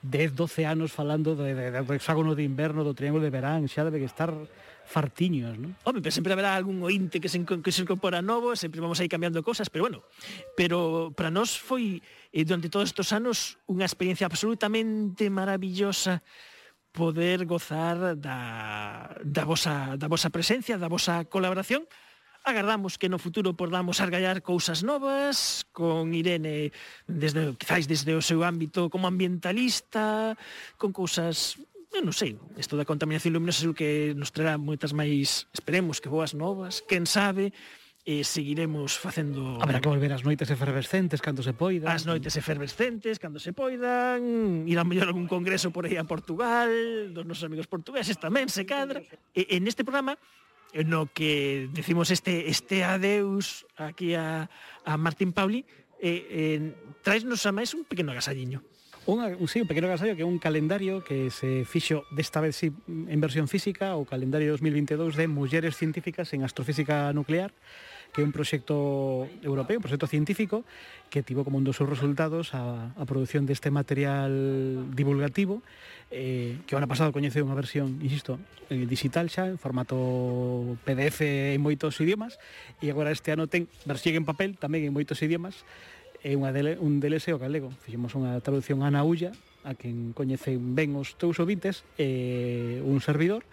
10, 0.00 0.32
12 0.32 0.64
anos 0.64 0.88
falando 0.88 1.36
de, 1.36 1.52
de, 1.52 1.84
do 1.84 1.92
hexágono 1.92 2.32
de 2.32 2.48
inverno, 2.48 2.80
do 2.80 2.96
triángulo 2.96 3.28
de 3.28 3.30
verán, 3.30 3.68
xa 3.68 3.84
deben 3.84 4.00
estar 4.08 4.32
fartiños, 4.88 5.60
non? 5.60 5.76
Home, 5.84 6.00
pero 6.00 6.16
sempre 6.16 6.32
haberá 6.32 6.56
algún 6.56 6.80
ointe 6.80 7.20
que 7.20 7.28
se, 7.28 7.38
que 7.44 7.70
se 7.76 7.84
incorpora 7.84 8.24
novo, 8.24 8.56
sempre 8.56 8.80
vamos 8.80 8.98
aí 9.04 9.06
cambiando 9.12 9.44
cosas, 9.44 9.68
pero 9.68 9.84
bueno, 9.84 10.00
pero 10.56 11.12
para 11.12 11.28
nós 11.28 11.60
foi 11.60 12.00
eh, 12.32 12.42
durante 12.48 12.72
todos 12.72 12.88
estos 12.88 13.12
anos 13.12 13.60
unha 13.68 13.84
experiencia 13.84 14.24
absolutamente 14.24 15.28
maravillosa 15.28 16.24
poder 16.92 17.46
gozar 17.46 18.16
da, 18.16 19.10
da, 19.22 19.44
vosa, 19.44 19.96
da 19.96 20.08
vosa 20.08 20.30
presencia, 20.30 20.78
da 20.78 20.88
vosa 20.88 21.24
colaboración. 21.24 21.86
Agardamos 22.42 22.96
que 22.96 23.12
no 23.12 23.20
futuro 23.20 23.52
podamos 23.52 24.00
argallar 24.00 24.40
cousas 24.40 24.80
novas 24.80 25.68
con 25.76 26.16
Irene 26.16 26.72
desde 27.04 27.52
quizáis 27.60 27.84
desde 27.84 28.16
o 28.16 28.24
seu 28.24 28.42
ámbito 28.42 28.88
como 28.88 29.06
ambientalista, 29.06 30.34
con 30.80 30.90
cousas 30.90 31.60
eu 31.90 32.06
non 32.06 32.14
sei, 32.14 32.38
isto 32.54 32.78
da 32.78 32.86
contaminación 32.86 33.34
luminosa 33.34 33.66
é 33.66 33.70
o 33.70 33.74
que 33.74 34.14
nos 34.14 34.30
traerá 34.30 34.54
moitas 34.54 34.94
máis, 34.94 35.50
esperemos 35.50 35.98
que 35.98 36.06
boas 36.06 36.38
novas, 36.38 36.78
quen 36.86 37.02
sabe, 37.02 37.50
e 38.04 38.24
seguiremos 38.24 38.96
facendo... 38.96 39.60
Habrá 39.60 39.78
que 39.78 39.88
volver 39.92 40.10
as 40.12 40.24
noites 40.24 40.48
efervescentes 40.48 41.20
cando 41.20 41.44
se 41.44 41.52
poida. 41.52 41.92
As 41.92 42.08
noites 42.08 42.32
efervescentes 42.36 43.20
cando 43.20 43.36
se 43.36 43.52
poidan, 43.52 44.64
ir 44.64 44.78
a 44.80 44.84
mellor 44.84 45.12
algún 45.12 45.28
congreso 45.28 45.68
por 45.68 45.84
aí 45.84 46.00
a 46.00 46.08
Portugal, 46.08 46.70
dos 47.12 47.28
nosos 47.28 47.44
amigos 47.44 47.68
portugueses 47.68 48.16
tamén 48.16 48.48
se 48.48 48.64
cadra. 48.64 49.04
E, 49.36 49.52
en 49.52 49.68
este 49.68 49.84
programa 49.84 50.16
no 50.86 51.10
que 51.10 51.68
decimos 51.74 52.14
este 52.14 52.46
este 52.46 52.86
adeus 52.86 53.66
aquí 53.74 54.14
a, 54.14 54.46
a 54.86 54.92
Martín 54.96 55.34
Pauli, 55.34 55.66
eh, 55.98 56.24
eh, 56.30 56.60
traesnos 57.02 57.44
a 57.44 57.52
máis 57.52 57.74
un 57.74 57.84
pequeno 57.84 58.14
agasalliño 58.14 58.62
unha, 59.08 59.32
un, 59.32 59.48
sí, 59.48 59.64
un 59.64 59.68
pequeno 59.68 59.88
agasallo 59.88 60.12
que 60.12 60.24
é 60.24 60.28
un 60.28 60.36
calendario 60.36 61.00
que 61.00 61.32
se 61.32 61.64
fixo 61.64 62.04
desta 62.12 62.44
vez 62.44 62.56
sí, 62.56 62.68
en 62.88 63.20
versión 63.20 63.48
física, 63.48 63.96
o 63.96 64.04
calendario 64.04 64.52
2022 64.52 65.16
de 65.16 65.24
mulleres 65.24 65.76
científicas 65.76 66.32
en 66.36 66.44
astrofísica 66.44 67.08
nuclear, 67.16 67.52
que 68.12 68.20
é 68.20 68.24
un 68.26 68.34
proxecto 68.34 69.30
europeo, 69.40 69.78
un 69.78 69.84
proxecto 69.86 70.10
científico, 70.10 70.66
que 71.08 71.22
tivo 71.22 71.46
como 71.46 71.56
un 71.56 71.64
dos 71.64 71.78
seus 71.78 71.88
resultados 71.88 72.52
a, 72.52 72.92
a 72.92 73.04
produción 73.06 73.46
deste 73.46 73.70
material 73.70 74.92
divulgativo, 74.92 75.62
eh, 76.10 76.58
que 76.66 76.74
o 76.74 76.78
ano 76.78 76.90
pasado 76.90 77.14
coñeceu 77.14 77.46
unha 77.46 77.56
versión, 77.56 78.02
insisto, 78.02 78.36
eh, 78.68 78.84
digital 78.84 79.30
xa, 79.30 79.46
en 79.46 79.56
formato 79.56 80.76
PDF 80.82 81.54
en 81.54 81.60
moitos 81.62 81.96
idiomas, 82.02 82.36
e 82.82 82.90
agora 82.90 83.14
este 83.14 83.30
ano 83.30 83.46
ten 83.46 83.70
versión 83.86 84.18
en 84.18 84.26
papel 84.26 84.58
tamén 84.58 84.84
en 84.84 84.92
moitos 84.92 85.22
idiomas, 85.22 85.62
é 86.20 86.36
unha 86.36 86.52
dele, 86.52 86.76
un 86.76 87.00
DLC 87.00 87.32
o 87.32 87.40
galego. 87.40 87.72
Fixemos 87.84 88.12
unha 88.12 88.36
traducción 88.44 88.84
a 88.84 88.92
Naulla, 88.92 89.32
a 89.64 89.72
quen 89.76 90.12
coñecen 90.12 90.76
ben 90.76 90.96
os 90.96 91.16
teus 91.16 91.40
ouvintes, 91.40 91.84
e 91.96 92.80
un 92.84 93.00
servidor. 93.00 93.44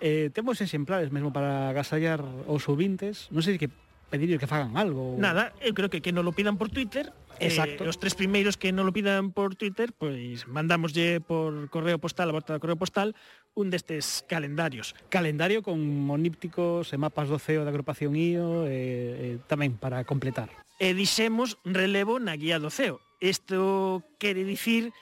Eh, 0.00 0.28
temos 0.32 0.60
exemplares 0.60 1.08
mesmo 1.12 1.32
para 1.32 1.72
agasallar 1.72 2.20
os 2.48 2.68
ouvintes. 2.68 3.28
Non 3.32 3.40
sei 3.40 3.56
que 3.56 3.72
pedirles 4.08 4.38
que 4.38 4.48
fagan 4.48 4.76
algo. 4.76 5.16
Nada, 5.18 5.52
eu 5.60 5.72
creo 5.72 5.88
que 5.88 6.00
que 6.04 6.12
non 6.12 6.24
lo 6.24 6.36
pidan 6.36 6.60
por 6.60 6.68
Twitter. 6.68 7.10
Eh, 7.40 7.52
Exacto. 7.52 7.84
Eh, 7.84 7.90
os 7.90 8.00
tres 8.00 8.16
primeiros 8.16 8.56
que 8.56 8.72
non 8.72 8.88
lo 8.88 8.92
pidan 8.92 9.32
por 9.32 9.56
Twitter, 9.56 9.92
pois 9.92 10.48
mandámoslle 10.48 11.20
por 11.20 11.68
correo 11.68 12.00
postal, 12.00 12.32
a 12.32 12.36
volta 12.36 12.56
do 12.56 12.62
correo 12.62 12.78
postal, 12.80 13.12
un 13.56 13.72
destes 13.72 14.22
calendarios. 14.28 14.94
Calendario 15.08 15.64
con 15.64 15.80
monípticos 15.80 16.92
e 16.92 17.00
mapas 17.00 17.32
do 17.32 17.40
CEO 17.40 17.64
da 17.64 17.72
agrupación 17.72 18.12
IO 18.12 18.68
e, 18.68 19.40
e 19.40 19.42
tamén 19.48 19.80
para 19.80 20.04
completar. 20.04 20.52
E 20.76 20.92
dixemos 20.92 21.56
relevo 21.64 22.20
na 22.20 22.36
guía 22.36 22.60
do 22.60 22.68
CEO. 22.68 23.00
Isto 23.18 24.04
quere 24.20 24.44
dicir 24.44 24.92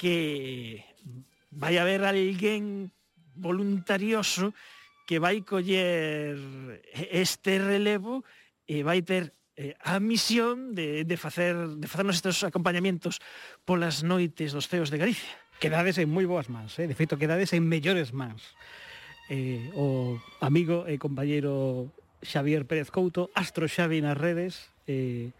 que 0.00 0.88
vai 1.52 1.76
haber 1.76 2.00
alguén 2.08 2.88
voluntarioso 3.36 4.56
que 5.04 5.20
vai 5.20 5.44
coller 5.44 6.40
este 7.12 7.60
relevo 7.60 8.24
e 8.64 8.80
vai 8.80 9.04
ter 9.04 9.36
eh, 9.56 9.76
a 9.84 10.00
misión 10.00 10.72
de, 10.72 11.04
de 11.04 11.16
facer 11.20 11.56
de 11.76 11.86
facernos 11.88 12.16
estes 12.16 12.40
acompañamientos 12.40 13.20
polas 13.68 14.00
noites 14.00 14.56
dos 14.56 14.68
CEOs 14.68 14.88
de 14.88 14.96
Galicia 14.96 15.34
quedades 15.58 15.98
en 15.98 16.08
moi 16.08 16.24
boas 16.24 16.46
mans, 16.48 16.78
eh? 16.78 16.86
de 16.86 16.94
feito 16.94 17.18
quedades 17.18 17.52
en 17.52 17.66
mellores 17.66 18.14
mans. 18.14 18.54
Eh, 19.28 19.68
o 19.76 20.16
amigo 20.40 20.88
e 20.88 20.96
compañeiro 20.96 21.90
Xavier 22.24 22.64
Pérez 22.64 22.88
Couto, 22.90 23.28
Astro 23.34 23.68
Xavi 23.68 24.00
nas 24.00 24.16
redes, 24.16 24.70
eh, 24.88 25.34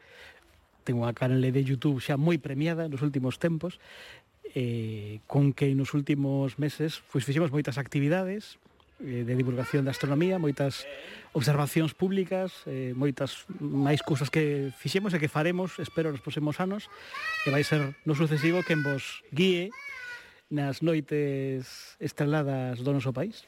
ten 0.84 0.98
unha 0.98 1.14
canal 1.16 1.40
de 1.40 1.62
YouTube 1.64 2.02
xa 2.02 2.20
moi 2.20 2.36
premiada 2.36 2.90
nos 2.90 3.00
últimos 3.00 3.40
tempos, 3.40 3.80
eh, 4.54 5.20
con 5.26 5.52
que 5.52 5.72
nos 5.74 5.92
últimos 5.94 6.58
meses 6.58 7.00
pois, 7.12 7.24
fixemos 7.24 7.52
moitas 7.52 7.76
actividades, 7.76 8.58
eh, 9.00 9.22
de 9.22 9.34
divulgación 9.36 9.84
da 9.84 9.94
astronomía, 9.94 10.42
moitas 10.42 10.88
observacións 11.36 11.94
públicas, 11.94 12.64
eh, 12.66 12.96
moitas 12.96 13.46
máis 13.60 14.02
cousas 14.02 14.32
que 14.32 14.72
fixemos 14.74 15.14
e 15.14 15.22
que 15.22 15.30
faremos, 15.30 15.78
espero, 15.78 16.10
nos 16.10 16.24
próximos 16.24 16.58
anos, 16.58 16.90
e 17.44 17.52
vai 17.52 17.62
ser 17.62 17.94
no 18.08 18.18
sucesivo 18.18 18.64
quen 18.64 18.82
vos 18.82 19.22
guíe 19.30 19.70
nas 20.49 20.80
noites 20.80 21.96
estreladas 22.01 22.80
do 22.80 22.92
noso 22.92 23.12
país? 23.12 23.44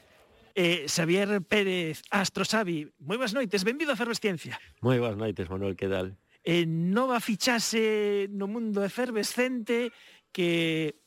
Eh, 0.53 0.85
Xavier 0.87 1.41
Pérez, 1.41 2.03
Astro 2.11 2.43
Xavi, 2.43 2.85
moi 2.99 3.15
boas 3.17 3.31
noites, 3.31 3.63
benvido 3.63 3.93
a 3.93 3.99
Fervesciencia. 3.99 4.59
Moi 4.83 4.99
boas 4.99 5.15
noites, 5.15 5.47
Manuel, 5.47 5.79
que 5.79 5.87
tal? 5.87 6.13
Eh, 6.43 6.65
nova 6.67 7.21
fichase 7.21 8.27
no 8.33 8.49
mundo 8.49 8.83
efervescente 8.83 9.93
que 10.33 10.97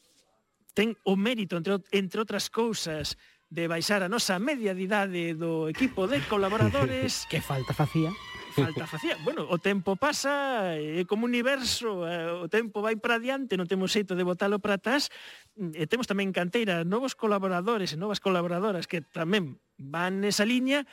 ten 0.75 0.97
o 1.07 1.15
mérito, 1.15 1.59
entre, 1.61 1.79
entre 1.93 2.19
outras 2.23 2.49
cousas, 2.51 3.15
de 3.51 3.69
baixar 3.71 4.03
a 4.03 4.11
nosa 4.11 4.41
media 4.43 4.75
de 4.75 4.83
idade 4.83 5.23
do 5.39 5.71
equipo 5.71 6.09
de 6.11 6.19
colaboradores. 6.33 7.29
que 7.31 7.39
falta 7.45 7.77
facía 7.77 8.11
falta 8.55 8.87
facía. 8.87 9.19
Bueno, 9.27 9.47
o 9.51 9.59
tempo 9.59 9.99
pasa, 9.99 10.79
é 10.79 11.03
como 11.05 11.27
un 11.27 11.35
universo, 11.35 12.07
eh, 12.07 12.31
o 12.31 12.47
tempo 12.47 12.79
vai 12.79 12.95
para 12.95 13.19
diante, 13.19 13.59
non 13.59 13.67
temos 13.67 13.91
xeito 13.91 14.15
de 14.15 14.23
botalo 14.23 14.63
para 14.63 14.79
atrás, 14.79 15.11
mm, 15.59 15.75
e 15.75 15.85
temos 15.91 16.07
tamén 16.07 16.31
canteira 16.31 16.87
novos 16.87 17.19
colaboradores 17.19 17.93
e 17.93 18.01
novas 18.01 18.23
colaboradoras 18.23 18.87
que 18.87 19.03
tamén 19.03 19.59
van 19.75 20.23
nesa 20.23 20.47
liña, 20.47 20.87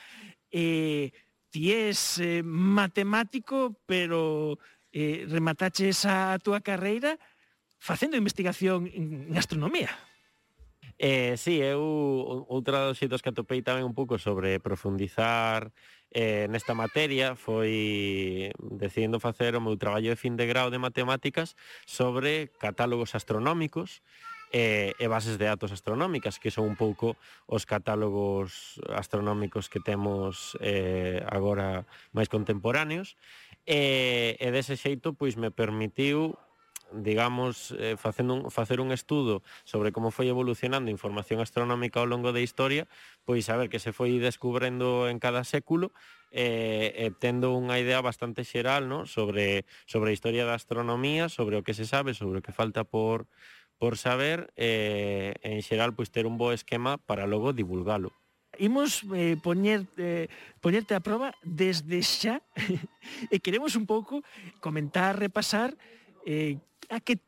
e 0.50 1.14
ti 1.54 1.70
és 1.70 2.18
eh, 2.18 2.42
matemático, 2.42 3.78
pero 3.86 4.58
eh, 4.92 5.30
remataches 5.30 6.04
a 6.10 6.42
túa 6.42 6.66
carreira 6.66 7.22
facendo 7.78 8.18
investigación 8.18 8.90
en 8.90 9.38
astronomía. 9.38 9.90
Eh, 11.02 11.34
sí, 11.34 11.58
eu 11.58 11.82
outra 12.46 12.86
dos 12.86 13.02
xeitos 13.02 13.26
que 13.26 13.34
atopei 13.34 13.66
tamén 13.66 13.90
un 13.90 13.98
pouco 13.98 14.22
sobre 14.22 14.62
profundizar 14.62 15.74
eh, 16.12 16.48
nesta 16.52 16.76
materia 16.76 17.36
foi 17.40 18.52
decidindo 18.60 19.20
facer 19.20 19.56
o 19.56 19.64
meu 19.64 19.80
traballo 19.80 20.12
de 20.12 20.20
fin 20.20 20.36
de 20.36 20.46
grau 20.46 20.68
de 20.70 20.78
matemáticas 20.78 21.56
sobre 21.88 22.52
catálogos 22.60 23.16
astronómicos 23.16 24.04
e, 24.52 24.92
e 25.00 25.06
bases 25.08 25.40
de 25.40 25.48
datos 25.48 25.72
astronómicas, 25.72 26.36
que 26.36 26.52
son 26.52 26.68
un 26.68 26.76
pouco 26.76 27.16
os 27.48 27.64
catálogos 27.64 28.80
astronómicos 28.92 29.72
que 29.72 29.80
temos 29.80 30.60
eh, 30.60 31.24
agora 31.32 31.88
máis 32.12 32.28
contemporáneos. 32.28 33.16
E, 33.64 34.36
e 34.36 34.48
dese 34.52 34.76
xeito, 34.76 35.16
pois, 35.16 35.40
me 35.40 35.50
permitiu 35.56 36.36
digamos, 36.94 37.74
eh, 37.78 37.96
facendo 37.98 38.36
un, 38.36 38.52
facer 38.52 38.82
un 38.82 38.92
estudo 38.92 39.44
sobre 39.64 39.92
como 39.92 40.12
foi 40.12 40.28
evolucionando 40.28 40.90
a 40.90 40.96
información 40.96 41.40
astronómica 41.40 42.00
ao 42.00 42.10
longo 42.10 42.36
da 42.36 42.44
historia, 42.44 42.88
pois 43.24 43.48
a 43.50 43.58
ver 43.58 43.72
que 43.72 43.80
se 43.80 43.96
foi 43.96 44.20
descubrendo 44.20 45.08
en 45.08 45.20
cada 45.20 45.44
século 45.44 45.92
eh, 46.32 46.94
eh, 46.96 47.12
tendo 47.16 47.56
unha 47.56 47.80
idea 47.80 48.00
bastante 48.04 48.44
xeral 48.44 48.88
no? 48.88 49.08
sobre, 49.08 49.64
sobre 49.88 50.12
a 50.12 50.16
historia 50.16 50.44
da 50.44 50.56
astronomía, 50.56 51.28
sobre 51.28 51.60
o 51.60 51.64
que 51.64 51.76
se 51.76 51.88
sabe, 51.88 52.16
sobre 52.16 52.40
o 52.40 52.46
que 52.46 52.56
falta 52.56 52.84
por, 52.84 53.28
por 53.80 53.98
saber, 53.98 54.52
eh, 54.56 55.36
en 55.44 55.60
xeral 55.64 55.96
pois 55.96 56.12
ter 56.12 56.28
un 56.28 56.36
bo 56.36 56.52
esquema 56.52 57.00
para 57.00 57.28
logo 57.28 57.56
divulgalo 57.56 58.12
imos 58.60 59.04
eh, 59.16 59.38
poñer, 59.42 59.88
eh, 59.98 60.28
poñerte 60.60 60.94
a 60.94 61.02
prova 61.02 61.34
desde 61.42 62.04
xa 62.04 62.44
e 63.34 63.40
queremos 63.40 63.74
un 63.80 63.88
pouco 63.88 64.22
comentar, 64.60 65.18
repasar 65.18 65.74
eh, 66.28 66.62
a 66.92 67.00
que 67.00 67.24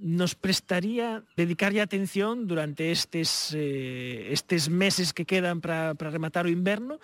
nos 0.00 0.34
prestaría 0.34 1.22
dedicarlle 1.36 1.82
atención 1.82 2.48
durante 2.48 2.90
estes, 2.90 3.52
eh, 3.52 4.32
estes 4.32 4.70
meses 4.70 5.12
que 5.12 5.26
quedan 5.26 5.60
para 5.60 5.92
rematar 5.98 6.46
o 6.46 6.54
inverno, 6.54 7.02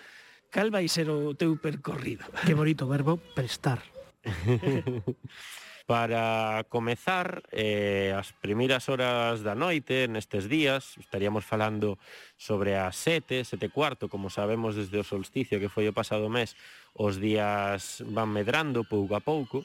cal 0.49 0.71
vai 0.71 0.87
ser 0.89 1.11
o 1.11 1.35
teu 1.37 1.59
percorrido? 1.61 2.25
Que 2.47 2.57
bonito 2.57 2.87
verbo, 2.89 3.21
prestar. 3.35 3.83
para 5.87 6.65
comezar, 6.67 7.43
eh, 7.51 8.11
as 8.11 8.35
primeiras 8.35 8.89
horas 8.91 9.39
da 9.39 9.55
noite, 9.55 10.09
nestes 10.11 10.51
días, 10.51 10.99
estaríamos 10.99 11.47
falando 11.47 11.95
sobre 12.35 12.75
as 12.75 12.99
sete, 12.99 13.45
sete 13.47 13.71
cuarto, 13.71 14.11
como 14.11 14.27
sabemos 14.27 14.75
desde 14.75 14.99
o 14.99 15.07
solsticio 15.07 15.61
que 15.61 15.71
foi 15.71 15.87
o 15.87 15.95
pasado 15.95 16.27
mes, 16.27 16.59
os 16.91 17.21
días 17.21 18.03
van 18.03 18.33
medrando 18.33 18.83
pouco 18.83 19.15
a 19.15 19.23
pouco, 19.23 19.63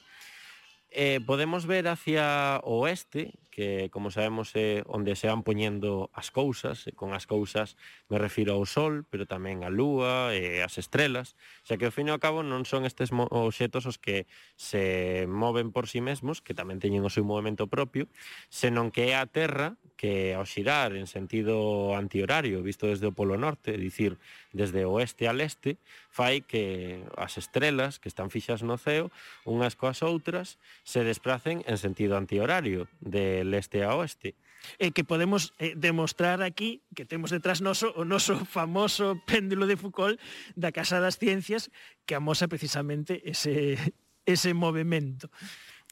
eh, 0.94 1.20
podemos 1.24 1.66
ver 1.66 1.88
hacia 1.88 2.60
oeste 2.64 3.32
que 3.52 3.92
como 3.92 4.08
sabemos 4.08 4.56
é 4.56 4.80
onde 4.88 5.12
se 5.12 5.28
van 5.28 5.44
poñendo 5.44 6.08
as 6.16 6.32
cousas, 6.32 6.88
e 6.88 6.96
con 6.96 7.12
as 7.12 7.28
cousas 7.28 7.76
me 8.08 8.16
refiro 8.16 8.56
ao 8.56 8.64
sol, 8.64 9.04
pero 9.12 9.28
tamén 9.28 9.60
á 9.60 9.68
lúa 9.68 10.32
e 10.32 10.64
as 10.64 10.80
estrelas, 10.80 11.36
xa 11.68 11.76
que 11.76 11.84
ao 11.84 11.92
fin 11.92 12.08
e 12.08 12.16
ao 12.16 12.18
cabo 12.18 12.40
non 12.40 12.64
son 12.64 12.88
estes 12.88 13.12
obxetos 13.12 13.84
os 13.84 14.00
que 14.00 14.24
se 14.56 15.28
moven 15.28 15.70
por 15.70 15.84
si 15.84 15.92
sí 15.92 16.00
mesmos, 16.00 16.40
que 16.40 16.56
tamén 16.56 16.80
teñen 16.80 17.04
o 17.04 17.12
seu 17.12 17.28
movimento 17.28 17.68
propio, 17.68 18.08
senón 18.48 18.88
que 18.88 19.12
é 19.12 19.20
a 19.20 19.28
Terra 19.28 19.76
que 20.00 20.34
ao 20.34 20.42
xirar 20.42 20.98
en 20.98 21.06
sentido 21.06 21.94
antihorario, 21.94 22.58
visto 22.66 22.90
desde 22.90 23.06
o 23.06 23.14
polo 23.14 23.38
norte, 23.38 23.70
é 23.70 23.78
dicir, 23.78 24.18
desde 24.50 24.82
o 24.82 24.98
oeste 24.98 25.30
al 25.30 25.38
este, 25.38 25.78
fai 26.10 26.42
que 26.42 27.06
as 27.14 27.38
estrelas 27.38 28.02
que 28.02 28.10
están 28.10 28.26
fixas 28.26 28.66
no 28.66 28.82
ceo, 28.82 29.14
unhas 29.46 29.78
coas 29.78 30.02
outras, 30.02 30.58
se 30.82 31.06
desplacen 31.06 31.62
en 31.70 31.78
sentido 31.78 32.18
antihorario, 32.18 32.90
de 32.98 33.41
leste 33.44 33.78
este 33.78 33.84
a 33.84 33.94
oeste. 33.96 34.34
Eh, 34.78 34.92
que 34.92 35.02
podemos 35.02 35.54
eh, 35.58 35.74
demostrar 35.76 36.42
aquí 36.42 36.82
que 36.94 37.04
temos 37.04 37.30
detrás 37.30 37.60
noso 37.60 37.90
o 37.98 38.06
noso 38.06 38.38
famoso 38.46 39.18
péndulo 39.26 39.66
de 39.66 39.76
Foucault 39.76 40.20
da 40.54 40.70
Casa 40.70 41.02
das 41.02 41.18
Ciencias 41.18 41.70
que 42.06 42.14
amosa 42.14 42.46
precisamente 42.46 43.22
ese, 43.26 43.78
ese 44.26 44.54
movimento. 44.54 45.30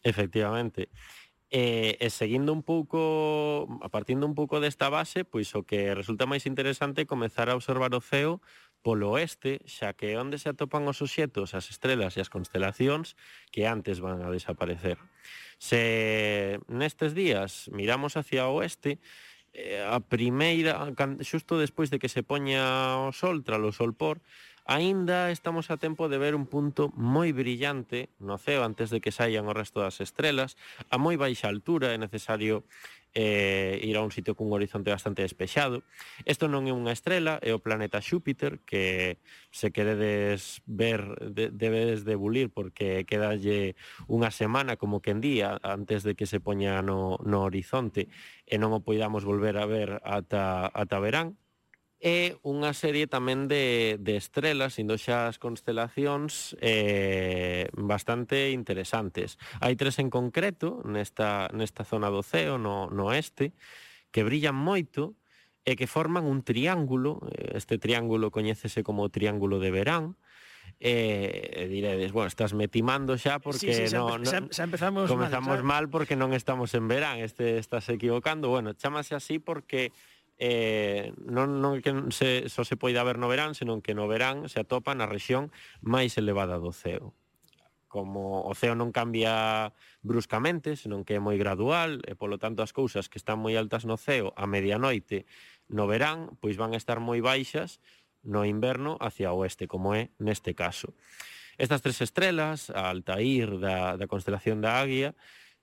Efectivamente. 0.02 0.88
E, 1.50 1.98
e 1.98 2.08
seguindo 2.14 2.54
un 2.54 2.62
pouco, 2.62 3.66
a 3.82 3.90
partindo 3.90 4.22
un 4.22 4.38
pouco 4.38 4.62
desta 4.62 4.86
base, 4.86 5.26
pois 5.26 5.50
o 5.58 5.66
que 5.66 5.98
resulta 5.98 6.30
máis 6.30 6.46
interesante 6.46 7.02
é 7.02 7.10
comezar 7.10 7.50
a 7.50 7.58
observar 7.58 7.90
o 7.90 7.98
ceo 7.98 8.38
polo 8.82 9.12
oeste, 9.12 9.60
xa 9.68 9.92
que 9.92 10.12
é 10.12 10.16
onde 10.16 10.40
se 10.40 10.48
atopan 10.48 10.88
os 10.88 11.04
obxetos, 11.04 11.52
as 11.52 11.68
estrelas 11.68 12.16
e 12.16 12.24
as 12.24 12.32
constelacións 12.32 13.14
que 13.52 13.68
antes 13.68 14.00
van 14.00 14.24
a 14.24 14.32
desaparecer. 14.32 14.96
Se 15.60 16.56
nestes 16.68 17.12
días 17.12 17.68
miramos 17.68 18.16
hacia 18.16 18.48
o 18.48 18.60
oeste, 18.60 18.96
eh, 19.52 19.84
a 19.84 20.00
primeira, 20.00 20.88
xusto 21.20 21.60
despois 21.60 21.92
de 21.92 22.00
que 22.00 22.08
se 22.08 22.24
poña 22.24 22.96
o 23.04 23.12
sol, 23.12 23.44
tras 23.44 23.60
o 23.60 23.72
sol 23.72 23.92
por, 23.92 24.24
Aínda 24.70 25.32
estamos 25.32 25.70
a 25.70 25.78
tempo 25.78 26.08
de 26.08 26.18
ver 26.18 26.38
un 26.38 26.46
punto 26.46 26.94
moi 26.94 27.34
brillante 27.34 28.06
no 28.22 28.38
ceo 28.38 28.62
antes 28.62 28.86
de 28.94 29.02
que 29.02 29.10
saian 29.10 29.50
o 29.50 29.56
resto 29.56 29.82
das 29.82 29.98
estrelas. 29.98 30.54
A 30.94 30.96
moi 31.00 31.18
baixa 31.18 31.50
altura 31.50 31.90
é 31.90 31.98
necesario 31.98 32.62
eh, 33.14 33.80
ir 33.82 33.96
a 33.96 34.02
un 34.02 34.12
sitio 34.12 34.36
cun 34.38 34.52
horizonte 34.52 34.92
bastante 34.92 35.22
despexado. 35.22 35.82
Isto 36.28 36.46
non 36.46 36.68
é 36.68 36.72
unha 36.74 36.94
estrela, 36.94 37.42
é 37.42 37.50
o 37.50 37.62
planeta 37.62 37.98
Xúpiter, 37.98 38.62
que 38.62 39.18
se 39.50 39.74
queredes 39.74 40.62
ver, 40.68 41.02
de, 41.32 41.50
debedes 41.50 42.06
de 42.06 42.14
bulir, 42.14 42.54
porque 42.54 43.02
quedalle 43.08 43.74
unha 44.06 44.30
semana, 44.30 44.78
como 44.78 45.02
que 45.02 45.10
en 45.10 45.24
día, 45.24 45.58
antes 45.64 46.06
de 46.06 46.14
que 46.14 46.28
se 46.28 46.38
poña 46.38 46.84
no, 46.84 47.18
no 47.24 47.42
horizonte, 47.42 48.06
e 48.46 48.54
non 48.60 48.70
o 48.76 48.84
poidamos 48.84 49.26
volver 49.26 49.58
a 49.58 49.66
ver 49.66 49.98
ata, 50.04 50.68
ata 50.70 50.98
verán 51.02 51.39
e 52.00 52.40
unha 52.40 52.72
serie 52.72 53.04
tamén 53.04 53.44
de, 53.44 54.00
de 54.00 54.16
estrelas, 54.16 54.80
indo 54.80 54.96
xa 54.96 55.28
as 55.28 55.36
constelacións, 55.36 56.56
eh, 56.64 57.68
bastante 57.76 58.56
interesantes. 58.56 59.36
Hai 59.60 59.76
tres 59.76 60.00
en 60.00 60.08
concreto 60.08 60.80
nesta, 60.88 61.52
nesta 61.52 61.84
zona 61.84 62.08
do 62.08 62.24
ceo, 62.24 62.56
no, 62.56 62.88
no 62.88 63.12
oeste, 63.12 63.52
que 64.08 64.24
brillan 64.24 64.56
moito 64.56 65.12
e 65.68 65.76
que 65.76 65.84
forman 65.84 66.24
un 66.24 66.40
triángulo, 66.40 67.20
este 67.36 67.76
triángulo 67.76 68.32
coñécese 68.32 68.80
como 68.80 69.04
o 69.04 69.12
triángulo 69.12 69.60
de 69.60 69.68
verán, 69.68 70.16
eh, 70.80 71.68
diredes, 71.68 72.12
bueno, 72.12 72.28
estás 72.28 72.56
me 72.56 72.64
timando 72.68 73.20
xa 73.20 73.44
porque 73.44 73.76
sí, 73.76 73.84
sí, 73.84 73.92
xa, 73.92 74.00
no, 74.00 74.16
no, 74.16 74.24
xa, 74.24 74.40
xa 74.48 74.64
empezamos 74.64 75.04
comezamos 75.04 75.60
mal, 75.60 75.60
claro. 75.60 75.68
mal 75.68 75.84
porque 75.92 76.16
non 76.16 76.32
estamos 76.32 76.72
en 76.72 76.88
verán, 76.88 77.20
este 77.20 77.60
estás 77.60 77.92
equivocando. 77.92 78.48
Bueno, 78.48 78.72
chamase 78.72 79.12
así 79.12 79.36
porque 79.36 79.92
eh, 80.40 81.12
non, 81.20 81.60
non 81.60 81.84
que 81.84 81.92
se, 82.16 82.48
só 82.48 82.64
se 82.64 82.80
poida 82.80 83.04
ver 83.04 83.20
no 83.20 83.28
verán, 83.28 83.52
senón 83.52 83.84
que 83.84 83.92
no 83.92 84.08
verán 84.08 84.48
se 84.48 84.64
atopa 84.64 84.96
na 84.96 85.04
rexión 85.04 85.52
máis 85.84 86.16
elevada 86.16 86.56
do 86.56 86.72
ceo. 86.72 87.12
Como 87.92 88.48
o 88.48 88.52
ceo 88.56 88.72
non 88.72 88.88
cambia 88.88 89.76
bruscamente, 90.00 90.80
senón 90.80 91.04
que 91.04 91.20
é 91.20 91.20
moi 91.20 91.36
gradual, 91.36 92.00
e 92.08 92.16
polo 92.16 92.40
tanto 92.40 92.64
as 92.64 92.72
cousas 92.72 93.12
que 93.12 93.20
están 93.20 93.36
moi 93.36 93.52
altas 93.60 93.84
no 93.84 94.00
ceo 94.00 94.32
a 94.32 94.48
medianoite 94.48 95.28
no 95.68 95.84
verán, 95.84 96.40
pois 96.40 96.56
van 96.56 96.72
a 96.72 96.80
estar 96.80 97.04
moi 97.04 97.20
baixas 97.20 97.84
no 98.24 98.48
inverno 98.48 98.96
hacia 98.96 99.36
oeste, 99.36 99.68
como 99.68 99.92
é 99.92 100.08
neste 100.16 100.56
caso. 100.56 100.96
Estas 101.60 101.84
tres 101.84 102.00
estrelas, 102.00 102.72
a 102.72 102.88
Altair 102.88 103.60
da, 103.60 104.00
da 104.00 104.08
constelación 104.08 104.64
da 104.64 104.80
Águia, 104.80 105.12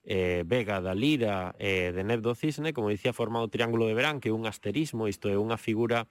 eh, 0.08 0.48
Vega 0.48 0.80
da 0.80 0.96
Lira 0.96 1.54
e 1.60 1.92
eh, 1.92 1.92
de 1.92 2.04
Neb 2.08 2.24
do 2.24 2.34
Cisne, 2.34 2.72
como 2.72 2.88
dicía, 2.88 3.12
forma 3.12 3.44
o 3.44 3.52
Triángulo 3.52 3.86
de 3.86 3.94
Verán, 3.94 4.24
que 4.24 4.32
é 4.32 4.34
un 4.34 4.48
asterismo, 4.48 5.12
isto 5.12 5.28
é 5.28 5.36
unha 5.36 5.60
figura 5.60 6.08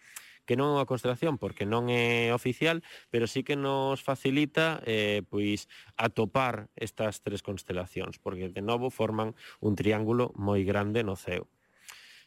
que 0.47 0.55
non 0.55 0.70
é 0.70 0.78
unha 0.78 0.88
constelación 0.88 1.40
porque 1.40 1.64
non 1.66 1.88
é 1.90 2.30
oficial, 2.30 2.84
pero 3.11 3.26
sí 3.26 3.42
que 3.42 3.57
nos 3.57 4.05
facilita 4.05 4.78
eh, 4.84 5.24
pois 5.26 5.66
atopar 5.97 6.68
estas 6.76 7.24
tres 7.24 7.40
constelacións, 7.40 8.20
porque 8.20 8.53
de 8.53 8.62
novo 8.62 8.92
forman 8.92 9.34
un 9.64 9.74
triángulo 9.74 10.30
moi 10.36 10.62
grande 10.62 11.03
no 11.03 11.16
ceo. 11.16 11.49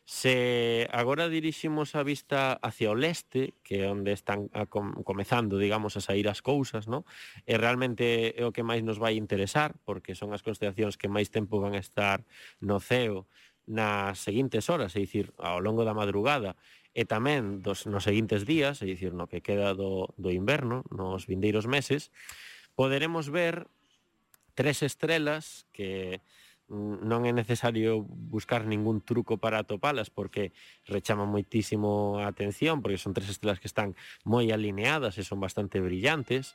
Se 0.09 0.87
agora 0.91 1.29
diriximos 1.29 1.93
a 1.93 2.01
vista 2.01 2.57
hacia 2.63 2.89
o 2.89 2.97
leste, 2.97 3.53
que 3.61 3.85
é 3.85 3.93
onde 3.93 4.09
están 4.09 4.49
a 4.57 4.65
com 4.65 5.05
comezando, 5.05 5.61
digamos, 5.61 5.93
a 5.93 6.01
sair 6.01 6.25
as 6.25 6.41
cousas, 6.41 6.89
no? 6.89 7.05
e 7.45 7.53
realmente 7.53 8.33
é 8.33 8.41
o 8.41 8.49
que 8.49 8.65
máis 8.65 8.81
nos 8.81 8.97
vai 8.97 9.21
interesar, 9.21 9.77
porque 9.85 10.17
son 10.17 10.33
as 10.33 10.41
constelacións 10.41 10.97
que 10.97 11.05
máis 11.05 11.29
tempo 11.29 11.61
van 11.61 11.77
a 11.77 11.81
estar 11.85 12.25
no 12.57 12.81
ceo 12.81 13.29
nas 13.69 14.17
seguintes 14.25 14.65
horas, 14.73 14.97
é 14.97 15.05
dicir, 15.05 15.29
ao 15.37 15.61
longo 15.61 15.85
da 15.85 15.93
madrugada, 15.93 16.57
e 16.97 17.05
tamén 17.05 17.61
dos, 17.61 17.85
nos 17.85 18.09
seguintes 18.09 18.49
días, 18.49 18.81
é 18.81 18.89
dicir, 18.89 19.13
no 19.13 19.29
que 19.29 19.45
queda 19.45 19.77
do, 19.77 20.09
do 20.17 20.33
inverno, 20.33 20.89
nos 20.89 21.29
vindeiros 21.29 21.69
meses, 21.69 22.09
poderemos 22.73 23.29
ver 23.29 23.69
tres 24.57 24.81
estrelas 24.81 25.69
que 25.69 26.17
non 26.69 27.25
é 27.25 27.33
necesario 27.33 28.05
buscar 28.05 28.69
ningún 28.69 29.01
truco 29.01 29.41
para 29.41 29.65
atopalas 29.65 30.13
porque 30.13 30.53
rechaman 30.85 31.27
moitísimo 31.27 32.21
a 32.21 32.29
atención 32.29 32.85
porque 32.85 33.01
son 33.01 33.17
tres 33.17 33.33
estrelas 33.33 33.57
que 33.57 33.67
están 33.67 33.97
moi 34.21 34.53
alineadas 34.53 35.17
e 35.17 35.25
son 35.25 35.41
bastante 35.41 35.81
brillantes. 35.81 36.53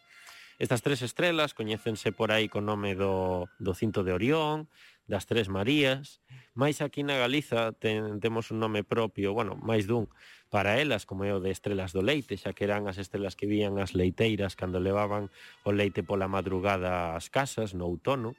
Estas 0.62 0.86
tres 0.86 1.02
estrelas 1.02 1.50
coñécense 1.50 2.14
por 2.14 2.30
aí 2.30 2.46
con 2.46 2.62
nome 2.62 2.94
do, 2.94 3.50
do 3.58 3.74
cinto 3.74 4.06
de 4.06 4.14
Orión, 4.14 4.70
das 5.06 5.26
Tres 5.26 5.52
Marías, 5.52 6.24
máis 6.56 6.80
aquí 6.80 7.04
na 7.04 7.20
Galiza 7.20 7.76
ten, 7.76 8.22
temos 8.24 8.48
un 8.48 8.62
nome 8.62 8.86
propio, 8.86 9.36
bueno, 9.36 9.58
máis 9.60 9.84
dun 9.84 10.08
para 10.48 10.80
elas, 10.80 11.04
como 11.04 11.26
é 11.26 11.34
o 11.34 11.42
de 11.42 11.50
Estrelas 11.52 11.92
do 11.92 12.00
Leite, 12.00 12.38
xa 12.40 12.56
que 12.56 12.64
eran 12.64 12.88
as 12.88 12.96
estrelas 12.96 13.36
que 13.36 13.50
vían 13.50 13.76
as 13.76 13.92
leiteiras 13.92 14.56
cando 14.56 14.80
levaban 14.80 15.28
o 15.66 15.74
leite 15.76 16.00
pola 16.06 16.30
madrugada 16.30 17.18
ás 17.18 17.28
casas 17.28 17.76
no 17.76 17.84
outono, 17.84 18.32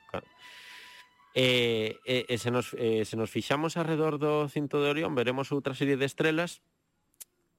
E, 1.36 2.00
e, 2.08 2.24
e 2.32 2.36
se, 2.40 2.48
nos, 2.48 2.72
e, 2.80 3.04
se 3.04 3.20
nos 3.20 3.28
fixamos 3.28 3.76
alrededor 3.76 4.16
do 4.24 4.48
cinto 4.48 4.80
de 4.80 4.88
Orión, 4.88 5.20
veremos 5.20 5.52
outra 5.52 5.76
serie 5.76 6.00
de 6.00 6.08
estrelas 6.08 6.64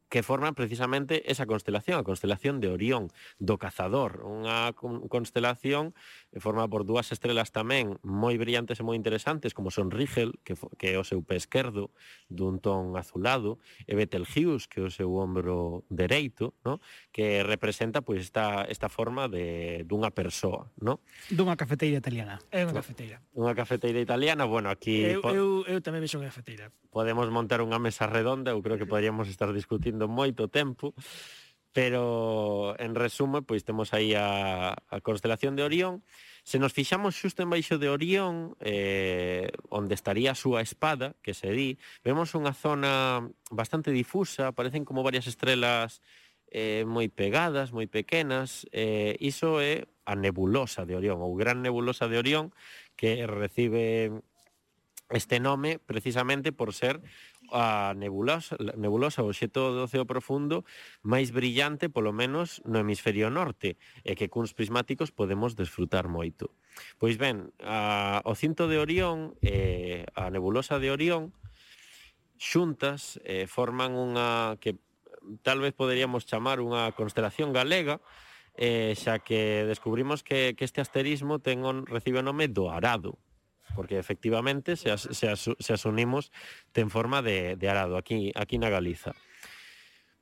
que 0.08 0.22
forman 0.22 0.54
precisamente 0.54 1.30
esa 1.30 1.44
constelación, 1.44 2.00
a 2.00 2.06
constelación 2.06 2.56
de 2.64 2.72
Orión, 2.72 3.12
do 3.36 3.58
cazador, 3.58 4.24
unha 4.24 4.72
constelación 5.12 5.92
formada 6.40 6.68
por 6.68 6.84
dúas 6.84 7.08
estrelas 7.12 7.50
tamén 7.54 7.96
moi 8.04 8.36
brillantes 8.36 8.80
e 8.80 8.84
moi 8.84 8.96
interesantes, 8.98 9.56
como 9.56 9.72
son 9.72 9.88
Rigel, 9.88 10.36
que, 10.44 10.54
que 10.76 10.92
é 10.92 10.98
o 11.00 11.04
seu 11.06 11.24
pé 11.24 11.40
esquerdo 11.40 11.92
dun 12.28 12.60
ton 12.60 12.94
azulado, 12.94 13.56
e 13.88 13.96
Betelgeuse, 13.96 14.68
que 14.68 14.82
é 14.82 14.84
o 14.84 14.92
seu 14.92 15.12
ombro 15.16 15.86
dereito, 15.88 16.52
no? 16.66 16.82
que 17.12 17.40
representa 17.42 18.04
pois, 18.04 18.20
esta, 18.28 18.68
esta 18.68 18.88
forma 18.92 19.28
de, 19.28 19.84
dunha 19.88 20.12
persoa. 20.12 20.68
No? 20.76 21.00
Dunha 21.32 21.56
cafeteira 21.56 21.96
italiana. 21.96 22.36
É 22.52 22.64
unha 22.64 22.76
cafeteira. 22.76 23.22
Unha 23.32 23.56
cafeteira 23.56 24.00
italiana, 24.02 24.44
bueno, 24.44 24.68
aquí... 24.68 25.04
Eu, 25.04 25.22
eu, 25.32 25.48
eu 25.64 25.78
tamén 25.80 26.04
vexo 26.04 26.20
unha 26.20 26.28
cafeteira. 26.28 26.68
Podemos 26.92 27.28
montar 27.32 27.64
unha 27.64 27.80
mesa 27.80 28.04
redonda, 28.04 28.52
eu 28.52 28.60
creo 28.60 28.76
que 28.76 28.88
poderíamos 28.88 29.28
estar 29.32 29.48
discutindo 29.52 30.08
moito 30.08 30.48
tempo, 30.52 30.92
Pero, 31.76 32.72
en 32.78 32.94
resumo, 32.96 33.44
pois 33.44 33.60
temos 33.68 33.92
aí 33.92 34.16
a, 34.16 34.72
a 34.72 34.96
constelación 35.04 35.60
de 35.60 35.62
Orión. 35.62 36.00
Se 36.40 36.56
nos 36.56 36.72
fixamos 36.72 37.20
xusto 37.20 37.44
en 37.44 37.52
baixo 37.52 37.76
de 37.76 37.92
Orión, 37.92 38.56
eh, 38.64 39.52
onde 39.68 39.92
estaría 39.92 40.32
a 40.32 40.40
súa 40.40 40.64
espada, 40.64 41.20
que 41.20 41.36
se 41.36 41.52
di, 41.52 41.76
vemos 42.00 42.32
unha 42.32 42.56
zona 42.56 43.28
bastante 43.52 43.92
difusa, 43.92 44.56
parecen 44.56 44.88
como 44.88 45.04
varias 45.04 45.28
estrelas 45.28 46.00
eh, 46.48 46.88
moi 46.88 47.12
pegadas, 47.12 47.76
moi 47.76 47.84
pequenas. 47.92 48.64
Eh, 48.72 49.20
iso 49.20 49.60
é 49.60 49.84
a 50.08 50.16
nebulosa 50.16 50.88
de 50.88 50.96
Orión, 50.96 51.20
ou 51.20 51.36
gran 51.36 51.60
nebulosa 51.60 52.08
de 52.08 52.16
Orión, 52.16 52.56
que 52.96 53.28
recibe 53.28 54.16
este 55.12 55.44
nome 55.44 55.78
precisamente 55.78 56.56
por 56.56 56.72
ser 56.72 57.04
a 57.52 57.94
nebulosa, 57.96 58.56
nebulosa 58.76 59.22
o 59.22 59.30
xeto 59.30 59.74
do 59.74 59.86
océo 59.86 60.06
profundo 60.06 60.66
máis 61.02 61.30
brillante, 61.30 61.90
polo 61.90 62.14
menos 62.14 62.62
no 62.66 62.82
hemisferio 62.82 63.30
norte, 63.30 63.78
e 64.02 64.18
que 64.18 64.30
cuns 64.30 64.54
prismáticos 64.54 65.14
podemos 65.14 65.54
desfrutar 65.54 66.10
moito. 66.10 66.54
Pois 66.98 67.16
ben, 67.16 67.52
a, 67.62 68.22
o 68.26 68.34
cinto 68.36 68.68
de 68.68 68.78
Orión 68.78 69.38
e 69.40 70.04
a 70.14 70.28
nebulosa 70.28 70.76
de 70.78 70.90
Orión 70.92 71.34
xuntas 72.36 73.16
eh, 73.24 73.48
forman 73.48 73.96
unha 73.96 74.60
que 74.60 74.76
tal 75.42 75.58
vez 75.58 75.74
poderíamos 75.74 76.28
chamar 76.28 76.62
unha 76.62 76.92
constelación 76.94 77.50
galega, 77.50 77.98
eh, 78.56 78.94
xa 78.96 79.20
que 79.20 79.64
descubrimos 79.68 80.22
que, 80.22 80.54
que 80.56 80.64
este 80.64 80.80
asterismo 80.80 81.40
ten 81.40 81.64
on, 81.64 81.84
recibe 81.84 82.20
o 82.20 82.26
nome 82.26 82.48
do 82.48 82.72
Arado, 82.72 83.20
porque 83.74 83.98
efectivamente 83.98 84.76
se 84.76 84.90
as, 84.90 85.08
se 85.10 85.28
as, 85.28 85.48
se 85.48 85.72
as 85.72 85.82
unimos 85.88 86.30
ten 86.70 86.92
forma 86.92 87.24
de, 87.24 87.56
de 87.56 87.66
arado 87.66 87.96
aquí, 87.96 88.30
aquí 88.36 88.60
na 88.60 88.70
Galiza. 88.70 89.16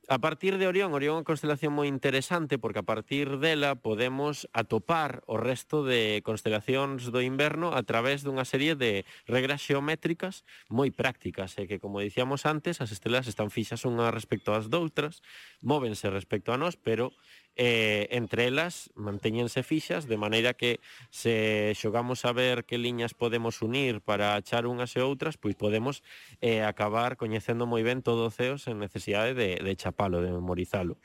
A 0.07 0.19
partir 0.19 0.59
de 0.59 0.67
Orión, 0.67 0.93
Orión 0.93 1.17
é 1.17 1.19
unha 1.25 1.25
constelación 1.25 1.73
moi 1.73 1.89
interesante 1.89 2.61
porque 2.61 2.85
a 2.85 2.85
partir 2.85 3.41
dela 3.41 3.73
podemos 3.81 4.45
atopar 4.53 5.25
o 5.25 5.41
resto 5.41 5.81
de 5.81 6.21
constelacións 6.21 7.09
do 7.09 7.25
inverno 7.25 7.73
a 7.73 7.81
través 7.89 8.21
dunha 8.21 8.45
serie 8.45 8.77
de 8.77 9.09
regras 9.25 9.65
xeométricas 9.65 10.45
moi 10.69 10.93
prácticas 10.93 11.57
e 11.57 11.65
que, 11.65 11.81
como 11.81 12.05
dicíamos 12.05 12.45
antes, 12.45 12.85
as 12.85 12.93
estrelas 12.93 13.25
están 13.33 13.49
fixas 13.49 13.89
unhas 13.89 14.13
respecto 14.13 14.53
ás 14.53 14.69
doutras, 14.69 15.25
móvense 15.65 16.13
respecto 16.13 16.53
a 16.53 16.61
nós, 16.61 16.77
pero 16.77 17.17
eh, 17.57 18.09
entre 18.11 18.51
elas 18.51 18.91
mantéñense 18.95 19.63
fixas 19.63 20.11
de 20.11 20.19
maneira 20.19 20.55
que 20.55 20.81
se 21.11 21.73
xogamos 21.79 22.25
a 22.25 22.33
ver 22.33 22.65
que 22.65 22.79
liñas 22.79 23.15
podemos 23.15 23.63
unir 23.63 24.03
para 24.03 24.35
achar 24.35 24.67
unhas 24.67 24.95
e 24.99 25.01
outras, 25.01 25.39
pois 25.39 25.55
podemos 25.55 26.03
eh, 26.43 26.67
acabar 26.67 27.15
coñecendo 27.15 27.67
moi 27.71 27.87
ben 27.87 28.03
todo 28.03 28.27
o 28.27 28.35
CEO 28.35 28.59
sen 28.59 28.83
necesidade 28.83 29.39
de, 29.39 29.63
de 29.63 29.73
chapalo, 29.79 30.19
de 30.19 30.35
memorizalo. 30.35 30.99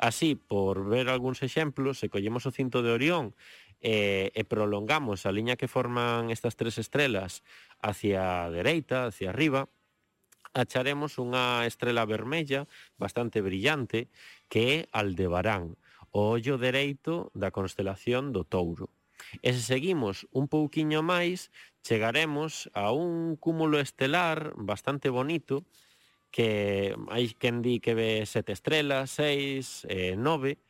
Así, 0.00 0.36
por 0.36 0.88
ver 0.88 1.12
algúns 1.12 1.44
exemplos, 1.44 2.00
se 2.00 2.08
collemos 2.08 2.48
o 2.48 2.54
cinto 2.54 2.80
de 2.80 2.96
Orión 2.96 3.36
e, 3.80 4.32
e 4.32 4.42
prolongamos 4.44 5.24
a 5.24 5.32
liña 5.32 5.56
que 5.60 5.68
forman 5.68 6.32
estas 6.32 6.56
tres 6.56 6.80
estrelas 6.80 7.44
hacia 7.80 8.48
a 8.48 8.50
dereita, 8.52 9.08
hacia 9.08 9.32
arriba, 9.32 9.68
acharemos 10.52 11.16
unha 11.16 11.62
estrela 11.64 12.04
vermella 12.04 12.66
bastante 12.98 13.40
brillante 13.40 14.10
que 14.50 14.60
é 14.74 14.76
Aldebarán 14.90 15.79
o 16.10 16.34
ollo 16.36 16.58
dereito 16.58 17.30
da 17.34 17.50
constelación 17.50 18.34
do 18.34 18.42
Touro. 18.44 18.90
E 19.42 19.52
se 19.52 19.62
seguimos 19.62 20.26
un 20.32 20.48
pouquiño 20.48 21.00
máis, 21.04 21.52
chegaremos 21.86 22.68
a 22.74 22.90
un 22.90 23.36
cúmulo 23.36 23.78
estelar 23.78 24.52
bastante 24.56 25.08
bonito 25.08 25.64
que 26.30 26.94
hai 27.10 27.26
quen 27.34 27.62
di 27.62 27.82
que 27.82 27.94
ve 27.94 28.24
sete 28.26 28.54
estrelas, 28.54 29.10
seis, 29.10 29.86
eh, 29.90 30.14
nove. 30.16 30.62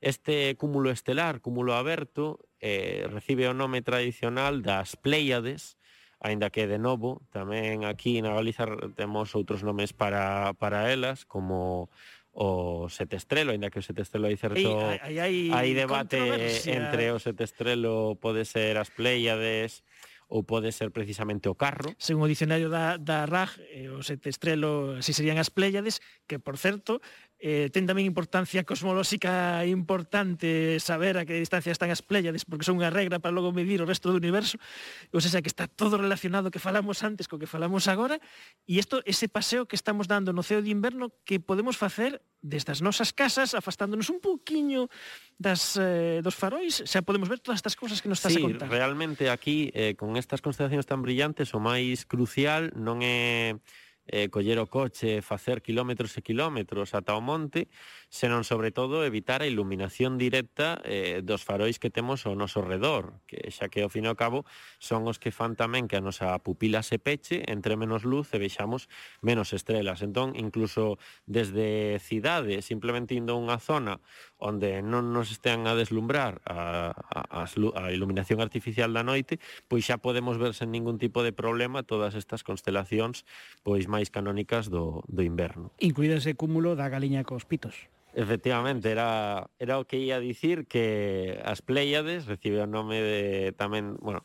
Este 0.00 0.56
cúmulo 0.56 0.90
estelar, 0.90 1.40
cúmulo 1.44 1.74
aberto, 1.74 2.48
eh, 2.60 3.04
recibe 3.10 3.50
o 3.50 3.54
nome 3.54 3.82
tradicional 3.82 4.62
das 4.62 4.96
Pléiades, 4.96 5.76
aínda 6.20 6.50
que 6.50 6.68
de 6.68 6.78
novo 6.78 7.24
tamén 7.32 7.84
aquí 7.88 8.20
na 8.20 8.36
Galiza 8.36 8.68
temos 8.94 9.32
outros 9.32 9.64
nomes 9.64 9.96
para, 9.96 10.52
para 10.60 10.92
elas 10.92 11.24
como 11.24 11.88
o 12.32 12.88
Sete 12.88 13.16
Estrelo, 13.16 13.50
ainda 13.50 13.70
que 13.70 13.78
o 13.78 13.82
Sete 13.82 14.02
Estrelo 14.02 14.26
hai 14.26 14.36
certo 14.36 14.56
aí, 15.02 15.18
hai, 15.18 15.36
hai 15.50 15.70
debate 15.74 16.20
entre 16.70 17.10
o 17.10 17.18
Sete 17.18 17.44
Estrelo 17.44 18.16
pode 18.16 18.44
ser 18.44 18.78
as 18.78 18.90
Pléiades 18.90 19.82
ou 20.30 20.46
pode 20.46 20.70
ser 20.70 20.94
precisamente 20.94 21.50
o 21.50 21.58
carro. 21.58 21.90
Según 21.98 22.22
o 22.22 22.30
dicionario 22.30 22.70
da, 22.70 22.96
da 22.96 23.26
RAG, 23.26 23.58
eh, 23.74 23.90
o 23.90 23.98
sete 24.06 24.30
estrelo, 24.30 24.94
así 25.02 25.10
serían 25.10 25.42
as 25.42 25.50
Pleiades, 25.50 25.98
que, 26.30 26.38
por 26.38 26.54
certo, 26.54 27.02
Eh, 27.40 27.72
ten 27.72 27.88
tamén 27.88 28.04
importancia 28.04 28.68
cosmolóxica 28.68 29.64
importante 29.64 30.76
saber 30.76 31.16
a 31.16 31.24
que 31.24 31.40
distancia 31.40 31.72
están 31.72 31.88
as 31.88 32.04
pléyades 32.04 32.44
porque 32.44 32.68
son 32.68 32.76
unha 32.76 32.92
regra 32.92 33.16
para 33.16 33.32
logo 33.32 33.48
medir 33.48 33.80
o 33.80 33.88
resto 33.88 34.12
do 34.12 34.20
universo. 34.20 34.60
Ou 35.08 35.24
seja, 35.24 35.40
que 35.40 35.48
está 35.48 35.64
todo 35.64 35.96
relacionado 35.96 36.52
que 36.52 36.60
falamos 36.60 37.00
antes 37.00 37.24
co 37.32 37.40
que 37.40 37.48
falamos 37.48 37.88
agora 37.88 38.20
e 38.68 38.76
isto, 38.76 39.00
ese 39.08 39.32
paseo 39.32 39.64
que 39.64 39.72
estamos 39.72 40.04
dando 40.04 40.36
no 40.36 40.44
ceo 40.44 40.60
de 40.60 40.68
inverno 40.68 41.16
que 41.24 41.40
podemos 41.40 41.80
facer 41.80 42.20
desde 42.44 42.76
as 42.76 42.84
nosas 42.84 43.16
casas 43.16 43.56
afastándonos 43.56 44.12
un 44.12 44.20
pouquiño 44.20 44.92
das, 45.40 45.80
eh, 45.80 46.20
dos 46.20 46.36
faróis 46.36 46.84
xa 46.84 47.00
podemos 47.00 47.32
ver 47.32 47.40
todas 47.40 47.56
estas 47.56 47.72
cousas 47.72 48.04
que 48.04 48.08
nos 48.12 48.20
estás 48.20 48.36
sí, 48.36 48.40
a 48.40 48.44
contar 48.44 48.68
realmente 48.68 49.32
aquí 49.32 49.72
eh, 49.72 49.96
con 49.96 50.20
estas 50.20 50.44
constelacións 50.44 50.84
tan 50.84 51.00
brillantes 51.00 51.56
o 51.56 51.60
máis 51.60 52.04
crucial 52.04 52.68
non 52.76 53.00
é 53.00 53.56
eh, 54.10 54.28
coller 54.28 54.58
o 54.58 54.66
coche, 54.66 55.22
facer 55.22 55.62
kilómetros 55.62 56.18
e 56.18 56.22
kilómetros 56.26 56.92
ata 56.98 57.14
o 57.14 57.22
monte, 57.22 57.70
senón 58.10 58.42
sobre 58.42 58.74
todo 58.74 59.06
evitar 59.06 59.40
a 59.40 59.48
iluminación 59.48 60.18
directa 60.18 60.82
eh, 60.82 61.22
dos 61.22 61.46
farois 61.46 61.78
que 61.78 61.94
temos 61.94 62.26
ao 62.26 62.34
noso 62.34 62.60
redor, 62.60 63.22
que 63.30 63.38
xa 63.54 63.70
que 63.70 63.86
ao 63.86 63.90
fin 63.92 64.04
e 64.06 64.10
ao 64.10 64.18
cabo 64.18 64.42
son 64.82 65.06
os 65.06 65.22
que 65.22 65.30
fan 65.30 65.54
tamén 65.54 65.86
que 65.86 65.94
a 65.94 66.02
nosa 66.02 66.34
pupila 66.42 66.82
se 66.82 66.98
peche, 66.98 67.46
entre 67.46 67.78
menos 67.78 68.02
luz 68.02 68.34
e 68.34 68.42
vexamos 68.42 68.90
menos 69.22 69.54
estrelas. 69.54 70.02
Entón, 70.02 70.34
incluso 70.34 70.98
desde 71.30 72.02
cidade, 72.02 72.66
simplemente 72.66 73.14
indo 73.14 73.38
a 73.38 73.40
unha 73.40 73.62
zona 73.62 74.02
onde 74.40 74.80
non 74.80 75.12
nos 75.12 75.28
estean 75.28 75.68
a 75.68 75.76
deslumbrar 75.76 76.40
a, 76.48 76.96
a, 76.96 77.44
a 77.44 77.84
iluminación 77.92 78.40
artificial 78.40 78.90
da 78.90 79.04
noite, 79.04 79.36
pois 79.68 79.84
xa 79.84 80.00
podemos 80.00 80.40
ver 80.40 80.56
sen 80.56 80.72
ningún 80.72 80.96
tipo 80.96 81.20
de 81.20 81.36
problema 81.36 81.84
todas 81.84 82.16
estas 82.16 82.40
constelacións 82.40 83.28
pois 83.60 83.84
máis 83.84 83.99
máis 84.00 84.08
canónicas 84.08 84.72
do, 84.72 85.04
do 85.12 85.20
inverno. 85.20 85.76
Incluído 85.76 86.16
ese 86.16 86.32
cúmulo 86.32 86.72
da 86.72 86.88
galiña 86.88 87.20
cos 87.28 87.44
pitos. 87.44 87.92
Efectivamente, 88.16 88.90
era, 88.90 89.52
era 89.60 89.78
o 89.78 89.84
que 89.84 90.00
ia 90.00 90.18
dicir 90.18 90.66
que 90.66 91.38
as 91.44 91.60
Pléiades 91.60 92.24
recibe 92.24 92.64
o 92.64 92.66
nome 92.66 92.96
de 92.98 93.52
tamén, 93.54 94.00
bueno, 94.00 94.24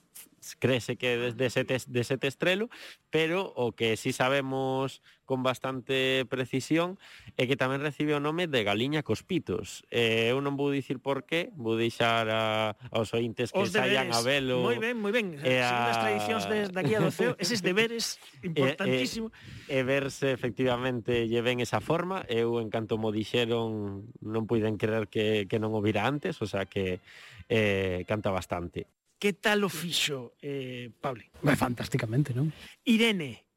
crese 0.57 0.95
que 0.95 1.19
desde 1.19 1.37
de 1.37 1.49
sete, 1.51 1.75
de 1.77 2.03
sete 2.07 2.25
estrelo, 2.31 2.71
pero 3.11 3.51
o 3.53 3.75
que 3.75 3.99
si 3.99 4.09
sí 4.09 4.17
sabemos 4.17 5.03
con 5.25 5.43
bastante 5.43 6.23
precisión 6.29 7.01
e 7.35 7.49
que 7.49 7.57
tamén 7.57 7.81
recibe 7.81 8.13
o 8.13 8.21
nome 8.21 8.45
de 8.45 8.61
Galiña 8.63 9.01
Cospitos. 9.01 9.83
Eh, 9.89 10.29
eu 10.31 10.39
non 10.39 10.53
vou 10.55 10.69
dicir 10.69 11.01
por 11.01 11.25
qué, 11.25 11.49
vou 11.57 11.75
deixar 11.75 12.29
a, 12.29 12.77
aos 12.93 13.11
ointes 13.17 13.49
que 13.49 13.59
Os 13.59 13.73
saian 13.73 14.07
deberes. 14.07 14.15
a 14.15 14.21
velo. 14.21 14.57
Moi 14.61 14.77
ben, 14.77 14.95
moi 14.95 15.09
ben. 15.09 15.35
Eh, 15.41 15.65
Segundo 15.65 15.89
as 15.89 15.99
tradicións 15.99 16.43
de, 16.45 16.57
de 16.69 16.79
aquí 16.79 16.93
a 16.93 17.01
doceo, 17.01 17.33
eses 17.41 17.59
deberes 17.65 18.21
importantísimo. 18.45 19.33
E, 19.65 19.81
e, 19.81 19.81
e 19.81 19.83
verse 19.83 20.29
efectivamente 20.29 21.25
lle 21.25 21.41
ven 21.41 21.57
esa 21.59 21.81
forma. 21.81 22.21
Eu 22.29 22.61
en 22.61 22.69
canto 22.69 23.01
mo 23.01 23.09
dixeron 23.09 24.05
non 24.21 24.45
puiden 24.45 24.77
creer 24.77 25.09
que, 25.09 25.49
que 25.49 25.57
non 25.57 25.73
o 25.73 25.81
vira 25.81 26.05
antes, 26.05 26.37
o 26.39 26.47
sea 26.47 26.69
que 26.69 27.01
eh, 27.49 28.05
canta 28.05 28.29
bastante. 28.29 28.85
Que 29.17 29.33
tal 29.33 29.63
o 29.65 29.71
fixo, 29.71 30.37
eh, 30.43 30.91
Pablo? 31.01 31.23
Fantásticamente, 31.57 32.35
non? 32.35 32.51
Irene, 32.85 33.47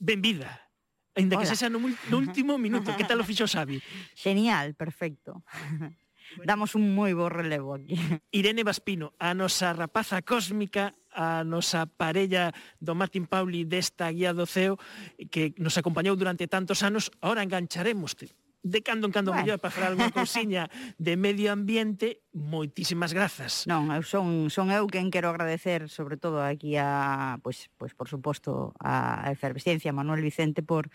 benvida. 0.00 0.63
Ainda 1.14 1.38
que 1.38 1.46
Hola. 1.46 1.54
sexa 1.54 1.70
no, 1.70 1.78
no 1.78 2.16
último 2.18 2.58
minuto, 2.64 2.90
que 2.98 3.06
tal 3.06 3.22
o 3.22 3.26
fixo 3.26 3.46
Xavi? 3.46 3.78
Genial, 4.18 4.74
perfecto. 4.74 5.46
Damos 6.42 6.74
un 6.74 6.90
moi 6.90 7.14
bo 7.14 7.30
relevo 7.30 7.78
aquí. 7.78 7.94
Irene 8.34 8.66
Vaspino, 8.66 9.14
a 9.22 9.30
nosa 9.38 9.70
rapaza 9.70 10.18
cósmica, 10.26 10.90
a 11.14 11.46
nosa 11.46 11.86
parella 11.86 12.50
do 12.82 12.98
Martin 12.98 13.30
Pauli 13.30 13.62
desta 13.62 14.10
guía 14.10 14.34
do 14.34 14.42
CEO 14.42 14.74
que 15.30 15.54
nos 15.62 15.78
acompañou 15.78 16.18
durante 16.18 16.50
tantos 16.50 16.82
anos, 16.82 17.14
ahora 17.22 17.46
engancharemos 17.46 18.18
-te 18.18 18.34
de 18.64 18.82
cando 18.82 19.06
en 19.06 19.12
cando 19.12 19.30
bueno. 19.30 19.44
mellor 19.44 19.60
para 19.60 19.70
falar 19.70 19.92
unha 19.92 20.08
cousiña 20.08 20.72
de 20.96 21.20
medio 21.20 21.52
ambiente, 21.52 22.24
moitísimas 22.32 23.12
grazas. 23.12 23.68
Non, 23.68 23.92
eu 23.92 24.00
son 24.00 24.48
son 24.48 24.72
eu 24.72 24.88
quen 24.88 25.12
quero 25.12 25.28
agradecer 25.28 25.92
sobre 25.92 26.16
todo 26.16 26.40
aquí 26.40 26.80
a 26.80 27.36
pois 27.44 27.68
pues, 27.76 27.92
pois 27.92 27.92
pues, 27.92 28.00
por 28.00 28.08
suposto 28.08 28.72
a, 28.80 29.28
a 29.28 29.92
Manuel 29.92 30.24
Vicente 30.24 30.64
por 30.64 30.88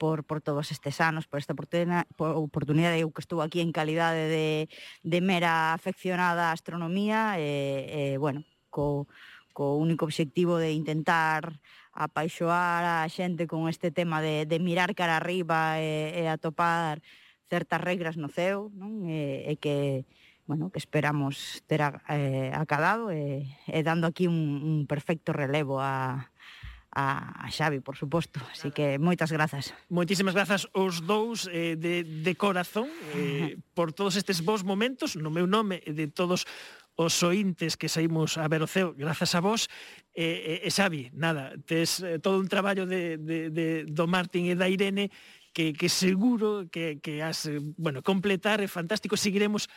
por, 0.00 0.24
por 0.24 0.40
todos 0.40 0.72
estes 0.72 1.00
anos, 1.00 1.28
por 1.28 1.38
esta 1.38 1.52
oportuna, 1.52 2.08
por 2.16 2.34
oportunidade 2.34 2.98
eu 2.98 3.14
que 3.14 3.22
estou 3.22 3.38
aquí 3.38 3.62
en 3.62 3.70
calidade 3.70 4.26
de, 4.26 4.66
de 5.06 5.18
mera 5.22 5.76
afeccionada 5.76 6.50
á 6.50 6.56
astronomía 6.56 7.38
e, 7.38 8.16
e 8.16 8.18
bueno, 8.18 8.42
co, 8.72 9.06
co 9.54 9.78
único 9.78 10.08
obxectivo 10.08 10.58
de 10.58 10.74
intentar 10.74 11.60
a 11.92 12.08
a 12.08 13.08
xente 13.08 13.46
con 13.46 13.68
este 13.68 13.90
tema 13.92 14.20
de, 14.20 14.46
de 14.46 14.58
mirar 14.58 14.96
cara 14.96 15.16
arriba 15.16 15.78
e, 15.78 16.24
e 16.24 16.28
atopar 16.28 17.04
certas 17.52 17.80
regras 17.80 18.16
no 18.16 18.32
ceo, 18.32 18.72
non? 18.72 19.04
E, 19.04 19.44
e 19.52 19.60
que 19.60 20.08
bueno, 20.48 20.72
que 20.72 20.80
esperamos 20.80 21.62
ter 21.68 21.82
a, 21.84 22.02
eh, 22.08 22.50
acadado 22.52 23.12
e, 23.12 23.46
e 23.68 23.80
dando 23.84 24.08
aquí 24.08 24.26
un, 24.26 24.60
un 24.64 24.78
perfecto 24.88 25.32
relevo 25.32 25.78
a, 25.78 26.32
a, 26.92 27.46
a 27.46 27.50
Xavi, 27.50 27.80
por 27.80 27.96
suposto. 27.96 28.40
Así 28.52 28.70
que 28.70 29.00
moitas 29.00 29.32
grazas. 29.32 29.72
Moitísimas 29.88 30.36
grazas 30.36 30.68
os 30.76 31.00
dous 31.08 31.48
eh, 31.48 31.76
de, 31.76 32.04
de 32.04 32.32
corazón 32.36 32.88
eh, 33.16 33.56
por 33.76 33.96
todos 33.96 34.16
estes 34.16 34.44
bons 34.44 34.62
momentos, 34.62 35.16
no 35.16 35.32
meu 35.32 35.48
nome, 35.48 35.80
de 35.80 36.06
todos 36.08 36.44
os 36.96 37.22
ointes 37.22 37.76
que 37.76 37.88
saímos 37.88 38.36
a 38.36 38.48
ver 38.48 38.62
o 38.62 38.68
ceo 38.68 38.92
grazas 38.92 39.34
a 39.34 39.40
vos. 39.40 39.68
E, 40.12 40.60
e, 40.62 40.68
e 40.68 40.70
Xavi, 40.70 41.08
nada, 41.16 41.56
tes 41.64 42.04
eh, 42.04 42.20
todo 42.20 42.36
un 42.36 42.48
traballo 42.48 42.84
de, 42.84 43.16
de, 43.16 43.48
de, 43.48 43.66
do 43.88 44.04
Martín 44.04 44.48
e 44.48 44.54
da 44.54 44.68
Irene 44.68 45.08
que, 45.52 45.72
que 45.72 45.88
seguro 45.88 46.68
que, 46.68 47.00
que 47.00 47.24
as, 47.24 47.48
eh, 47.48 47.60
bueno, 47.80 48.04
completar 48.04 48.60
é 48.60 48.68
fantástico, 48.68 49.16
seguiremos 49.16 49.68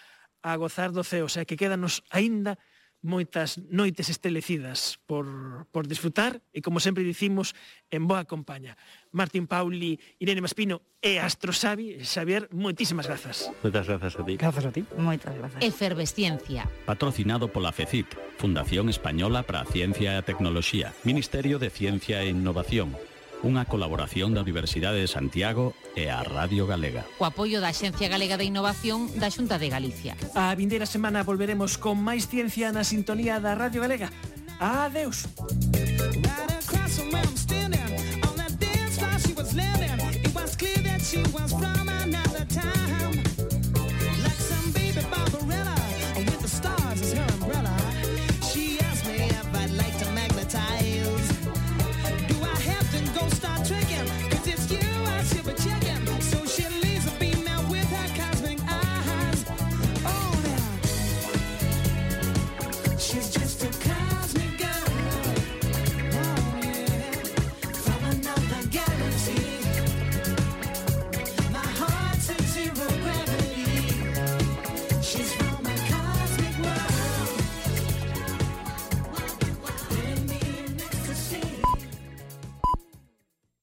a 0.43 0.55
gozar 0.59 0.91
do 0.91 1.03
ceo, 1.03 1.25
o 1.25 1.31
sea 1.31 1.47
que 1.47 1.55
quédanos 1.55 2.03
aínda 2.11 2.59
moitas 3.05 3.61
noites 3.69 4.09
estelecidas 4.09 4.97
por, 5.05 5.69
por 5.69 5.85
disfrutar 5.85 6.41
e, 6.49 6.65
como 6.65 6.81
sempre 6.81 7.05
dicimos, 7.05 7.53
en 7.93 8.09
boa 8.09 8.25
compaña. 8.25 8.73
Martín 9.13 9.45
Pauli, 9.45 10.01
Irene 10.17 10.41
Maspino 10.41 10.81
e 10.99 11.21
Astro 11.21 11.53
Xavi, 11.53 12.01
Xavier, 12.01 12.49
moitísimas 12.49 13.05
grazas. 13.05 13.47
Moitas 13.61 13.85
grazas 13.85 14.17
a 14.17 14.25
ti. 14.25 14.33
Grazas 14.41 14.65
a 14.65 14.71
ti. 14.73 14.81
Moitas 14.97 15.37
grazas. 15.37 15.61
Efervesciencia. 15.61 16.65
Patrocinado 16.89 17.47
pola 17.53 17.71
FECIT, 17.71 18.09
Fundación 18.41 18.89
Española 18.89 19.45
para 19.45 19.61
a 19.61 19.69
Ciencia 19.69 20.17
e 20.17 20.19
a 20.19 20.25
Tecnoloxía, 20.25 20.91
Ministerio 21.05 21.61
de 21.61 21.69
Ciencia 21.69 22.25
e 22.25 22.33
Innovación, 22.33 22.97
unha 23.45 23.69
colaboración 23.69 24.33
da 24.33 24.41
Universidade 24.41 24.97
de 24.97 25.05
Santiago 25.05 25.77
e 25.93 26.09
a 26.09 26.25
Radio 26.25 26.65
Galega. 26.65 27.05
O 27.21 27.29
apoio 27.29 27.61
da 27.61 27.69
Xencia 27.69 28.09
Galega 28.09 28.41
de 28.41 28.49
Innovación 28.49 29.13
da 29.21 29.29
Xunta 29.29 29.61
de 29.61 29.69
Galicia. 29.69 30.17
A 30.33 30.49
vindeira 30.57 30.89
semana 30.89 31.21
volveremos 31.21 31.77
con 31.77 32.01
máis 32.01 32.25
ciencia 32.25 32.73
na 32.73 32.81
sintonía 32.81 33.37
da 33.37 33.53
Radio 33.53 33.85
Galega. 33.85 34.09
Adeus. 34.57 35.29
Right 41.55 41.84